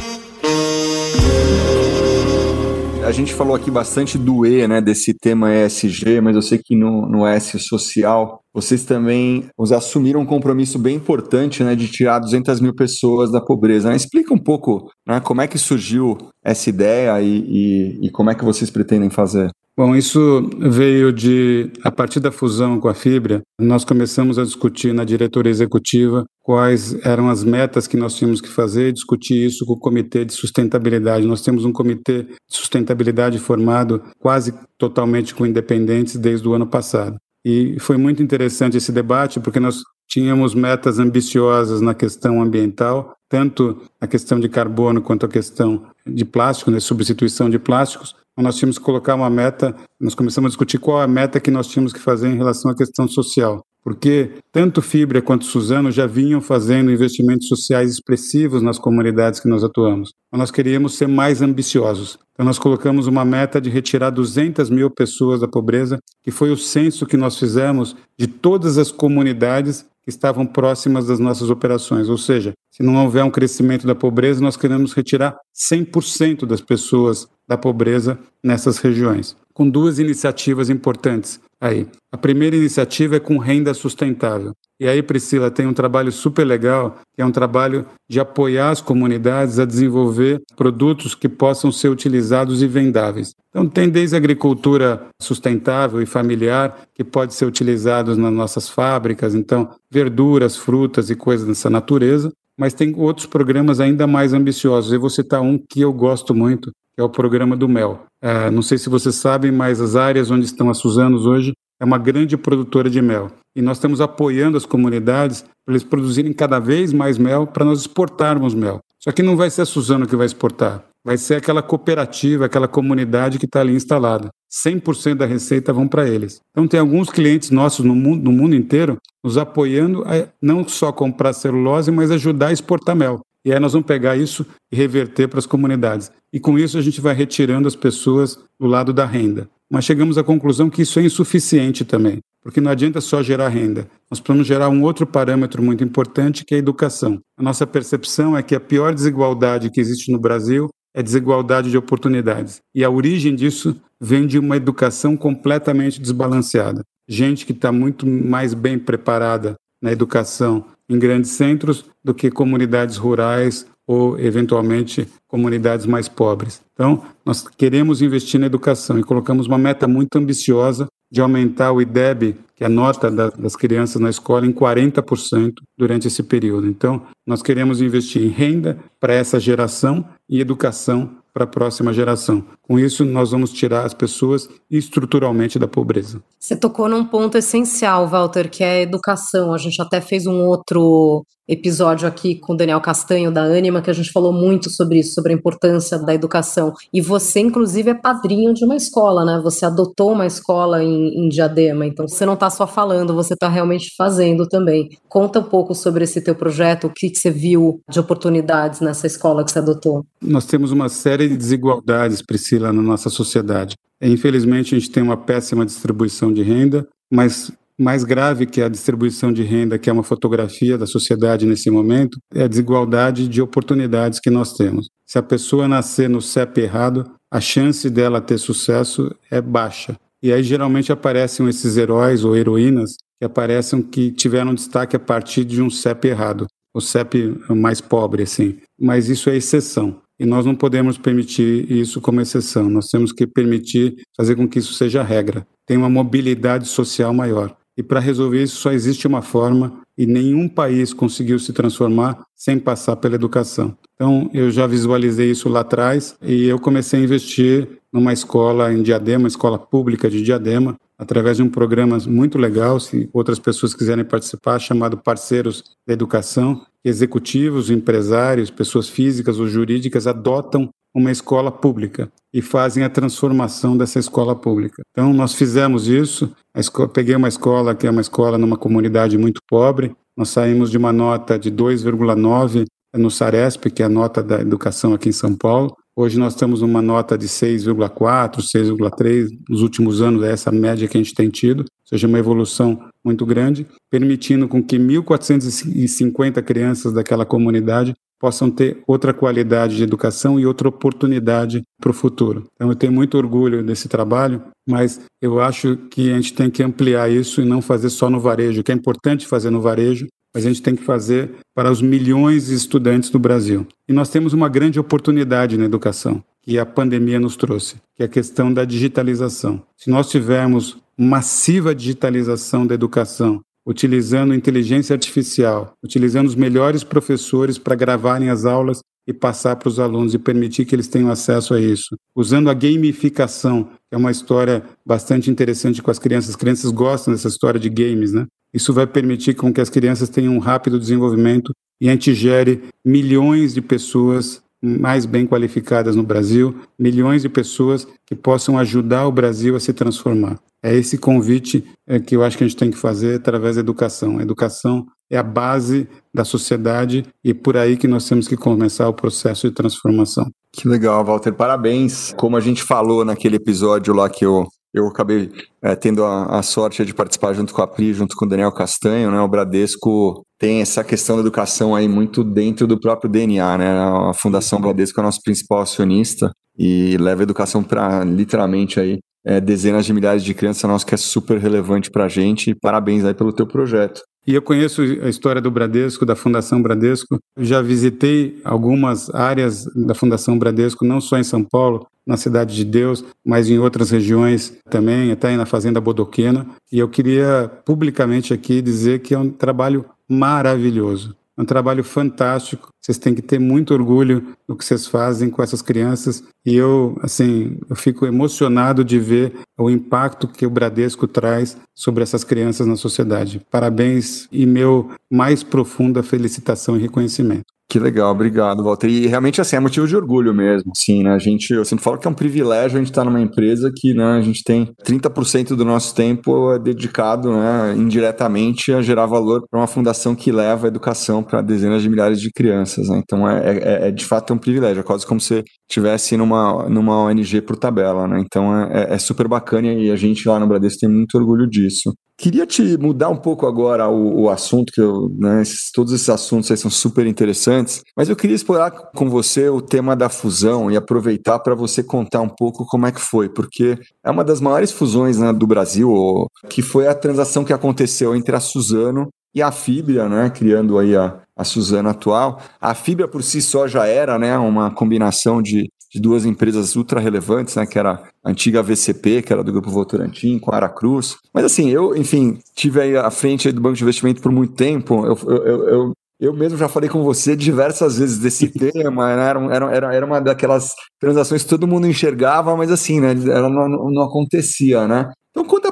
A 3.04 3.10
gente 3.10 3.34
falou 3.34 3.56
aqui 3.56 3.68
bastante 3.68 4.16
do 4.16 4.46
E, 4.46 4.68
né, 4.68 4.80
desse 4.80 5.12
tema 5.12 5.52
ESG, 5.52 6.20
mas 6.20 6.36
eu 6.36 6.40
sei 6.40 6.56
que 6.56 6.76
no, 6.76 7.08
no 7.08 7.26
S 7.26 7.58
social 7.58 8.43
vocês 8.54 8.84
também 8.84 9.46
assumiram 9.74 10.20
um 10.20 10.26
compromisso 10.26 10.78
bem 10.78 10.96
importante 10.96 11.64
né, 11.64 11.74
de 11.74 11.88
tirar 11.88 12.20
200 12.20 12.60
mil 12.60 12.74
pessoas 12.74 13.32
da 13.32 13.40
pobreza. 13.40 13.90
Né? 13.90 13.96
Explica 13.96 14.32
um 14.32 14.38
pouco 14.38 14.88
né, 15.06 15.18
como 15.20 15.40
é 15.40 15.48
que 15.48 15.58
surgiu 15.58 16.16
essa 16.42 16.70
ideia 16.70 17.20
e, 17.20 17.26
e, 17.26 18.06
e 18.06 18.10
como 18.10 18.30
é 18.30 18.34
que 18.34 18.44
vocês 18.44 18.70
pretendem 18.70 19.10
fazer. 19.10 19.50
Bom, 19.76 19.96
isso 19.96 20.48
veio 20.70 21.12
de, 21.12 21.68
a 21.82 21.90
partir 21.90 22.20
da 22.20 22.30
fusão 22.30 22.78
com 22.78 22.86
a 22.86 22.94
Fibra, 22.94 23.42
nós 23.60 23.84
começamos 23.84 24.38
a 24.38 24.44
discutir 24.44 24.94
na 24.94 25.02
diretoria 25.02 25.50
executiva 25.50 26.24
quais 26.44 26.94
eram 27.04 27.28
as 27.28 27.42
metas 27.42 27.88
que 27.88 27.96
nós 27.96 28.14
tínhamos 28.14 28.40
que 28.40 28.48
fazer 28.48 28.92
discutir 28.92 29.44
isso 29.44 29.66
com 29.66 29.72
o 29.72 29.78
comitê 29.78 30.24
de 30.24 30.32
sustentabilidade. 30.32 31.26
Nós 31.26 31.42
temos 31.42 31.64
um 31.64 31.72
comitê 31.72 32.22
de 32.22 32.36
sustentabilidade 32.48 33.40
formado 33.40 34.00
quase 34.20 34.54
totalmente 34.78 35.34
com 35.34 35.44
independentes 35.44 36.14
desde 36.14 36.46
o 36.46 36.54
ano 36.54 36.68
passado. 36.68 37.16
E 37.44 37.76
foi 37.78 37.96
muito 37.96 38.22
interessante 38.22 38.76
esse 38.76 38.90
debate, 38.90 39.38
porque 39.38 39.60
nós 39.60 39.82
tínhamos 40.08 40.54
metas 40.54 40.98
ambiciosas 40.98 41.80
na 41.80 41.94
questão 41.94 42.40
ambiental, 42.40 43.14
tanto 43.28 43.82
a 44.00 44.06
questão 44.06 44.38
de 44.38 44.48
carbono 44.48 45.02
quanto 45.02 45.26
a 45.26 45.28
questão 45.28 45.86
de 46.06 46.24
plástico, 46.24 46.70
né, 46.70 46.80
substituição 46.80 47.50
de 47.50 47.58
plásticos, 47.58 48.14
nós 48.36 48.56
tínhamos 48.56 48.78
que 48.78 48.84
colocar 48.84 49.14
uma 49.14 49.30
meta, 49.30 49.74
nós 50.00 50.14
começamos 50.14 50.48
a 50.48 50.50
discutir 50.50 50.78
qual 50.78 51.00
a 51.00 51.06
meta 51.06 51.38
que 51.38 51.50
nós 51.50 51.68
tínhamos 51.68 51.92
que 51.92 52.00
fazer 52.00 52.28
em 52.28 52.36
relação 52.36 52.70
à 52.70 52.74
questão 52.74 53.06
social. 53.06 53.64
Porque 53.84 54.30
tanto 54.50 54.80
Fibra 54.80 55.20
quanto 55.20 55.44
Suzano 55.44 55.90
já 55.92 56.06
vinham 56.06 56.40
fazendo 56.40 56.90
investimentos 56.90 57.48
sociais 57.48 57.92
expressivos 57.92 58.62
nas 58.62 58.78
comunidades 58.78 59.38
que 59.38 59.48
nós 59.48 59.62
atuamos. 59.62 60.14
Mas 60.32 60.38
nós 60.38 60.50
queríamos 60.50 60.96
ser 60.96 61.06
mais 61.06 61.42
ambiciosos. 61.42 62.18
Então, 62.32 62.46
nós 62.46 62.58
colocamos 62.58 63.06
uma 63.06 63.24
meta 63.24 63.60
de 63.60 63.68
retirar 63.68 64.08
200 64.08 64.70
mil 64.70 64.90
pessoas 64.90 65.40
da 65.40 65.46
pobreza, 65.46 65.98
que 66.22 66.30
foi 66.30 66.50
o 66.50 66.56
censo 66.56 67.06
que 67.06 67.16
nós 67.16 67.38
fizemos 67.38 67.94
de 68.18 68.26
todas 68.26 68.78
as 68.78 68.90
comunidades 68.90 69.84
que 70.02 70.10
estavam 70.10 70.46
próximas 70.46 71.06
das 71.06 71.18
nossas 71.18 71.50
operações. 71.50 72.08
Ou 72.08 72.18
seja, 72.18 72.52
se 72.70 72.82
não 72.82 72.96
houver 73.04 73.22
um 73.22 73.30
crescimento 73.30 73.86
da 73.86 73.94
pobreza, 73.94 74.40
nós 74.40 74.56
queremos 74.56 74.92
retirar 74.92 75.36
100% 75.54 76.46
das 76.46 76.60
pessoas 76.60 77.28
da 77.46 77.56
pobreza 77.56 78.18
nessas 78.42 78.78
regiões. 78.78 79.36
Com 79.52 79.68
duas 79.68 79.98
iniciativas 79.98 80.68
importantes 80.68 81.40
aí. 81.64 81.86
A 82.12 82.18
primeira 82.18 82.54
iniciativa 82.54 83.16
é 83.16 83.20
com 83.20 83.38
renda 83.38 83.72
sustentável. 83.72 84.52
E 84.78 84.86
aí, 84.86 85.02
Priscila, 85.02 85.50
tem 85.50 85.66
um 85.66 85.72
trabalho 85.72 86.12
super 86.12 86.44
legal, 86.44 86.98
que 87.14 87.22
é 87.22 87.24
um 87.24 87.30
trabalho 87.30 87.86
de 88.08 88.20
apoiar 88.20 88.70
as 88.70 88.80
comunidades 88.80 89.58
a 89.58 89.64
desenvolver 89.64 90.42
produtos 90.56 91.14
que 91.14 91.28
possam 91.28 91.72
ser 91.72 91.88
utilizados 91.88 92.60
e 92.60 92.66
vendáveis. 92.66 93.34
Então, 93.48 93.66
tem 93.68 93.88
desde 93.88 94.16
agricultura 94.16 95.06
sustentável 95.22 96.02
e 96.02 96.06
familiar, 96.06 96.82
que 96.94 97.04
pode 97.04 97.34
ser 97.34 97.46
utilizados 97.46 98.18
nas 98.18 98.32
nossas 98.32 98.68
fábricas, 98.68 99.34
então, 99.34 99.70
verduras, 99.90 100.56
frutas 100.56 101.08
e 101.08 101.16
coisas 101.16 101.46
dessa 101.46 101.70
natureza, 101.70 102.32
mas 102.58 102.74
tem 102.74 102.94
outros 102.96 103.26
programas 103.26 103.80
ainda 103.80 104.06
mais 104.06 104.32
ambiciosos. 104.32 104.92
Eu 104.92 105.00
vou 105.00 105.10
citar 105.10 105.40
um 105.40 105.58
que 105.58 105.80
eu 105.80 105.92
gosto 105.92 106.34
muito, 106.34 106.70
que 106.94 107.00
é 107.00 107.04
o 107.04 107.08
programa 107.08 107.56
do 107.56 107.68
mel. 107.68 108.04
É, 108.22 108.50
não 108.50 108.62
sei 108.62 108.78
se 108.78 108.88
vocês 108.88 109.16
sabem, 109.16 109.50
mas 109.50 109.80
as 109.80 109.96
áreas 109.96 110.30
onde 110.30 110.44
estão 110.44 110.70
a 110.70 110.74
Suzanos 110.74 111.26
hoje 111.26 111.52
é 111.80 111.84
uma 111.84 111.98
grande 111.98 112.36
produtora 112.36 112.88
de 112.88 113.02
mel. 113.02 113.30
E 113.56 113.62
nós 113.62 113.76
estamos 113.76 114.00
apoiando 114.00 114.56
as 114.56 114.66
comunidades 114.66 115.42
para 115.64 115.74
eles 115.74 115.84
produzirem 115.84 116.32
cada 116.32 116.58
vez 116.58 116.92
mais 116.92 117.18
mel 117.18 117.46
para 117.46 117.64
nós 117.64 117.80
exportarmos 117.80 118.54
mel. 118.54 118.80
Só 119.02 119.12
que 119.12 119.22
não 119.22 119.36
vai 119.36 119.50
ser 119.50 119.62
a 119.62 119.66
Suzano 119.66 120.06
que 120.06 120.16
vai 120.16 120.26
exportar, 120.26 120.84
vai 121.04 121.18
ser 121.18 121.34
aquela 121.34 121.62
cooperativa, 121.62 122.46
aquela 122.46 122.66
comunidade 122.66 123.38
que 123.38 123.44
está 123.44 123.60
ali 123.60 123.74
instalada. 123.74 124.30
100% 124.50 125.16
da 125.16 125.26
receita 125.26 125.72
vão 125.72 125.86
para 125.86 126.08
eles. 126.08 126.40
Então, 126.50 126.66
tem 126.66 126.80
alguns 126.80 127.10
clientes 127.10 127.50
nossos 127.50 127.84
no 127.84 127.94
mundo, 127.94 128.22
no 128.22 128.32
mundo 128.32 128.54
inteiro 128.54 128.96
nos 129.22 129.36
apoiando 129.36 130.04
a 130.04 130.28
não 130.40 130.66
só 130.66 130.92
comprar 130.92 131.32
celulose, 131.32 131.90
mas 131.90 132.10
ajudar 132.10 132.48
a 132.48 132.52
exportar 132.52 132.96
mel. 132.96 133.20
E 133.44 133.52
aí 133.52 133.60
nós 133.60 133.72
vamos 133.72 133.86
pegar 133.86 134.16
isso 134.16 134.46
e 134.72 134.76
reverter 134.76 135.28
para 135.28 135.38
as 135.38 135.46
comunidades. 135.46 136.10
E 136.32 136.40
com 136.40 136.58
isso 136.58 136.78
a 136.78 136.82
gente 136.82 137.00
vai 137.00 137.14
retirando 137.14 137.68
as 137.68 137.76
pessoas 137.76 138.38
do 138.58 138.66
lado 138.66 138.92
da 138.92 139.04
renda. 139.04 139.48
Mas 139.70 139.84
chegamos 139.84 140.16
à 140.16 140.24
conclusão 140.24 140.70
que 140.70 140.82
isso 140.82 140.98
é 140.98 141.02
insuficiente 141.02 141.84
também, 141.84 142.20
porque 142.42 142.60
não 142.60 142.70
adianta 142.70 143.00
só 143.00 143.22
gerar 143.22 143.48
renda. 143.48 143.88
Nós 144.10 144.20
precisamos 144.20 144.46
gerar 144.46 144.68
um 144.68 144.82
outro 144.82 145.06
parâmetro 145.06 145.62
muito 145.62 145.82
importante, 145.82 146.44
que 146.44 146.54
é 146.54 146.56
a 146.56 146.60
educação. 146.60 147.20
A 147.36 147.42
nossa 147.42 147.66
percepção 147.66 148.36
é 148.36 148.42
que 148.42 148.54
a 148.54 148.60
pior 148.60 148.94
desigualdade 148.94 149.70
que 149.70 149.80
existe 149.80 150.10
no 150.12 150.18
Brasil 150.18 150.70
é 150.94 151.02
desigualdade 151.02 151.70
de 151.70 151.76
oportunidades. 151.76 152.60
E 152.74 152.84
a 152.84 152.90
origem 152.90 153.34
disso 153.34 153.76
vem 154.00 154.26
de 154.26 154.38
uma 154.38 154.56
educação 154.56 155.16
completamente 155.16 156.00
desbalanceada. 156.00 156.82
Gente 157.08 157.44
que 157.44 157.52
está 157.52 157.72
muito 157.72 158.06
mais 158.06 158.54
bem 158.54 158.78
preparada 158.78 159.54
na 159.82 159.92
educação 159.92 160.64
em 160.88 160.98
grandes 160.98 161.32
centros 161.32 161.84
do 162.02 162.14
que 162.14 162.30
comunidades 162.30 162.96
rurais 162.96 163.66
ou, 163.86 164.18
eventualmente, 164.18 165.06
comunidades 165.26 165.84
mais 165.84 166.08
pobres. 166.08 166.62
Então, 166.72 167.02
nós 167.24 167.46
queremos 167.46 168.00
investir 168.00 168.40
na 168.40 168.46
educação 168.46 168.98
e 168.98 169.04
colocamos 169.04 169.46
uma 169.46 169.58
meta 169.58 169.86
muito 169.86 170.16
ambiciosa 170.16 170.86
de 171.14 171.20
aumentar 171.20 171.70
o 171.70 171.80
IDEB, 171.80 172.36
que 172.56 172.64
é 172.64 172.66
a 172.66 172.68
nota 172.68 173.08
das 173.08 173.54
crianças 173.54 174.02
na 174.02 174.10
escola, 174.10 174.44
em 174.44 174.52
40% 174.52 175.52
durante 175.78 176.08
esse 176.08 176.24
período. 176.24 176.66
Então, 176.66 177.02
nós 177.24 177.40
queremos 177.40 177.80
investir 177.80 178.20
em 178.20 178.30
renda 178.30 178.80
para 178.98 179.14
essa 179.14 179.38
geração 179.38 180.04
e 180.28 180.40
educação 180.40 181.18
para 181.32 181.44
a 181.44 181.46
próxima 181.46 181.92
geração. 181.92 182.44
Com 182.60 182.80
isso, 182.80 183.04
nós 183.04 183.30
vamos 183.30 183.52
tirar 183.52 183.86
as 183.86 183.94
pessoas 183.94 184.48
estruturalmente 184.68 185.56
da 185.56 185.68
pobreza. 185.68 186.20
Você 186.36 186.56
tocou 186.56 186.88
num 186.88 187.04
ponto 187.04 187.38
essencial, 187.38 188.08
Walter, 188.08 188.50
que 188.50 188.64
é 188.64 188.78
a 188.78 188.82
educação. 188.82 189.52
A 189.52 189.58
gente 189.58 189.80
até 189.80 190.00
fez 190.00 190.26
um 190.26 190.42
outro 190.42 191.24
episódio 191.46 192.08
aqui 192.08 192.34
com 192.34 192.54
o 192.54 192.56
Daniel 192.56 192.80
Castanho, 192.80 193.30
da 193.30 193.42
Anima, 193.42 193.82
que 193.82 193.90
a 193.90 193.94
gente 193.94 194.10
falou 194.10 194.32
muito 194.32 194.70
sobre 194.70 195.00
isso, 195.00 195.14
sobre 195.14 195.32
a 195.32 195.36
importância 195.36 195.98
da 195.98 196.14
educação. 196.14 196.72
E 196.92 197.00
você, 197.00 197.40
inclusive, 197.40 197.90
é 197.90 197.94
padrinho 197.94 198.54
de 198.54 198.64
uma 198.64 198.76
escola, 198.76 199.24
né? 199.24 199.40
Você 199.42 199.64
adotou 199.64 200.12
uma 200.12 200.26
escola 200.26 200.82
em, 200.82 201.24
em 201.24 201.28
Diadema, 201.28 201.86
então 201.86 202.08
você 202.08 202.24
não 202.24 202.34
está 202.34 202.48
só 202.50 202.66
falando, 202.66 203.14
você 203.14 203.34
está 203.34 203.48
realmente 203.48 203.94
fazendo 203.96 204.46
também. 204.46 204.90
Conta 205.08 205.40
um 205.40 205.44
pouco 205.44 205.74
sobre 205.74 206.04
esse 206.04 206.20
teu 206.20 206.34
projeto, 206.34 206.86
o 206.86 206.90
que, 206.90 207.10
que 207.10 207.18
você 207.18 207.30
viu 207.30 207.80
de 207.88 208.00
oportunidades 208.00 208.80
nessa 208.80 209.06
escola 209.06 209.44
que 209.44 209.50
você 209.50 209.58
adotou. 209.58 210.04
Nós 210.22 210.46
temos 210.46 210.72
uma 210.72 210.88
série 210.88 211.28
de 211.28 211.36
desigualdades, 211.36 212.22
Priscila, 212.22 212.72
na 212.72 212.82
nossa 212.82 213.10
sociedade. 213.10 213.74
Infelizmente, 214.00 214.74
a 214.74 214.78
gente 214.78 214.90
tem 214.90 215.02
uma 215.02 215.16
péssima 215.16 215.64
distribuição 215.64 216.32
de 216.32 216.42
renda, 216.42 216.86
mas 217.10 217.52
mais 217.78 218.04
grave 218.04 218.46
que 218.46 218.62
a 218.62 218.68
distribuição 218.68 219.32
de 219.32 219.42
renda, 219.42 219.78
que 219.78 219.90
é 219.90 219.92
uma 219.92 220.02
fotografia 220.02 220.78
da 220.78 220.86
sociedade 220.86 221.46
nesse 221.46 221.70
momento, 221.70 222.18
é 222.32 222.44
a 222.44 222.48
desigualdade 222.48 223.28
de 223.28 223.42
oportunidades 223.42 224.20
que 224.20 224.30
nós 224.30 224.52
temos. 224.52 224.88
Se 225.06 225.18
a 225.18 225.22
pessoa 225.22 225.66
nascer 225.66 226.08
no 226.08 226.22
CEP 226.22 226.60
errado, 226.60 227.04
a 227.32 227.40
chance 227.40 227.90
dela 227.90 228.20
ter 228.20 228.38
sucesso 228.38 229.14
é 229.30 229.40
baixa. 229.40 229.96
E 230.22 230.32
aí 230.32 230.42
geralmente 230.42 230.92
aparecem 230.92 231.48
esses 231.48 231.76
heróis 231.76 232.24
ou 232.24 232.36
heroínas 232.36 232.96
que 233.18 233.24
aparecem 233.24 233.82
que 233.82 234.10
tiveram 234.10 234.54
destaque 234.54 234.96
a 234.96 235.00
partir 235.00 235.44
de 235.44 235.60
um 235.60 235.68
CEP 235.68 236.08
errado, 236.08 236.46
o 236.74 236.80
CEP 236.80 237.36
mais 237.50 237.80
pobre, 237.80 238.22
assim. 238.22 238.58
Mas 238.80 239.08
isso 239.08 239.30
é 239.30 239.36
exceção. 239.36 240.00
E 240.18 240.24
nós 240.24 240.46
não 240.46 240.54
podemos 240.54 240.96
permitir 240.96 241.70
isso 241.70 242.00
como 242.00 242.20
exceção. 242.20 242.70
Nós 242.70 242.88
temos 242.88 243.12
que 243.12 243.26
permitir 243.26 243.96
fazer 244.16 244.36
com 244.36 244.48
que 244.48 244.58
isso 244.58 244.72
seja 244.74 245.02
regra. 245.02 245.46
Tem 245.66 245.76
uma 245.76 245.90
mobilidade 245.90 246.68
social 246.68 247.12
maior. 247.12 247.56
E 247.76 247.82
para 247.82 248.00
resolver 248.00 248.42
isso 248.42 248.56
só 248.56 248.72
existe 248.72 249.06
uma 249.06 249.22
forma 249.22 249.80
e 249.96 250.06
nenhum 250.06 250.48
país 250.48 250.92
conseguiu 250.92 251.38
se 251.38 251.52
transformar 251.52 252.24
sem 252.34 252.58
passar 252.58 252.96
pela 252.96 253.14
educação. 253.14 253.76
Então 253.94 254.30
eu 254.32 254.50
já 254.50 254.66
visualizei 254.66 255.30
isso 255.30 255.48
lá 255.48 255.60
atrás 255.60 256.16
e 256.22 256.44
eu 256.44 256.58
comecei 256.58 257.00
a 257.00 257.02
investir 257.02 257.68
numa 257.92 258.12
escola 258.12 258.72
em 258.72 258.82
Diadema, 258.82 259.28
escola 259.28 259.58
pública 259.58 260.10
de 260.10 260.22
Diadema, 260.22 260.76
através 260.98 261.36
de 261.36 261.42
um 261.42 261.48
programa 261.48 261.98
muito 262.06 262.38
legal, 262.38 262.80
se 262.80 263.08
outras 263.12 263.38
pessoas 263.38 263.74
quiserem 263.74 264.04
participar, 264.04 264.58
chamado 264.58 264.96
Parceiros 264.96 265.62
da 265.86 265.92
Educação. 265.92 266.64
Executivos, 266.84 267.70
empresários, 267.70 268.50
pessoas 268.50 268.88
físicas 268.88 269.38
ou 269.38 269.46
jurídicas 269.48 270.06
adotam 270.06 270.68
uma 270.94 271.10
escola 271.10 271.50
pública 271.50 272.10
e 272.32 272.40
fazem 272.40 272.84
a 272.84 272.90
transformação 272.90 273.76
dessa 273.76 273.98
escola 273.98 274.34
pública. 274.36 274.82
Então, 274.90 275.12
nós 275.12 275.34
fizemos 275.34 275.88
isso. 275.88 276.32
Escola, 276.56 276.88
peguei 276.88 277.16
uma 277.16 277.28
escola 277.28 277.74
que 277.74 277.86
é 277.86 277.90
uma 277.90 278.00
escola 278.00 278.38
numa 278.38 278.56
comunidade 278.56 279.18
muito 279.18 279.40
pobre. 279.48 279.94
Nós 280.16 280.28
saímos 280.28 280.70
de 280.70 280.78
uma 280.78 280.92
nota 280.92 281.38
de 281.38 281.50
2,9 281.50 282.64
no 282.96 283.10
Saresp, 283.10 283.70
que 283.70 283.82
é 283.82 283.86
a 283.86 283.88
nota 283.88 284.22
da 284.22 284.40
educação 284.40 284.94
aqui 284.94 285.08
em 285.08 285.12
São 285.12 285.34
Paulo. 285.34 285.76
Hoje 285.96 286.18
nós 286.18 286.34
temos 286.34 286.60
uma 286.62 286.82
nota 286.82 287.16
de 287.16 287.28
6,4, 287.28 288.40
6,3. 288.40 289.28
Nos 289.48 289.62
últimos 289.62 290.00
anos 290.00 290.24
é 290.24 290.32
essa 290.32 290.50
média 290.50 290.88
que 290.88 290.96
a 290.96 291.00
gente 291.00 291.14
tem 291.14 291.28
tido, 291.28 291.60
ou 291.60 291.66
seja, 291.88 292.08
uma 292.08 292.18
evolução 292.18 292.88
muito 293.04 293.24
grande, 293.24 293.66
permitindo 293.90 294.48
com 294.48 294.62
que 294.62 294.76
1.450 294.76 296.42
crianças 296.42 296.92
daquela 296.92 297.24
comunidade 297.24 297.94
possam 298.24 298.50
ter 298.50 298.82
outra 298.86 299.12
qualidade 299.12 299.76
de 299.76 299.82
educação 299.82 300.40
e 300.40 300.46
outra 300.46 300.66
oportunidade 300.66 301.62
para 301.78 301.90
o 301.90 301.92
futuro. 301.92 302.44
Então, 302.54 302.70
eu 302.70 302.74
tenho 302.74 302.90
muito 302.90 303.18
orgulho 303.18 303.62
desse 303.62 303.86
trabalho, 303.86 304.42
mas 304.66 304.98
eu 305.20 305.42
acho 305.42 305.76
que 305.90 306.10
a 306.10 306.14
gente 306.14 306.32
tem 306.32 306.48
que 306.48 306.62
ampliar 306.62 307.10
isso 307.10 307.42
e 307.42 307.44
não 307.44 307.60
fazer 307.60 307.90
só 307.90 308.08
no 308.08 308.18
varejo, 308.18 308.62
que 308.62 308.72
é 308.72 308.74
importante 308.74 309.26
fazer 309.26 309.50
no 309.50 309.60
varejo, 309.60 310.06
mas 310.34 310.46
a 310.46 310.48
gente 310.48 310.62
tem 310.62 310.74
que 310.74 310.82
fazer 310.82 311.32
para 311.54 311.70
os 311.70 311.82
milhões 311.82 312.46
de 312.46 312.54
estudantes 312.54 313.10
do 313.10 313.18
Brasil. 313.18 313.66
E 313.86 313.92
nós 313.92 314.08
temos 314.08 314.32
uma 314.32 314.48
grande 314.48 314.80
oportunidade 314.80 315.58
na 315.58 315.66
educação, 315.66 316.24
que 316.42 316.58
a 316.58 316.64
pandemia 316.64 317.20
nos 317.20 317.36
trouxe, 317.36 317.76
que 317.94 318.02
é 318.02 318.06
a 318.06 318.08
questão 318.08 318.50
da 318.50 318.64
digitalização. 318.64 319.62
Se 319.76 319.90
nós 319.90 320.08
tivermos 320.08 320.78
massiva 320.96 321.74
digitalização 321.74 322.66
da 322.66 322.74
educação 322.74 323.42
utilizando 323.66 324.34
inteligência 324.34 324.94
artificial, 324.94 325.72
utilizando 325.82 326.26
os 326.26 326.34
melhores 326.34 326.84
professores 326.84 327.58
para 327.58 327.74
gravarem 327.74 328.28
as 328.28 328.44
aulas 328.44 328.80
e 329.06 329.12
passar 329.12 329.56
para 329.56 329.68
os 329.68 329.78
alunos 329.78 330.14
e 330.14 330.18
permitir 330.18 330.64
que 330.64 330.74
eles 330.74 330.88
tenham 330.88 331.10
acesso 331.10 331.54
a 331.54 331.60
isso. 331.60 331.96
Usando 332.16 332.48
a 332.48 332.54
gamificação, 332.54 333.64
que 333.64 333.94
é 333.94 333.96
uma 333.96 334.10
história 334.10 334.64
bastante 334.84 335.30
interessante 335.30 335.82
com 335.82 335.90
as 335.90 335.98
crianças. 335.98 336.30
As 336.30 336.36
crianças 336.36 336.70
gostam 336.70 337.12
dessa 337.12 337.28
história 337.28 337.60
de 337.60 337.68
games, 337.68 338.12
né? 338.12 338.26
Isso 338.52 338.72
vai 338.72 338.86
permitir 338.86 339.34
com 339.34 339.52
que 339.52 339.60
as 339.60 339.68
crianças 339.68 340.08
tenham 340.08 340.34
um 340.34 340.38
rápido 340.38 340.78
desenvolvimento 340.78 341.52
e 341.80 341.88
a 341.88 341.92
gente 341.92 342.14
gere 342.14 342.62
milhões 342.84 343.52
de 343.52 343.60
pessoas 343.60 344.42
mais 344.62 345.04
bem 345.04 345.26
qualificadas 345.26 345.94
no 345.94 346.02
Brasil, 346.02 346.54
milhões 346.78 347.20
de 347.20 347.28
pessoas 347.28 347.86
que 348.06 348.14
possam 348.14 348.58
ajudar 348.58 349.06
o 349.06 349.12
Brasil 349.12 349.54
a 349.56 349.60
se 349.60 349.74
transformar. 349.74 350.38
É 350.64 350.74
esse 350.74 350.96
convite 350.96 351.62
é, 351.86 352.00
que 352.00 352.16
eu 352.16 352.24
acho 352.24 352.38
que 352.38 352.44
a 352.44 352.48
gente 352.48 352.56
tem 352.56 352.70
que 352.70 352.78
fazer 352.78 353.16
através 353.16 353.56
da 353.56 353.60
educação. 353.60 354.18
A 354.18 354.22
educação 354.22 354.86
é 355.10 355.18
a 355.18 355.22
base 355.22 355.86
da 356.12 356.24
sociedade 356.24 357.04
e 357.22 357.34
por 357.34 357.58
aí 357.58 357.76
que 357.76 357.86
nós 357.86 358.08
temos 358.08 358.26
que 358.26 358.34
começar 358.34 358.88
o 358.88 358.94
processo 358.94 359.46
de 359.46 359.54
transformação. 359.54 360.26
Que 360.50 360.66
legal, 360.66 361.04
Walter. 361.04 361.34
Parabéns. 361.34 362.14
Como 362.16 362.34
a 362.34 362.40
gente 362.40 362.62
falou 362.62 363.04
naquele 363.04 363.36
episódio 363.36 363.92
lá 363.92 364.08
que 364.08 364.24
eu 364.24 364.46
eu 364.72 364.88
acabei 364.88 365.30
é, 365.62 365.76
tendo 365.76 366.02
a, 366.02 366.38
a, 366.38 366.42
sorte 366.42 366.84
de 366.84 366.92
participar 366.92 367.32
junto 367.32 367.54
com 367.54 367.62
a 367.62 367.66
Pri, 367.66 367.94
junto 367.94 368.16
com 368.16 368.24
o 368.24 368.28
Daniel 368.28 368.50
Castanho, 368.50 369.08
né? 369.08 369.20
O 369.20 369.28
Bradesco 369.28 370.26
tem 370.36 370.62
essa 370.62 370.82
questão 370.82 371.14
da 371.14 371.22
educação 371.22 371.76
aí 371.76 371.86
muito 371.86 372.24
dentro 372.24 372.66
do 372.66 372.80
próprio 372.80 373.08
DNA, 373.08 373.58
né? 373.58 373.68
A 373.70 374.12
Fundação 374.12 374.60
Bradesco 374.60 374.98
é 374.98 375.02
o 375.02 375.04
nosso 375.04 375.22
principal 375.22 375.60
acionista 375.60 376.32
e 376.58 376.96
leva 376.96 377.22
a 377.22 377.22
educação 377.22 377.62
para 377.62 378.02
literalmente 378.02 378.80
aí 378.80 378.98
é, 379.24 379.40
dezenas 379.40 379.86
de 379.86 379.92
milhares 379.92 380.22
de 380.22 380.34
crianças, 380.34 380.68
nosso 380.68 380.86
que 380.86 380.94
é 380.94 380.98
super 380.98 381.38
relevante 381.38 381.90
para 381.90 382.04
a 382.04 382.08
gente. 382.08 382.54
Parabéns 382.54 383.04
aí 383.04 383.14
pelo 383.14 383.32
teu 383.32 383.46
projeto. 383.46 384.02
E 384.26 384.34
eu 384.34 384.40
conheço 384.40 384.80
a 384.80 385.08
história 385.08 385.40
do 385.40 385.50
Bradesco, 385.50 386.06
da 386.06 386.16
Fundação 386.16 386.62
Bradesco. 386.62 387.18
já 387.38 387.60
visitei 387.60 388.40
algumas 388.42 389.14
áreas 389.14 389.66
da 389.74 389.94
Fundação 389.94 390.38
Bradesco, 390.38 390.84
não 390.84 391.00
só 391.00 391.18
em 391.18 391.24
São 391.24 391.44
Paulo, 391.44 391.86
na 392.06 392.16
Cidade 392.16 392.54
de 392.54 392.64
Deus, 392.64 393.04
mas 393.24 393.50
em 393.50 393.58
outras 393.58 393.90
regiões 393.90 394.56
também, 394.70 395.12
até 395.12 395.36
na 395.36 395.44
Fazenda 395.44 395.80
Bodoquena. 395.80 396.46
E 396.72 396.78
eu 396.78 396.88
queria 396.88 397.50
publicamente 397.66 398.32
aqui 398.32 398.62
dizer 398.62 399.00
que 399.00 399.14
é 399.14 399.18
um 399.18 399.30
trabalho 399.30 399.84
maravilhoso. 400.08 401.14
É 401.36 401.42
um 401.42 401.44
trabalho 401.44 401.82
fantástico. 401.82 402.68
Vocês 402.80 402.98
têm 402.98 403.14
que 403.14 403.22
ter 403.22 403.38
muito 403.38 403.74
orgulho 403.74 404.36
do 404.46 404.56
que 404.56 404.64
vocês 404.64 404.86
fazem 404.86 405.30
com 405.30 405.42
essas 405.42 405.62
crianças. 405.62 406.22
E 406.44 406.54
eu, 406.54 406.96
assim, 407.02 407.58
eu 407.68 407.74
fico 407.74 408.06
emocionado 408.06 408.84
de 408.84 408.98
ver 408.98 409.34
o 409.58 409.70
impacto 409.70 410.28
que 410.28 410.46
o 410.46 410.50
Bradesco 410.50 411.08
traz 411.08 411.56
sobre 411.74 412.02
essas 412.02 412.22
crianças 412.22 412.66
na 412.66 412.76
sociedade. 412.76 413.40
Parabéns 413.50 414.28
e 414.30 414.46
meu 414.46 414.90
mais 415.10 415.42
profunda 415.42 416.02
felicitação 416.02 416.76
e 416.76 416.80
reconhecimento. 416.80 417.53
Que 417.74 417.80
legal, 417.80 418.12
obrigado, 418.12 418.62
Walter. 418.62 418.86
E 418.86 419.08
realmente, 419.08 419.40
assim, 419.40 419.56
é 419.56 419.58
motivo 419.58 419.84
de 419.84 419.96
orgulho 419.96 420.32
mesmo, 420.32 420.70
assim, 420.70 421.02
né? 421.02 421.12
A 421.12 421.18
gente, 421.18 421.52
eu 421.52 421.64
sempre 421.64 421.82
falo 421.82 421.98
que 421.98 422.06
é 422.06 422.10
um 422.10 422.14
privilégio 422.14 422.76
a 422.76 422.78
gente 422.78 422.92
estar 422.92 423.02
numa 423.02 423.20
empresa 423.20 423.68
que, 423.74 423.92
né, 423.92 424.12
a 424.12 424.20
gente 424.20 424.44
tem 424.44 424.72
30% 424.86 425.56
do 425.56 425.64
nosso 425.64 425.92
tempo 425.92 426.52
é 426.52 426.58
dedicado, 426.60 427.32
né, 427.32 427.74
indiretamente 427.76 428.72
a 428.72 428.80
gerar 428.80 429.06
valor 429.06 429.44
para 429.50 429.58
uma 429.58 429.66
fundação 429.66 430.14
que 430.14 430.30
leva 430.30 430.68
educação 430.68 431.20
para 431.20 431.42
dezenas 431.42 431.82
de 431.82 431.88
milhares 431.88 432.20
de 432.20 432.30
crianças, 432.30 432.88
né? 432.88 433.02
Então, 433.02 433.28
é, 433.28 433.58
é, 433.58 433.88
é, 433.88 433.90
de 433.90 434.04
fato 434.04 434.32
um 434.32 434.38
privilégio, 434.38 434.78
é 434.78 434.84
quase 434.84 435.04
como 435.04 435.20
se 435.20 435.42
estivesse 435.68 436.16
numa, 436.16 436.68
numa 436.68 436.96
ONG 436.96 437.40
por 437.40 437.56
tabela, 437.56 438.06
né? 438.06 438.22
Então, 438.24 438.56
é, 438.56 438.84
é, 438.84 438.94
é 438.94 438.98
super 438.98 439.26
bacana 439.26 439.72
e 439.72 439.90
a 439.90 439.96
gente 439.96 440.28
lá 440.28 440.38
no 440.38 440.46
Bradesco 440.46 440.78
tem 440.78 440.88
muito 440.88 441.18
orgulho 441.18 441.50
disso. 441.50 441.92
Queria 442.16 442.46
te 442.46 442.78
mudar 442.78 443.08
um 443.08 443.16
pouco 443.16 443.44
agora 443.44 443.88
o, 443.88 444.22
o 444.22 444.30
assunto, 444.30 444.72
que 444.72 444.80
eu, 444.80 445.10
né, 445.18 445.42
esses, 445.42 445.72
todos 445.72 445.92
esses 445.92 446.08
assuntos 446.08 446.48
aí 446.50 446.56
são 446.56 446.70
super 446.70 447.06
interessantes, 447.06 447.82
mas 447.96 448.08
eu 448.08 448.14
queria 448.14 448.36
explorar 448.36 448.70
com 448.70 449.10
você 449.10 449.48
o 449.48 449.60
tema 449.60 449.96
da 449.96 450.08
fusão 450.08 450.70
e 450.70 450.76
aproveitar 450.76 451.40
para 451.40 451.56
você 451.56 451.82
contar 451.82 452.20
um 452.20 452.28
pouco 452.28 452.64
como 452.66 452.86
é 452.86 452.92
que 452.92 453.00
foi, 453.00 453.28
porque 453.28 453.76
é 454.04 454.10
uma 454.10 454.22
das 454.22 454.40
maiores 454.40 454.70
fusões 454.70 455.18
né, 455.18 455.32
do 455.32 455.46
Brasil, 455.46 456.28
que 456.48 456.62
foi 456.62 456.86
a 456.86 456.94
transação 456.94 457.44
que 457.44 457.52
aconteceu 457.52 458.14
entre 458.14 458.36
a 458.36 458.40
Suzano 458.40 459.08
e 459.34 459.42
a 459.42 459.50
Fibra, 459.50 460.08
né, 460.08 460.30
criando 460.30 460.78
aí 460.78 460.94
a, 460.94 461.20
a 461.36 461.42
Suzano 461.42 461.88
atual. 461.88 462.40
A 462.60 462.74
Fibra 462.74 463.08
por 463.08 463.24
si 463.24 463.42
só 463.42 463.66
já 463.66 463.86
era 463.86 464.16
né, 464.18 464.38
uma 464.38 464.70
combinação 464.70 465.42
de 465.42 465.68
de 465.94 466.00
duas 466.00 466.24
empresas 466.24 466.74
ultra 466.74 466.98
relevantes, 466.98 467.54
né, 467.54 467.64
que 467.64 467.78
era 467.78 468.02
a 468.24 468.30
antiga 468.30 468.60
VCP, 468.60 469.22
que 469.22 469.32
era 469.32 469.44
do 469.44 469.52
grupo 469.52 469.70
Votorantim, 469.70 470.40
com 470.40 470.52
a 470.52 470.56
Aracruz. 470.56 471.16
Mas 471.32 471.44
assim, 471.44 471.70
eu, 471.70 471.96
enfim, 471.96 472.36
tive 472.56 472.80
aí 472.80 472.96
à 472.96 473.10
frente 473.12 473.46
aí 473.46 473.54
do 473.54 473.60
banco 473.60 473.76
de 473.76 473.84
investimento 473.84 474.20
por 474.20 474.32
muito 474.32 474.54
tempo. 474.54 475.06
Eu, 475.06 475.16
eu, 475.30 475.68
eu, 475.68 475.92
eu 476.18 476.32
mesmo 476.34 476.58
já 476.58 476.68
falei 476.68 476.90
com 476.90 477.04
você 477.04 477.36
diversas 477.36 477.96
vezes 477.96 478.18
desse 478.18 478.48
tema, 478.58 479.14
né? 479.14 479.28
era, 479.28 479.72
era, 479.72 479.94
era 479.94 480.06
uma 480.06 480.20
daquelas 480.20 480.72
transações 480.98 481.44
que 481.44 481.48
todo 481.48 481.68
mundo 481.68 481.86
enxergava, 481.86 482.56
mas 482.56 482.72
assim, 482.72 483.00
né, 483.00 483.12
ela 483.30 483.48
não, 483.48 483.68
não 483.68 484.02
acontecia, 484.02 484.88
né? 484.88 485.12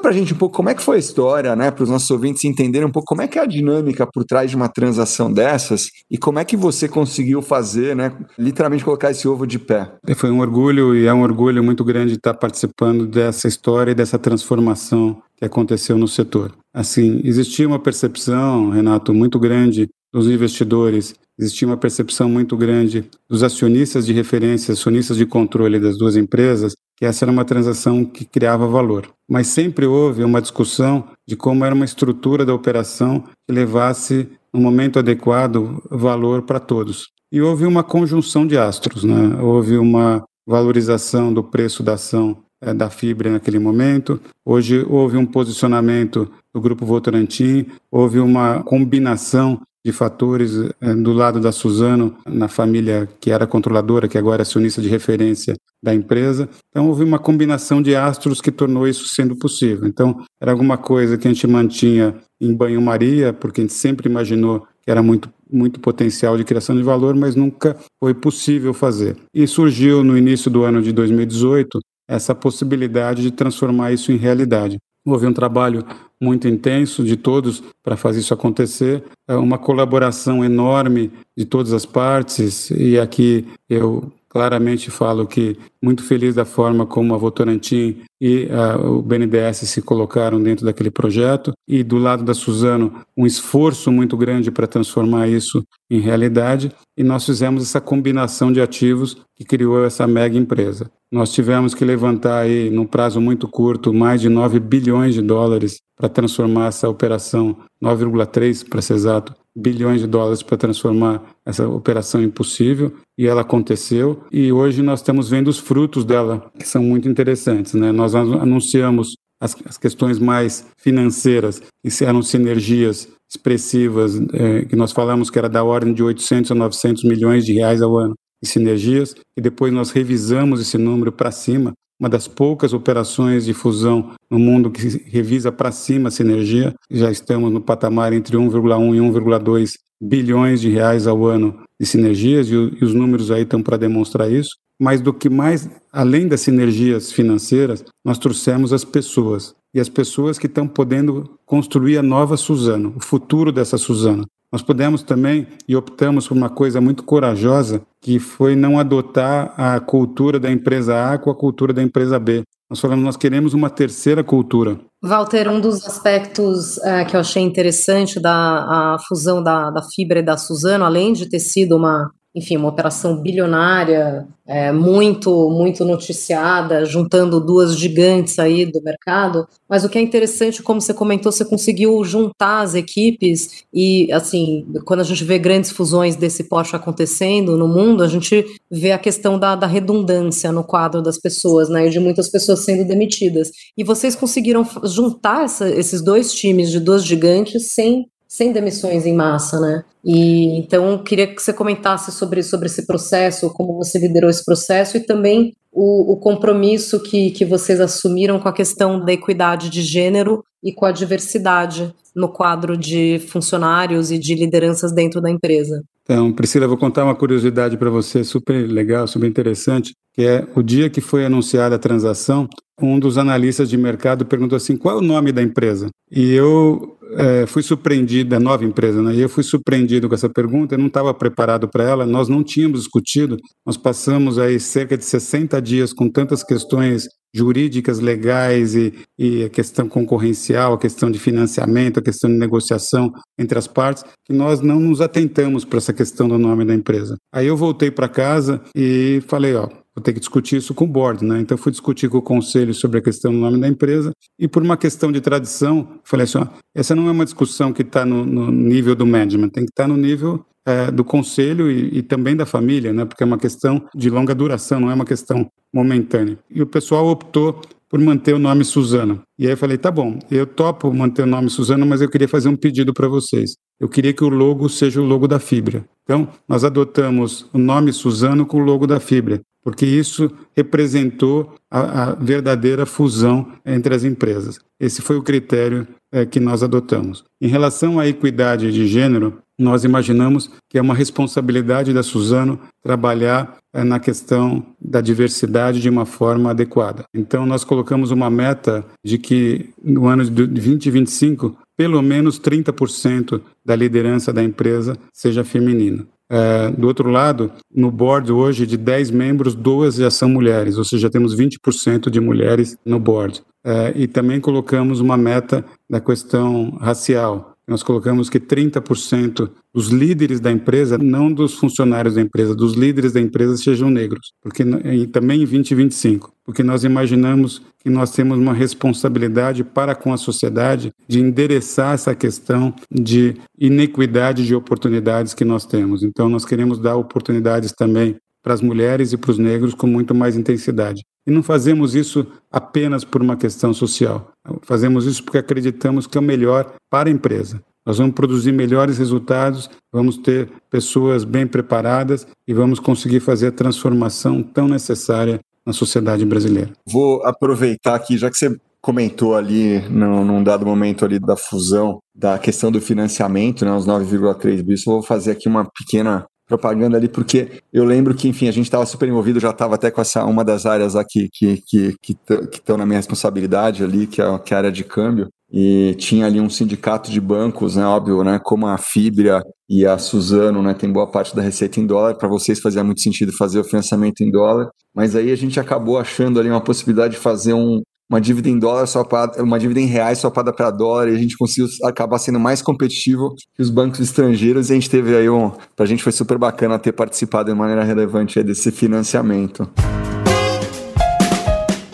Pra 0.02 0.10
gente 0.10 0.34
um 0.34 0.36
pouco 0.36 0.56
como 0.56 0.68
é 0.68 0.74
que 0.74 0.82
foi 0.82 0.96
a 0.96 0.98
história, 0.98 1.54
né, 1.54 1.70
para 1.70 1.84
os 1.84 1.88
nossos 1.88 2.10
ouvintes 2.10 2.44
entenderem 2.44 2.88
um 2.88 2.90
pouco 2.90 3.06
como 3.06 3.22
é 3.22 3.28
que 3.28 3.38
é 3.38 3.42
a 3.42 3.46
dinâmica 3.46 4.04
por 4.04 4.24
trás 4.24 4.50
de 4.50 4.56
uma 4.56 4.68
transação 4.68 5.32
dessas 5.32 5.90
e 6.10 6.18
como 6.18 6.40
é 6.40 6.44
que 6.44 6.56
você 6.56 6.88
conseguiu 6.88 7.40
fazer, 7.40 7.94
né, 7.94 8.12
literalmente 8.36 8.84
colocar 8.84 9.12
esse 9.12 9.28
ovo 9.28 9.46
de 9.46 9.60
pé. 9.60 9.92
Foi 10.16 10.28
um 10.28 10.40
orgulho 10.40 10.96
e 10.96 11.06
é 11.06 11.14
um 11.14 11.22
orgulho 11.22 11.62
muito 11.62 11.84
grande 11.84 12.14
estar 12.14 12.34
participando 12.34 13.06
dessa 13.06 13.46
história 13.46 13.92
e 13.92 13.94
dessa 13.94 14.18
transformação 14.18 15.22
que 15.36 15.44
aconteceu 15.44 15.96
no 15.96 16.08
setor. 16.08 16.52
Assim, 16.74 17.20
existia 17.22 17.68
uma 17.68 17.78
percepção, 17.78 18.70
Renato, 18.70 19.14
muito 19.14 19.38
grande 19.38 19.88
dos 20.12 20.26
investidores, 20.26 21.14
existia 21.38 21.66
uma 21.66 21.76
percepção 21.76 22.28
muito 22.28 22.56
grande 22.56 23.08
dos 23.30 23.42
acionistas 23.42 24.04
de 24.04 24.12
referência, 24.12 24.72
acionistas 24.72 25.16
de 25.16 25.24
controle 25.24 25.78
das 25.78 25.96
duas 25.96 26.16
empresas, 26.16 26.74
que 27.02 27.06
essa 27.06 27.24
era 27.24 27.32
uma 27.32 27.44
transação 27.44 28.04
que 28.04 28.24
criava 28.24 28.64
valor. 28.64 29.08
Mas 29.28 29.48
sempre 29.48 29.86
houve 29.86 30.22
uma 30.22 30.40
discussão 30.40 31.08
de 31.26 31.34
como 31.34 31.64
era 31.64 31.74
uma 31.74 31.84
estrutura 31.84 32.46
da 32.46 32.54
operação 32.54 33.24
que 33.44 33.52
levasse, 33.52 34.28
no 34.54 34.60
momento 34.60 35.00
adequado, 35.00 35.82
valor 35.90 36.42
para 36.42 36.60
todos. 36.60 37.08
E 37.32 37.42
houve 37.42 37.66
uma 37.66 37.82
conjunção 37.82 38.46
de 38.46 38.56
astros, 38.56 39.02
né? 39.02 39.36
houve 39.42 39.78
uma 39.78 40.22
valorização 40.46 41.34
do 41.34 41.42
preço 41.42 41.82
da 41.82 41.94
ação 41.94 42.36
é, 42.62 42.72
da 42.72 42.88
fibra 42.88 43.32
naquele 43.32 43.58
momento. 43.58 44.20
Hoje 44.46 44.86
houve 44.88 45.16
um 45.16 45.26
posicionamento 45.26 46.30
do 46.54 46.60
grupo 46.60 46.86
Votorantim, 46.86 47.66
houve 47.90 48.20
uma 48.20 48.62
combinação 48.62 49.60
de 49.84 49.92
fatores 49.92 50.52
é, 50.80 50.94
do 50.94 51.12
lado 51.12 51.40
da 51.40 51.50
Suzano, 51.50 52.16
na 52.26 52.48
família 52.48 53.08
que 53.20 53.30
era 53.30 53.46
controladora, 53.46 54.08
que 54.08 54.16
agora 54.16 54.42
é 54.42 54.44
acionista 54.44 54.80
de 54.80 54.88
referência 54.88 55.54
da 55.82 55.94
empresa. 55.94 56.48
Então, 56.68 56.88
houve 56.88 57.02
uma 57.02 57.18
combinação 57.18 57.82
de 57.82 57.96
astros 57.96 58.40
que 58.40 58.52
tornou 58.52 58.86
isso 58.86 59.08
sendo 59.08 59.36
possível. 59.36 59.88
Então, 59.88 60.22
era 60.40 60.52
alguma 60.52 60.78
coisa 60.78 61.18
que 61.18 61.26
a 61.26 61.32
gente 61.32 61.46
mantinha 61.46 62.14
em 62.40 62.54
banho-maria, 62.54 63.32
porque 63.32 63.60
a 63.60 63.64
gente 63.64 63.74
sempre 63.74 64.08
imaginou 64.08 64.66
que 64.82 64.90
era 64.90 65.02
muito, 65.02 65.28
muito 65.50 65.80
potencial 65.80 66.36
de 66.36 66.44
criação 66.44 66.76
de 66.76 66.82
valor, 66.82 67.14
mas 67.14 67.34
nunca 67.34 67.76
foi 68.00 68.14
possível 68.14 68.72
fazer. 68.72 69.16
E 69.34 69.46
surgiu 69.46 70.02
no 70.02 70.16
início 70.16 70.50
do 70.50 70.62
ano 70.64 70.82
de 70.82 70.92
2018 70.92 71.78
essa 72.08 72.34
possibilidade 72.34 73.22
de 73.22 73.30
transformar 73.30 73.92
isso 73.92 74.12
em 74.12 74.16
realidade. 74.16 74.78
Houve 75.04 75.26
um 75.26 75.32
trabalho 75.32 75.84
muito 76.22 76.46
intenso 76.46 77.02
de 77.02 77.16
todos 77.16 77.62
para 77.82 77.96
fazer 77.96 78.20
isso 78.20 78.32
acontecer, 78.32 79.02
é 79.28 79.34
uma 79.34 79.58
colaboração 79.58 80.44
enorme 80.44 81.10
de 81.36 81.44
todas 81.44 81.72
as 81.72 81.84
partes, 81.84 82.70
e 82.70 82.96
aqui 82.96 83.44
eu 83.68 84.12
claramente 84.32 84.90
falo 84.90 85.26
que 85.26 85.58
muito 85.82 86.02
feliz 86.02 86.34
da 86.34 86.46
forma 86.46 86.86
como 86.86 87.14
a 87.14 87.18
Votorantim 87.18 87.98
e 88.18 88.46
uh, 88.46 88.86
o 88.92 89.02
BNDES 89.02 89.58
se 89.58 89.82
colocaram 89.82 90.42
dentro 90.42 90.64
daquele 90.64 90.90
projeto 90.90 91.52
e 91.68 91.82
do 91.82 91.98
lado 91.98 92.24
da 92.24 92.32
Suzano 92.32 93.04
um 93.14 93.26
esforço 93.26 93.92
muito 93.92 94.16
grande 94.16 94.50
para 94.50 94.66
transformar 94.66 95.28
isso 95.28 95.62
em 95.90 96.00
realidade 96.00 96.72
e 96.96 97.04
nós 97.04 97.26
fizemos 97.26 97.62
essa 97.62 97.78
combinação 97.78 98.50
de 98.50 98.62
ativos 98.62 99.18
que 99.36 99.44
criou 99.44 99.84
essa 99.84 100.06
mega 100.06 100.38
empresa. 100.38 100.90
Nós 101.12 101.30
tivemos 101.30 101.74
que 101.74 101.84
levantar 101.84 102.38
aí, 102.38 102.70
num 102.70 102.86
prazo 102.86 103.20
muito 103.20 103.46
curto, 103.46 103.92
mais 103.92 104.18
de 104.22 104.30
9 104.30 104.58
bilhões 104.60 105.12
de 105.12 105.20
dólares 105.20 105.82
para 105.94 106.08
transformar 106.08 106.68
essa 106.68 106.88
operação, 106.88 107.58
9,3 107.84 108.66
para 108.66 108.80
ser 108.80 108.94
exato, 108.94 109.34
bilhões 109.56 110.00
de 110.00 110.06
dólares 110.06 110.42
para 110.42 110.56
transformar 110.56 111.22
essa 111.44 111.68
operação 111.68 112.22
impossível 112.22 112.92
e 113.18 113.26
ela 113.26 113.42
aconteceu 113.42 114.24
e 114.32 114.50
hoje 114.50 114.82
nós 114.82 115.00
estamos 115.00 115.28
vendo 115.28 115.48
os 115.48 115.58
frutos 115.58 116.04
dela 116.04 116.50
que 116.58 116.66
são 116.66 116.82
muito 116.82 117.08
interessantes, 117.08 117.74
né? 117.74 117.92
Nós 117.92 118.14
anunciamos 118.14 119.14
as, 119.40 119.54
as 119.66 119.76
questões 119.76 120.18
mais 120.18 120.66
financeiras 120.78 121.60
que 121.60 122.04
eram 122.04 122.22
sinergias 122.22 123.08
expressivas 123.30 124.20
é, 124.32 124.64
que 124.64 124.76
nós 124.76 124.92
falamos 124.92 125.30
que 125.30 125.38
era 125.38 125.48
da 125.48 125.62
ordem 125.64 125.92
de 125.92 126.02
800 126.02 126.50
a 126.50 126.54
900 126.54 127.04
milhões 127.04 127.44
de 127.44 127.52
reais 127.52 127.82
ao 127.82 127.96
ano 127.96 128.14
de 128.42 128.48
sinergias 128.48 129.14
e 129.36 129.40
depois 129.40 129.72
nós 129.72 129.90
revisamos 129.90 130.60
esse 130.60 130.78
número 130.78 131.12
para 131.12 131.30
cima 131.30 131.72
uma 132.02 132.08
das 132.08 132.26
poucas 132.26 132.72
operações 132.72 133.44
de 133.44 133.54
fusão 133.54 134.10
no 134.28 134.36
mundo 134.36 134.72
que 134.72 135.00
revisa 135.06 135.52
para 135.52 135.70
cima 135.70 136.08
a 136.08 136.10
sinergia. 136.10 136.74
Já 136.90 137.12
estamos 137.12 137.52
no 137.52 137.60
patamar 137.60 138.12
entre 138.12 138.36
1,1 138.36 138.96
e 138.96 138.98
1,2 138.98 139.74
bilhões 140.02 140.60
de 140.60 140.68
reais 140.68 141.06
ao 141.06 141.24
ano 141.24 141.62
de 141.78 141.86
sinergias 141.86 142.48
e, 142.48 142.54
e 142.54 142.84
os 142.84 142.92
números 142.92 143.30
aí 143.30 143.42
estão 143.42 143.62
para 143.62 143.76
demonstrar 143.76 144.28
isso. 144.28 144.50
Mas 144.80 145.00
do 145.00 145.14
que 145.14 145.30
mais, 145.30 145.70
além 145.92 146.26
das 146.26 146.40
sinergias 146.40 147.12
financeiras, 147.12 147.84
nós 148.04 148.18
trouxemos 148.18 148.72
as 148.72 148.84
pessoas. 148.84 149.54
E 149.74 149.80
as 149.80 149.88
pessoas 149.88 150.38
que 150.38 150.46
estão 150.46 150.66
podendo 150.66 151.38
construir 151.46 151.98
a 151.98 152.02
nova 152.02 152.36
Suzano, 152.36 152.94
o 152.96 153.00
futuro 153.00 153.50
dessa 153.50 153.78
Suzano. 153.78 154.26
Nós 154.52 154.60
pudemos 154.60 155.02
também 155.02 155.46
e 155.66 155.74
optamos 155.74 156.28
por 156.28 156.36
uma 156.36 156.50
coisa 156.50 156.78
muito 156.78 157.02
corajosa, 157.04 157.80
que 158.02 158.18
foi 158.18 158.54
não 158.54 158.78
adotar 158.78 159.54
a 159.56 159.80
cultura 159.80 160.38
da 160.38 160.52
empresa 160.52 161.10
A 161.10 161.16
com 161.16 161.30
a 161.30 161.34
cultura 161.34 161.72
da 161.72 161.82
empresa 161.82 162.18
B. 162.18 162.42
Nós 162.68 162.78
falamos, 162.78 163.04
nós 163.04 163.16
queremos 163.16 163.54
uma 163.54 163.70
terceira 163.70 164.22
cultura. 164.22 164.78
Walter, 165.02 165.48
um 165.48 165.60
dos 165.60 165.86
aspectos 165.86 166.78
é, 166.78 167.04
que 167.04 167.16
eu 167.16 167.20
achei 167.20 167.42
interessante 167.42 168.20
da 168.20 168.96
fusão 169.08 169.42
da, 169.42 169.70
da 169.70 169.82
Fibra 169.94 170.20
e 170.20 170.22
da 170.22 170.36
Suzano, 170.36 170.84
além 170.84 171.12
de 171.12 171.28
ter 171.28 171.40
sido 171.40 171.76
uma, 171.76 172.10
enfim, 172.34 172.56
uma 172.56 172.68
operação 172.68 173.20
bilionária, 173.20 174.26
é, 174.46 174.72
muito, 174.72 175.50
muito 175.50 175.84
noticiada, 175.84 176.84
juntando 176.84 177.38
duas 177.38 177.76
gigantes 177.76 178.38
aí 178.38 178.64
do 178.64 178.82
mercado. 178.82 179.46
Mas 179.68 179.84
o 179.84 179.88
que 179.88 179.98
é 179.98 180.00
interessante, 180.00 180.62
como 180.62 180.80
você 180.80 180.94
comentou, 180.94 181.30
você 181.30 181.44
conseguiu 181.44 182.02
juntar 182.04 182.60
as 182.62 182.74
equipes 182.74 183.64
e, 183.72 184.10
assim, 184.12 184.66
quando 184.84 185.00
a 185.00 185.04
gente 185.04 185.22
vê 185.24 185.38
grandes 185.38 185.70
fusões 185.70 186.16
desse 186.16 186.44
porte 186.44 186.74
acontecendo 186.74 187.56
no 187.58 187.68
mundo, 187.68 188.02
a 188.02 188.08
gente 188.08 188.44
vê 188.70 188.92
a 188.92 188.98
questão 188.98 189.38
da, 189.38 189.54
da 189.54 189.66
redundância 189.66 190.50
no 190.50 190.64
quadro 190.64 191.02
das 191.02 191.18
pessoas, 191.18 191.68
né, 191.68 191.86
e 191.86 191.90
de 191.90 192.00
muitas 192.00 192.30
pessoas 192.30 192.60
sendo 192.60 192.86
demitidas. 192.86 193.50
E 193.76 193.84
vocês 193.84 194.16
conseguiram 194.16 194.66
juntar 194.84 195.44
essa, 195.44 195.68
esses 195.68 196.00
dois 196.02 196.32
times 196.32 196.70
de 196.70 196.80
duas 196.80 197.04
gigantes 197.04 197.72
sem 197.72 198.06
sem 198.32 198.50
demissões 198.50 199.04
em 199.04 199.14
massa, 199.14 199.60
né? 199.60 199.84
E 200.02 200.58
então 200.58 200.96
queria 201.04 201.26
que 201.26 201.42
você 201.42 201.52
comentasse 201.52 202.10
sobre, 202.10 202.42
sobre 202.42 202.64
esse 202.64 202.86
processo, 202.86 203.52
como 203.52 203.76
você 203.76 203.98
liderou 203.98 204.30
esse 204.30 204.42
processo 204.42 204.96
e 204.96 205.00
também 205.00 205.54
o, 205.70 206.14
o, 206.14 206.16
compromisso 206.16 207.02
que, 207.02 207.30
que 207.32 207.44
vocês 207.44 207.78
assumiram 207.78 208.40
com 208.40 208.48
a 208.48 208.52
questão 208.52 208.98
da 209.04 209.12
equidade 209.12 209.68
de 209.68 209.82
gênero 209.82 210.42
e 210.64 210.72
com 210.72 210.86
a 210.86 210.92
diversidade 210.92 211.94
no 212.16 212.26
quadro 212.26 212.74
de 212.74 213.18
funcionários 213.28 214.10
e 214.10 214.18
de 214.18 214.34
lideranças 214.34 214.92
dentro 214.92 215.20
da 215.20 215.30
empresa. 215.30 215.82
Então, 216.02 216.32
Priscila, 216.32 216.64
eu 216.64 216.70
vou 216.70 216.78
contar 216.78 217.04
uma 217.04 217.14
curiosidade 217.14 217.76
para 217.76 217.90
você, 217.90 218.24
super 218.24 218.66
legal, 218.66 219.06
super 219.06 219.28
interessante, 219.28 219.94
que 220.14 220.22
é 220.22 220.46
o 220.54 220.62
dia 220.62 220.90
que 220.90 221.00
foi 221.00 221.24
anunciada 221.24 221.76
a 221.76 221.78
transação, 221.78 222.48
um 222.80 222.98
dos 222.98 223.16
analistas 223.16 223.68
de 223.68 223.76
mercado 223.76 224.26
perguntou 224.26 224.56
assim, 224.56 224.76
qual 224.76 224.96
é 224.96 224.98
o 224.98 225.02
nome 225.02 225.30
da 225.30 225.42
empresa? 225.42 225.88
E 226.10 226.32
eu 226.32 226.98
é, 227.16 227.46
fui 227.46 227.62
surpreendido, 227.62 228.30
da 228.30 228.40
nova 228.40 228.64
empresa, 228.64 229.02
né? 229.02 229.14
E 229.14 229.20
eu 229.20 229.28
fui 229.28 229.42
surpreendido 229.42 230.08
com 230.08 230.14
essa 230.14 230.28
pergunta, 230.28 230.74
eu 230.74 230.78
não 230.78 230.86
estava 230.86 231.12
preparado 231.12 231.68
para 231.68 231.84
ela, 231.84 232.06
nós 232.06 232.28
não 232.28 232.42
tínhamos 232.42 232.80
discutido, 232.80 233.36
nós 233.66 233.76
passamos 233.76 234.38
aí 234.38 234.58
cerca 234.58 234.96
de 234.96 235.04
60 235.04 235.60
dias 235.60 235.92
com 235.92 236.08
tantas 236.08 236.42
questões 236.42 237.06
jurídicas, 237.34 237.98
legais 237.98 238.74
e, 238.74 238.92
e 239.18 239.44
a 239.44 239.48
questão 239.48 239.88
concorrencial, 239.88 240.74
a 240.74 240.78
questão 240.78 241.10
de 241.10 241.18
financiamento, 241.18 241.98
a 241.98 242.02
questão 242.02 242.30
de 242.30 242.36
negociação 242.36 243.10
entre 243.38 243.58
as 243.58 243.66
partes, 243.66 244.04
que 244.24 244.34
nós 244.34 244.60
não 244.60 244.78
nos 244.78 245.00
atentamos 245.00 245.64
para 245.64 245.78
essa 245.78 245.92
questão 245.92 246.28
do 246.28 246.38
nome 246.38 246.64
da 246.64 246.74
empresa. 246.74 247.16
Aí 247.32 247.46
eu 247.46 247.56
voltei 247.56 247.90
para 247.90 248.08
casa 248.08 248.60
e 248.76 249.22
falei, 249.26 249.54
ó, 249.54 249.66
vou 249.94 250.02
ter 250.02 250.12
que 250.12 250.20
discutir 250.20 250.56
isso 250.56 250.74
com 250.74 250.84
o 250.84 250.88
board, 250.88 251.24
né? 251.24 251.40
Então 251.40 251.56
fui 251.56 251.70
discutir 251.70 252.08
com 252.08 252.18
o 252.18 252.22
conselho 252.22 252.72
sobre 252.74 252.98
a 252.98 253.02
questão 253.02 253.32
do 253.32 253.38
nome 253.38 253.60
da 253.60 253.68
empresa 253.68 254.12
e 254.38 254.48
por 254.48 254.62
uma 254.62 254.76
questão 254.76 255.12
de 255.12 255.20
tradição, 255.20 256.00
falei 256.04 256.24
assim, 256.24 256.38
ó, 256.38 256.46
essa 256.74 256.94
não 256.94 257.08
é 257.08 257.10
uma 257.10 257.24
discussão 257.24 257.72
que 257.72 257.82
está 257.82 258.04
no, 258.04 258.24
no, 258.24 258.50
nível 258.50 258.94
do 258.94 259.06
management, 259.06 259.50
tem 259.50 259.64
que 259.64 259.70
estar 259.70 259.84
tá 259.84 259.88
no 259.88 259.96
nível 259.96 260.44
é, 260.66 260.90
do 260.90 261.04
conselho 261.04 261.70
e, 261.70 261.98
e, 261.98 262.02
também 262.02 262.36
da 262.36 262.46
família, 262.46 262.92
né? 262.92 263.04
Porque 263.04 263.22
é 263.22 263.26
uma 263.26 263.38
questão 263.38 263.84
de 263.94 264.08
longa 264.08 264.34
duração, 264.34 264.80
não 264.80 264.90
é 264.90 264.94
uma 264.94 265.04
questão 265.04 265.50
momentânea. 265.72 266.38
E 266.50 266.62
o 266.62 266.66
pessoal 266.66 267.06
optou 267.08 267.60
por 267.92 268.00
manter 268.00 268.32
o 268.32 268.38
nome 268.38 268.64
Suzano. 268.64 269.22
E 269.38 269.44
aí 269.44 269.52
eu 269.52 269.56
falei, 269.58 269.76
tá 269.76 269.90
bom, 269.90 270.18
eu 270.30 270.46
topo 270.46 270.90
manter 270.94 271.24
o 271.24 271.26
nome 271.26 271.50
Suzano, 271.50 271.84
mas 271.84 272.00
eu 272.00 272.08
queria 272.08 272.26
fazer 272.26 272.48
um 272.48 272.56
pedido 272.56 272.94
para 272.94 273.06
vocês. 273.06 273.54
Eu 273.78 273.86
queria 273.86 274.14
que 274.14 274.24
o 274.24 274.30
logo 274.30 274.66
seja 274.70 274.98
o 274.98 275.04
logo 275.04 275.28
da 275.28 275.38
Fibra. 275.38 275.84
Então, 276.02 276.26
nós 276.48 276.64
adotamos 276.64 277.50
o 277.52 277.58
nome 277.58 277.92
Suzano 277.92 278.46
com 278.46 278.56
o 278.56 278.64
logo 278.64 278.86
da 278.86 278.98
Fibra 278.98 279.42
porque 279.62 279.86
isso 279.86 280.30
representou 280.56 281.54
a, 281.70 282.02
a, 282.02 282.14
verdadeira 282.14 282.84
fusão 282.84 283.52
entre 283.64 283.94
as 283.94 284.04
empresas. 284.04 284.58
Esse 284.78 285.00
foi 285.00 285.16
o 285.16 285.22
critério 285.22 285.86
é, 286.10 286.26
que 286.26 286.40
nós 286.40 286.62
adotamos. 286.62 287.24
Em 287.40 287.46
relação 287.46 288.00
à 288.00 288.08
equidade 288.08 288.72
de 288.72 288.86
gênero, 288.86 289.38
nós 289.62 289.84
imaginamos 289.84 290.50
que 290.68 290.76
é 290.76 290.82
uma 290.82 290.94
responsabilidade 290.94 291.92
da 291.92 292.02
Suzano 292.02 292.58
trabalhar 292.82 293.56
é, 293.72 293.82
na 293.84 293.98
questão 293.98 294.64
da 294.80 295.00
diversidade 295.00 295.80
de 295.80 295.88
uma 295.88 296.04
forma 296.04 296.50
adequada. 296.50 297.04
Então, 297.14 297.46
nós 297.46 297.64
colocamos 297.64 298.10
uma 298.10 298.28
meta 298.28 298.84
de 299.04 299.16
que 299.16 299.70
no 299.82 300.06
ano 300.06 300.24
de 300.24 300.30
2025, 300.30 301.56
pelo 301.76 302.02
menos 302.02 302.38
30% 302.38 303.40
da 303.64 303.74
liderança 303.74 304.32
da 304.32 304.42
empresa 304.42 304.96
seja 305.12 305.44
feminina. 305.44 306.06
É, 306.30 306.70
do 306.70 306.86
outro 306.86 307.10
lado, 307.10 307.52
no 307.74 307.90
board 307.90 308.32
hoje, 308.32 308.66
de 308.66 308.78
10 308.78 309.10
membros, 309.10 309.54
duas 309.54 309.96
já 309.96 310.10
são 310.10 310.30
mulheres, 310.30 310.78
ou 310.78 310.84
seja, 310.84 311.10
temos 311.10 311.36
20% 311.36 312.08
de 312.08 312.20
mulheres 312.20 312.74
no 312.86 312.98
board. 312.98 313.42
É, 313.64 313.92
e 313.94 314.08
também 314.08 314.40
colocamos 314.40 314.98
uma 314.98 315.16
meta 315.16 315.64
da 315.88 316.00
questão 316.00 316.70
racial. 316.80 317.51
Nós 317.66 317.82
colocamos 317.82 318.28
que 318.28 318.40
30% 318.40 319.48
dos 319.72 319.88
líderes 319.88 320.40
da 320.40 320.50
empresa, 320.50 320.98
não 320.98 321.32
dos 321.32 321.54
funcionários 321.54 322.16
da 322.16 322.20
empresa, 322.20 322.54
dos 322.54 322.74
líderes 322.74 323.12
da 323.12 323.20
empresa 323.20 323.56
sejam 323.56 323.88
negros, 323.88 324.32
porque 324.42 324.62
e 324.62 325.06
também 325.06 325.42
em 325.42 325.46
2025, 325.46 326.32
porque 326.44 326.62
nós 326.62 326.82
imaginamos 326.82 327.62
que 327.78 327.88
nós 327.88 328.10
temos 328.10 328.38
uma 328.38 328.52
responsabilidade 328.52 329.62
para 329.62 329.94
com 329.94 330.12
a 330.12 330.16
sociedade 330.16 330.92
de 331.06 331.20
endereçar 331.20 331.94
essa 331.94 332.14
questão 332.14 332.74
de 332.90 333.36
inequidade 333.58 334.44
de 334.44 334.54
oportunidades 334.54 335.32
que 335.32 335.44
nós 335.44 335.64
temos. 335.64 336.02
Então 336.02 336.28
nós 336.28 336.44
queremos 336.44 336.78
dar 336.78 336.96
oportunidades 336.96 337.72
também 337.72 338.16
para 338.42 338.54
as 338.54 338.60
mulheres 338.60 339.12
e 339.12 339.16
para 339.16 339.30
os 339.30 339.38
negros 339.38 339.72
com 339.72 339.86
muito 339.86 340.14
mais 340.14 340.36
intensidade. 340.36 341.02
E 341.24 341.30
não 341.30 341.42
fazemos 341.42 341.94
isso 341.94 342.26
apenas 342.50 343.04
por 343.04 343.22
uma 343.22 343.36
questão 343.36 343.72
social. 343.72 344.31
Fazemos 344.62 345.06
isso 345.06 345.22
porque 345.22 345.38
acreditamos 345.38 346.06
que 346.06 346.18
é 346.18 346.20
o 346.20 346.24
melhor 346.24 346.74
para 346.90 347.08
a 347.08 347.12
empresa. 347.12 347.62
Nós 347.84 347.98
vamos 347.98 348.14
produzir 348.14 348.52
melhores 348.52 348.98
resultados, 348.98 349.68
vamos 349.92 350.16
ter 350.16 350.48
pessoas 350.70 351.24
bem 351.24 351.46
preparadas 351.46 352.26
e 352.46 352.54
vamos 352.54 352.78
conseguir 352.78 353.20
fazer 353.20 353.48
a 353.48 353.52
transformação 353.52 354.42
tão 354.42 354.68
necessária 354.68 355.40
na 355.66 355.72
sociedade 355.72 356.24
brasileira. 356.24 356.70
Vou 356.86 357.24
aproveitar 357.24 357.94
aqui, 357.94 358.16
já 358.16 358.30
que 358.30 358.36
você 358.36 358.56
comentou 358.80 359.36
ali, 359.36 359.80
num, 359.88 360.24
num 360.24 360.42
dado 360.42 360.66
momento 360.66 361.04
ali 361.04 361.18
da 361.18 361.36
fusão, 361.36 362.00
da 362.14 362.38
questão 362.38 362.70
do 362.70 362.80
financiamento, 362.80 363.64
né, 363.64 363.72
os 363.72 363.86
9,3 363.86 364.62
bis, 364.62 364.84
vou 364.84 365.02
fazer 365.02 365.32
aqui 365.32 365.48
uma 365.48 365.64
pequena 365.64 366.26
propaganda 366.46 366.96
ali, 366.96 367.08
porque 367.08 367.62
eu 367.72 367.84
lembro 367.84 368.14
que, 368.14 368.28
enfim, 368.28 368.48
a 368.48 368.52
gente 368.52 368.64
estava 368.64 368.84
super 368.86 369.08
envolvido, 369.08 369.40
já 369.40 369.50
estava 369.50 369.74
até 369.74 369.90
com 369.90 370.00
essa 370.00 370.24
uma 370.24 370.44
das 370.44 370.66
áreas 370.66 370.96
aqui 370.96 371.28
que 371.32 371.62
que 371.66 371.96
que 372.02 372.16
estão 372.52 372.76
na 372.76 372.84
minha 372.86 372.98
responsabilidade 372.98 373.82
ali, 373.82 374.06
que 374.06 374.20
é, 374.20 374.38
que 374.38 374.52
é 374.52 374.56
a 374.56 374.58
área 374.58 374.72
de 374.72 374.84
câmbio, 374.84 375.28
e 375.52 375.94
tinha 375.98 376.26
ali 376.26 376.40
um 376.40 376.48
sindicato 376.48 377.10
de 377.10 377.20
bancos, 377.20 377.76
né, 377.76 377.84
óbvio, 377.84 378.24
né, 378.24 378.40
como 378.42 378.66
a 378.66 378.78
Fibra 378.78 379.42
e 379.68 379.84
a 379.86 379.98
Suzano, 379.98 380.62
né, 380.62 380.72
tem 380.72 380.90
boa 380.90 381.06
parte 381.06 381.36
da 381.36 381.42
receita 381.42 381.78
em 381.78 381.86
dólar, 381.86 382.14
para 382.14 382.28
vocês 382.28 382.58
fazia 382.58 382.82
muito 382.82 383.02
sentido 383.02 383.32
fazer 383.32 383.60
o 383.60 383.64
financiamento 383.64 384.22
em 384.22 384.30
dólar, 384.30 384.70
mas 384.94 385.14
aí 385.14 385.30
a 385.30 385.36
gente 385.36 385.60
acabou 385.60 385.98
achando 385.98 386.40
ali 386.40 386.48
uma 386.48 386.60
possibilidade 386.60 387.14
de 387.14 387.20
fazer 387.20 387.52
um, 387.52 387.82
uma 388.10 388.20
dívida 388.20 388.48
em 388.48 388.58
dólar 388.58 388.86
só 388.86 389.06
uma 389.38 389.58
dívida 389.58 389.80
em 389.80 389.86
reais 389.86 390.18
só 390.18 390.30
para 390.30 390.52
para 390.52 390.70
dólar 390.70 391.08
e 391.08 391.14
a 391.14 391.18
gente 391.18 391.36
conseguiu 391.36 391.68
acabar 391.84 392.18
sendo 392.18 392.38
mais 392.38 392.60
competitivo 392.60 393.34
que 393.54 393.62
os 393.62 393.70
bancos 393.70 394.00
estrangeiros 394.00 394.68
e 394.68 394.72
a 394.72 394.74
gente 394.74 394.90
teve 394.90 395.16
aí 395.16 395.30
um 395.30 395.50
para 395.74 395.84
a 395.84 395.86
gente 395.86 396.02
foi 396.02 396.12
super 396.12 396.36
bacana 396.36 396.78
ter 396.78 396.92
participado 396.92 397.50
de 397.50 397.58
maneira 397.58 397.82
relevante 397.84 398.42
desse 398.42 398.70
financiamento. 398.70 399.68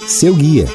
Seu 0.06 0.34
guia. 0.34 0.66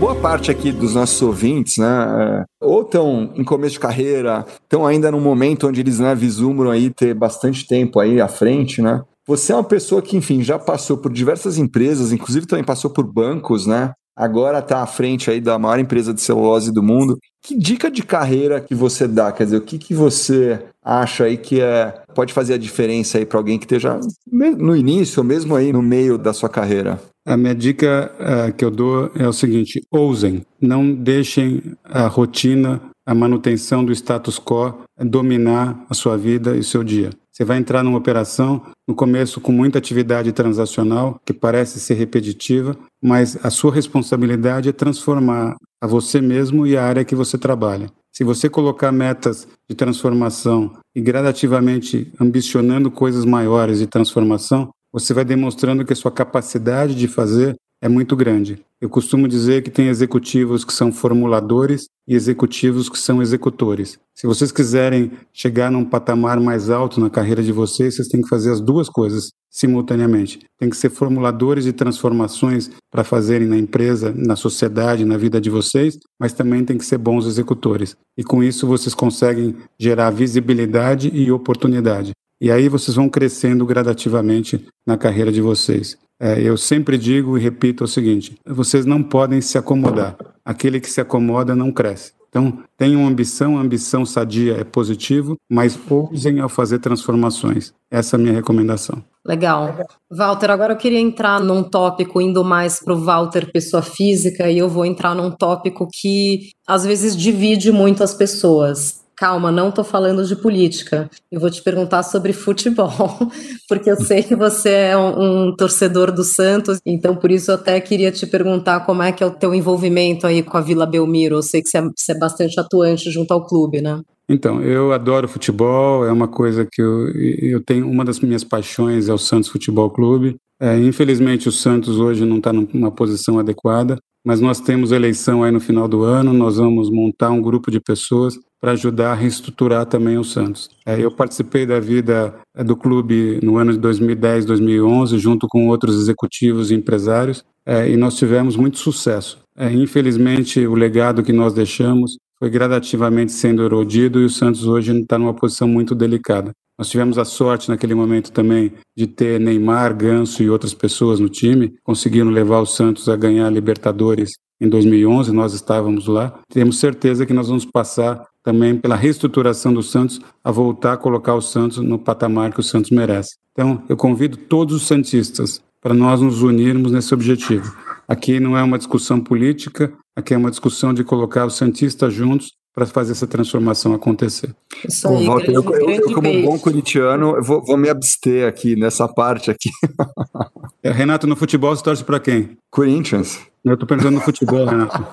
Boa 0.00 0.14
parte 0.14 0.50
aqui 0.50 0.72
dos 0.72 0.94
nossos 0.94 1.20
ouvintes, 1.22 1.78
né, 1.78 1.86
é, 1.86 2.44
ou 2.60 2.82
estão 2.82 3.32
em 3.36 3.44
começo 3.44 3.74
de 3.74 3.80
carreira, 3.80 4.44
estão 4.62 4.86
ainda 4.86 5.10
num 5.10 5.20
momento 5.20 5.68
onde 5.68 5.80
eles 5.80 5.98
né, 6.00 6.14
vislumbram 6.14 6.70
aí 6.70 6.90
ter 6.90 7.14
bastante 7.14 7.66
tempo 7.66 8.00
aí 8.00 8.20
à 8.20 8.26
frente, 8.26 8.82
né? 8.82 9.02
Você 9.30 9.52
é 9.52 9.54
uma 9.54 9.62
pessoa 9.62 10.02
que, 10.02 10.16
enfim, 10.16 10.42
já 10.42 10.58
passou 10.58 10.98
por 10.98 11.12
diversas 11.12 11.56
empresas, 11.56 12.10
inclusive 12.10 12.48
também 12.48 12.64
passou 12.64 12.90
por 12.90 13.04
bancos, 13.04 13.64
né? 13.64 13.92
Agora 14.16 14.58
está 14.58 14.82
à 14.82 14.86
frente 14.88 15.30
aí 15.30 15.40
da 15.40 15.56
maior 15.56 15.78
empresa 15.78 16.12
de 16.12 16.20
celulose 16.20 16.72
do 16.72 16.82
mundo. 16.82 17.16
Que 17.40 17.56
dica 17.56 17.88
de 17.88 18.02
carreira 18.02 18.60
que 18.60 18.74
você 18.74 19.06
dá? 19.06 19.30
Quer 19.30 19.44
dizer, 19.44 19.58
o 19.58 19.60
que, 19.60 19.78
que 19.78 19.94
você 19.94 20.60
acha 20.84 21.26
aí 21.26 21.36
que 21.36 21.60
é, 21.60 22.02
pode 22.12 22.32
fazer 22.32 22.54
a 22.54 22.58
diferença 22.58 23.18
aí 23.18 23.24
para 23.24 23.38
alguém 23.38 23.56
que 23.56 23.66
esteja 23.66 24.00
no 24.28 24.76
início 24.76 25.20
ou 25.20 25.24
mesmo 25.24 25.54
aí 25.54 25.72
no 25.72 25.80
meio 25.80 26.18
da 26.18 26.32
sua 26.32 26.48
carreira? 26.48 27.00
A 27.24 27.36
minha 27.36 27.54
dica 27.54 28.10
uh, 28.18 28.52
que 28.52 28.64
eu 28.64 28.70
dou 28.72 29.12
é 29.14 29.28
o 29.28 29.32
seguinte: 29.32 29.80
ousem, 29.92 30.44
não 30.60 30.92
deixem 30.92 31.62
a 31.84 32.08
rotina, 32.08 32.82
a 33.06 33.14
manutenção 33.14 33.84
do 33.84 33.92
status 33.92 34.40
quo 34.40 34.74
dominar 34.98 35.86
a 35.88 35.94
sua 35.94 36.16
vida 36.16 36.56
e 36.56 36.58
o 36.58 36.64
seu 36.64 36.82
dia. 36.82 37.10
Você 37.40 37.44
vai 37.46 37.56
entrar 37.56 37.82
numa 37.82 37.96
operação, 37.96 38.60
no 38.86 38.94
começo 38.94 39.40
com 39.40 39.50
muita 39.50 39.78
atividade 39.78 40.30
transacional, 40.30 41.18
que 41.24 41.32
parece 41.32 41.80
ser 41.80 41.94
repetitiva, 41.94 42.76
mas 43.02 43.42
a 43.42 43.48
sua 43.48 43.72
responsabilidade 43.72 44.68
é 44.68 44.72
transformar 44.72 45.56
a 45.82 45.86
você 45.86 46.20
mesmo 46.20 46.66
e 46.66 46.76
a 46.76 46.84
área 46.84 47.02
que 47.02 47.14
você 47.14 47.38
trabalha. 47.38 47.90
Se 48.12 48.24
você 48.24 48.50
colocar 48.50 48.92
metas 48.92 49.48
de 49.66 49.74
transformação 49.74 50.74
e 50.94 51.00
gradativamente 51.00 52.12
ambicionando 52.20 52.90
coisas 52.90 53.24
maiores 53.24 53.78
de 53.78 53.86
transformação, 53.86 54.68
você 54.92 55.14
vai 55.14 55.24
demonstrando 55.24 55.82
que 55.82 55.94
a 55.94 55.96
sua 55.96 56.10
capacidade 56.10 56.94
de 56.94 57.08
fazer 57.08 57.56
é 57.82 57.88
muito 57.88 58.14
grande. 58.14 58.62
Eu 58.80 58.88
costumo 58.88 59.28
dizer 59.28 59.62
que 59.62 59.70
tem 59.70 59.88
executivos 59.88 60.64
que 60.64 60.72
são 60.72 60.90
formuladores 60.92 61.86
e 62.08 62.14
executivos 62.14 62.88
que 62.88 62.98
são 62.98 63.20
executores. 63.20 63.98
Se 64.14 64.26
vocês 64.26 64.50
quiserem 64.50 65.12
chegar 65.32 65.70
num 65.70 65.84
patamar 65.84 66.40
mais 66.40 66.70
alto 66.70 67.00
na 67.00 67.10
carreira 67.10 67.42
de 67.42 67.52
vocês, 67.52 67.94
vocês 67.94 68.08
têm 68.08 68.22
que 68.22 68.28
fazer 68.28 68.50
as 68.50 68.60
duas 68.60 68.88
coisas 68.88 69.30
simultaneamente. 69.50 70.40
Tem 70.58 70.70
que 70.70 70.76
ser 70.76 70.90
formuladores 70.90 71.64
de 71.64 71.72
transformações 71.72 72.70
para 72.90 73.04
fazerem 73.04 73.46
na 73.46 73.58
empresa, 73.58 74.14
na 74.16 74.36
sociedade, 74.36 75.04
na 75.04 75.16
vida 75.16 75.40
de 75.40 75.50
vocês, 75.50 75.98
mas 76.18 76.32
também 76.32 76.64
tem 76.64 76.78
que 76.78 76.84
ser 76.84 76.98
bons 76.98 77.26
executores. 77.26 77.96
E 78.16 78.24
com 78.24 78.42
isso 78.42 78.66
vocês 78.66 78.94
conseguem 78.94 79.56
gerar 79.78 80.10
visibilidade 80.10 81.10
e 81.12 81.30
oportunidade. 81.30 82.12
E 82.40 82.50
aí 82.50 82.68
vocês 82.68 82.96
vão 82.96 83.08
crescendo 83.08 83.66
gradativamente 83.66 84.66
na 84.86 84.96
carreira 84.96 85.30
de 85.30 85.42
vocês. 85.42 85.98
É, 86.20 86.38
eu 86.38 86.56
sempre 86.58 86.98
digo 86.98 87.38
e 87.38 87.40
repito 87.40 87.84
o 87.84 87.88
seguinte: 87.88 88.36
vocês 88.46 88.84
não 88.84 89.02
podem 89.02 89.40
se 89.40 89.56
acomodar. 89.56 90.16
Aquele 90.44 90.78
que 90.78 90.90
se 90.90 91.00
acomoda 91.00 91.56
não 91.56 91.72
cresce. 91.72 92.12
Então, 92.28 92.62
tenham 92.76 93.06
ambição, 93.06 93.58
ambição 93.58 94.06
sadia 94.06 94.54
é 94.60 94.62
positivo, 94.62 95.36
mas 95.50 95.76
ousem 95.90 96.38
ao 96.38 96.48
fazer 96.48 96.78
transformações. 96.78 97.72
Essa 97.90 98.14
é 98.14 98.18
a 98.18 98.20
minha 98.20 98.34
recomendação. 98.34 99.02
Legal. 99.26 99.76
Walter, 100.08 100.50
agora 100.50 100.74
eu 100.74 100.76
queria 100.76 101.00
entrar 101.00 101.40
num 101.40 101.64
tópico, 101.64 102.20
indo 102.20 102.44
mais 102.44 102.78
para 102.78 102.94
o 102.94 103.04
Walter, 103.04 103.50
pessoa 103.50 103.82
física, 103.82 104.48
e 104.48 104.58
eu 104.58 104.68
vou 104.68 104.86
entrar 104.86 105.12
num 105.14 105.30
tópico 105.30 105.88
que 105.90 106.50
às 106.66 106.84
vezes 106.84 107.16
divide 107.16 107.72
muito 107.72 108.04
as 108.04 108.14
pessoas 108.14 109.00
calma, 109.20 109.52
não 109.52 109.68
estou 109.68 109.84
falando 109.84 110.24
de 110.24 110.34
política. 110.34 111.10
Eu 111.30 111.38
vou 111.38 111.50
te 111.50 111.62
perguntar 111.62 112.02
sobre 112.02 112.32
futebol, 112.32 112.90
porque 113.68 113.90
eu 113.90 113.96
sei 113.96 114.22
que 114.22 114.34
você 114.34 114.70
é 114.70 114.96
um, 114.96 115.48
um, 115.48 115.54
torcedor 115.54 116.10
do 116.10 116.24
Santos, 116.24 116.80
então 116.86 117.14
por 117.14 117.30
isso 117.30 117.50
eu 117.50 117.56
até 117.56 117.78
queria 117.82 118.10
te 118.10 118.26
perguntar 118.26 118.80
como 118.80 119.02
é 119.02 119.12
que 119.12 119.22
é 119.22 119.26
o 119.26 119.30
teu 119.30 119.54
envolvimento 119.54 120.26
aí 120.26 120.42
com 120.42 120.56
a 120.56 120.62
Vila 120.62 120.86
Belmiro. 120.86 121.36
Eu 121.36 121.42
sei 121.42 121.60
que 121.60 121.68
você 121.68 121.76
é, 121.76 121.82
você 121.82 122.12
é 122.12 122.18
bastante 122.18 122.58
atuante 122.58 123.10
junto 123.10 123.32
ao 123.32 123.44
clube, 123.44 123.82
né? 123.82 124.00
Então, 124.26 124.62
eu 124.62 124.90
adoro 124.90 125.28
futebol, 125.28 126.06
é 126.06 126.12
uma 126.12 126.28
coisa 126.28 126.64
que 126.64 126.80
eu, 126.80 127.10
eu 127.10 127.60
tenho, 127.62 127.86
uma 127.90 128.04
das 128.04 128.20
minhas 128.20 128.42
paixões 128.42 129.08
é 129.10 129.12
o 129.12 129.18
Santos 129.18 129.50
Futebol 129.50 129.90
Clube. 129.90 130.36
É, 130.58 130.78
infelizmente, 130.78 131.46
o 131.46 131.52
Santos 131.52 131.98
hoje 131.98 132.24
não 132.24 132.38
está 132.38 132.52
numa 132.54 132.90
posição 132.90 133.38
adequada, 133.38 133.98
mas 134.24 134.40
nós 134.40 134.60
temos 134.60 134.92
eleição 134.92 135.42
aí 135.42 135.50
no 135.50 135.60
final 135.60 135.88
do 135.88 136.04
ano, 136.04 136.32
nós 136.32 136.56
vamos 136.56 136.90
montar 136.90 137.30
um 137.30 137.42
grupo 137.42 137.70
de 137.70 137.80
pessoas 137.80 138.38
para 138.60 138.72
ajudar 138.72 139.12
a 139.12 139.14
reestruturar 139.14 139.86
também 139.86 140.18
o 140.18 140.24
Santos. 140.24 140.68
É, 140.84 141.02
eu 141.02 141.10
participei 141.10 141.64
da 141.64 141.80
vida 141.80 142.34
é, 142.54 142.62
do 142.62 142.76
clube 142.76 143.40
no 143.42 143.56
ano 143.56 143.72
de 143.72 143.78
2010, 143.78 144.44
2011, 144.44 145.18
junto 145.18 145.48
com 145.48 145.68
outros 145.68 145.96
executivos 145.96 146.70
e 146.70 146.74
empresários, 146.74 147.42
é, 147.64 147.88
e 147.88 147.96
nós 147.96 148.16
tivemos 148.16 148.56
muito 148.56 148.78
sucesso. 148.78 149.38
infelizmente, 149.72 150.66
o 150.66 150.74
legado 150.74 151.22
que 151.22 151.32
nós 151.32 151.52
deixamos 151.54 152.16
foi 152.38 152.48
gradativamente 152.48 153.32
sendo 153.32 153.62
erodido 153.62 154.20
e 154.20 154.24
o 154.24 154.30
Santos 154.30 154.66
hoje 154.66 154.98
está 154.98 155.18
numa 155.18 155.34
posição 155.34 155.68
muito 155.68 155.94
delicada. 155.94 156.52
Nós 156.78 156.88
tivemos 156.88 157.18
a 157.18 157.26
sorte 157.26 157.68
naquele 157.68 157.94
momento 157.94 158.32
também 158.32 158.72
de 158.96 159.06
ter 159.06 159.38
Neymar, 159.38 159.94
Ganso 159.94 160.42
e 160.42 160.48
outras 160.48 160.72
pessoas 160.72 161.20
no 161.20 161.28
time, 161.28 161.74
conseguindo 161.82 162.30
levar 162.30 162.60
o 162.60 162.66
Santos 162.66 163.06
a 163.10 163.16
ganhar 163.16 163.46
a 163.46 163.50
Libertadores 163.50 164.30
em 164.60 164.68
2011, 164.68 165.32
nós 165.32 165.54
estávamos 165.54 166.06
lá. 166.06 166.38
Temos 166.50 166.78
certeza 166.78 167.24
que 167.24 167.32
nós 167.32 167.48
vamos 167.48 167.64
passar 167.64 168.26
também 168.42 168.76
pela 168.76 168.96
reestruturação 168.96 169.72
do 169.72 169.82
Santos 169.82 170.20
a 170.42 170.50
voltar 170.50 170.94
a 170.94 170.96
colocar 170.96 171.34
o 171.34 171.40
Santos 171.40 171.78
no 171.78 171.98
patamar 171.98 172.52
que 172.52 172.60
o 172.60 172.62
Santos 172.62 172.90
merece. 172.90 173.36
Então, 173.52 173.82
eu 173.88 173.96
convido 173.96 174.36
todos 174.36 174.74
os 174.74 174.86
santistas 174.86 175.60
para 175.80 175.94
nós 175.94 176.20
nos 176.20 176.42
unirmos 176.42 176.92
nesse 176.92 177.12
objetivo. 177.12 177.74
Aqui 178.06 178.40
não 178.40 178.56
é 178.56 178.62
uma 178.62 178.78
discussão 178.78 179.20
política, 179.20 179.92
aqui 180.16 180.34
é 180.34 180.36
uma 180.36 180.50
discussão 180.50 180.92
de 180.92 181.04
colocar 181.04 181.46
os 181.46 181.56
santistas 181.56 182.12
juntos 182.12 182.52
para 182.74 182.86
fazer 182.86 183.12
essa 183.12 183.26
transformação 183.26 183.92
acontecer. 183.92 184.54
Isso 184.86 185.08
aí, 185.08 185.26
Bom, 185.26 185.26
Walter, 185.26 185.52
eu, 185.52 185.62
eu, 185.62 185.90
eu, 185.90 186.14
como 186.14 186.42
bom 186.42 186.58
corintiano, 186.58 187.42
vou, 187.42 187.64
vou, 187.64 187.76
me 187.76 187.88
abster 187.88 188.46
aqui 188.46 188.76
nessa 188.76 189.08
parte 189.08 189.50
aqui. 189.50 189.70
É, 190.82 190.90
Renato, 190.90 191.26
no 191.26 191.36
futebol 191.36 191.76
você 191.76 191.82
torce 191.82 192.02
para 192.02 192.18
quem? 192.18 192.56
Corinthians. 192.70 193.38
Eu 193.62 193.74
estou 193.74 193.86
pensando 193.86 194.12
no 194.12 194.20
futebol, 194.22 194.64
Renato. 194.64 195.06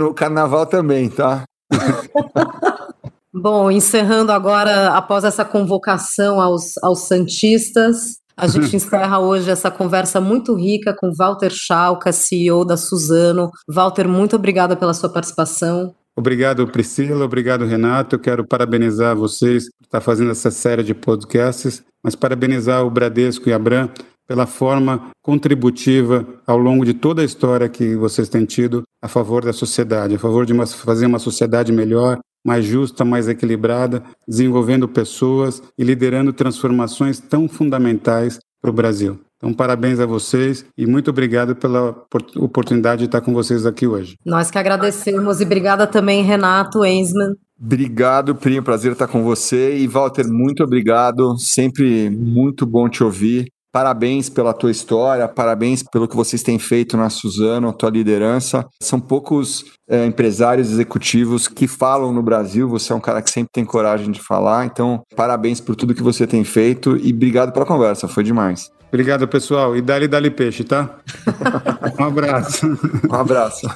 no 0.02 0.14
carnaval 0.14 0.66
também, 0.66 1.08
tá? 1.08 1.44
Bom, 3.34 3.70
encerrando 3.70 4.30
agora, 4.30 4.90
após 4.90 5.24
essa 5.24 5.44
convocação 5.44 6.38
aos, 6.38 6.76
aos 6.82 7.00
Santistas, 7.08 8.18
a 8.36 8.46
gente 8.46 8.74
encerra 8.76 9.18
hoje 9.20 9.50
essa 9.50 9.70
conversa 9.70 10.20
muito 10.20 10.54
rica 10.54 10.94
com 10.94 11.12
Walter 11.16 11.50
Schalka, 11.50 12.12
CEO 12.12 12.64
da 12.64 12.76
Suzano. 12.76 13.50
Walter, 13.66 14.06
muito 14.06 14.36
obrigada 14.36 14.76
pela 14.76 14.92
sua 14.92 15.08
participação. 15.08 15.94
Obrigado, 16.14 16.66
Priscila. 16.68 17.24
Obrigado, 17.24 17.64
Renato. 17.64 18.16
Eu 18.16 18.20
quero 18.20 18.46
parabenizar 18.46 19.16
vocês 19.16 19.64
por 19.70 19.84
estar 19.84 20.00
fazendo 20.02 20.30
essa 20.30 20.50
série 20.50 20.82
de 20.82 20.92
podcasts, 20.92 21.82
mas 22.04 22.14
parabenizar 22.14 22.84
o 22.84 22.90
Bradesco 22.90 23.48
e 23.48 23.52
a 23.52 23.58
Bran 23.58 23.88
pela 24.26 24.46
forma 24.46 25.10
contributiva 25.22 26.26
ao 26.46 26.58
longo 26.58 26.84
de 26.84 26.94
toda 26.94 27.22
a 27.22 27.24
história 27.24 27.68
que 27.68 27.96
vocês 27.96 28.28
têm 28.28 28.44
tido 28.44 28.82
a 29.02 29.08
favor 29.08 29.44
da 29.44 29.52
sociedade, 29.52 30.14
a 30.14 30.18
favor 30.18 30.46
de 30.46 30.52
uma, 30.52 30.66
fazer 30.66 31.06
uma 31.06 31.18
sociedade 31.18 31.72
melhor, 31.72 32.18
mais 32.44 32.64
justa, 32.64 33.04
mais 33.04 33.28
equilibrada, 33.28 34.02
desenvolvendo 34.26 34.88
pessoas 34.88 35.62
e 35.78 35.84
liderando 35.84 36.32
transformações 36.32 37.20
tão 37.20 37.48
fundamentais 37.48 38.38
para 38.60 38.70
o 38.70 38.74
Brasil. 38.74 39.18
Então, 39.36 39.52
parabéns 39.52 39.98
a 39.98 40.06
vocês 40.06 40.64
e 40.78 40.86
muito 40.86 41.10
obrigado 41.10 41.56
pela 41.56 41.96
oportunidade 42.36 43.00
de 43.00 43.06
estar 43.06 43.20
com 43.20 43.34
vocês 43.34 43.66
aqui 43.66 43.88
hoje. 43.88 44.14
Nós 44.24 44.52
que 44.52 44.58
agradecemos 44.58 45.40
e 45.40 45.44
obrigada 45.44 45.84
também, 45.84 46.22
Renato 46.22 46.84
Ensman. 46.84 47.34
Obrigado, 47.60 48.36
Primo. 48.36 48.62
Prazer 48.62 48.92
estar 48.92 49.08
com 49.08 49.24
você. 49.24 49.76
E, 49.78 49.88
Walter, 49.88 50.28
muito 50.28 50.62
obrigado. 50.62 51.36
Sempre 51.38 52.08
muito 52.08 52.64
bom 52.64 52.88
te 52.88 53.02
ouvir. 53.02 53.48
Parabéns 53.72 54.28
pela 54.28 54.52
tua 54.52 54.70
história, 54.70 55.26
parabéns 55.26 55.82
pelo 55.82 56.06
que 56.06 56.14
vocês 56.14 56.42
têm 56.42 56.58
feito 56.58 56.94
na 56.96 57.08
Suzano, 57.08 57.70
a 57.70 57.72
tua 57.72 57.88
liderança. 57.88 58.66
São 58.82 59.00
poucos 59.00 59.64
é, 59.88 60.04
empresários 60.04 60.70
executivos 60.70 61.48
que 61.48 61.66
falam 61.66 62.12
no 62.12 62.22
Brasil, 62.22 62.68
você 62.68 62.92
é 62.92 62.96
um 62.96 63.00
cara 63.00 63.22
que 63.22 63.30
sempre 63.30 63.50
tem 63.52 63.64
coragem 63.64 64.10
de 64.10 64.20
falar, 64.20 64.66
então 64.66 65.02
parabéns 65.16 65.58
por 65.60 65.74
tudo 65.74 65.94
que 65.94 66.02
você 66.02 66.26
tem 66.26 66.44
feito 66.44 66.98
e 66.98 67.12
obrigado 67.12 67.50
pela 67.50 67.64
conversa, 67.64 68.06
foi 68.06 68.22
demais. 68.22 68.70
Obrigado, 68.92 69.26
pessoal. 69.26 69.74
E 69.74 69.80
dali, 69.80 70.06
dali 70.06 70.30
peixe, 70.30 70.62
tá? 70.64 70.90
um 71.98 72.04
abraço. 72.04 72.78
Um 73.10 73.14
abraço. 73.14 73.66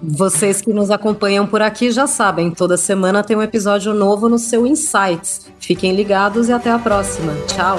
Vocês 0.00 0.60
que 0.60 0.72
nos 0.72 0.92
acompanham 0.92 1.44
por 1.44 1.60
aqui 1.60 1.90
já 1.90 2.06
sabem, 2.06 2.52
toda 2.52 2.76
semana 2.76 3.24
tem 3.24 3.36
um 3.36 3.42
episódio 3.42 3.92
novo 3.92 4.28
no 4.28 4.38
seu 4.38 4.64
Insights. 4.64 5.48
Fiquem 5.58 5.96
ligados 5.96 6.48
e 6.48 6.52
até 6.52 6.70
a 6.70 6.78
próxima. 6.78 7.32
Tchau. 7.48 7.78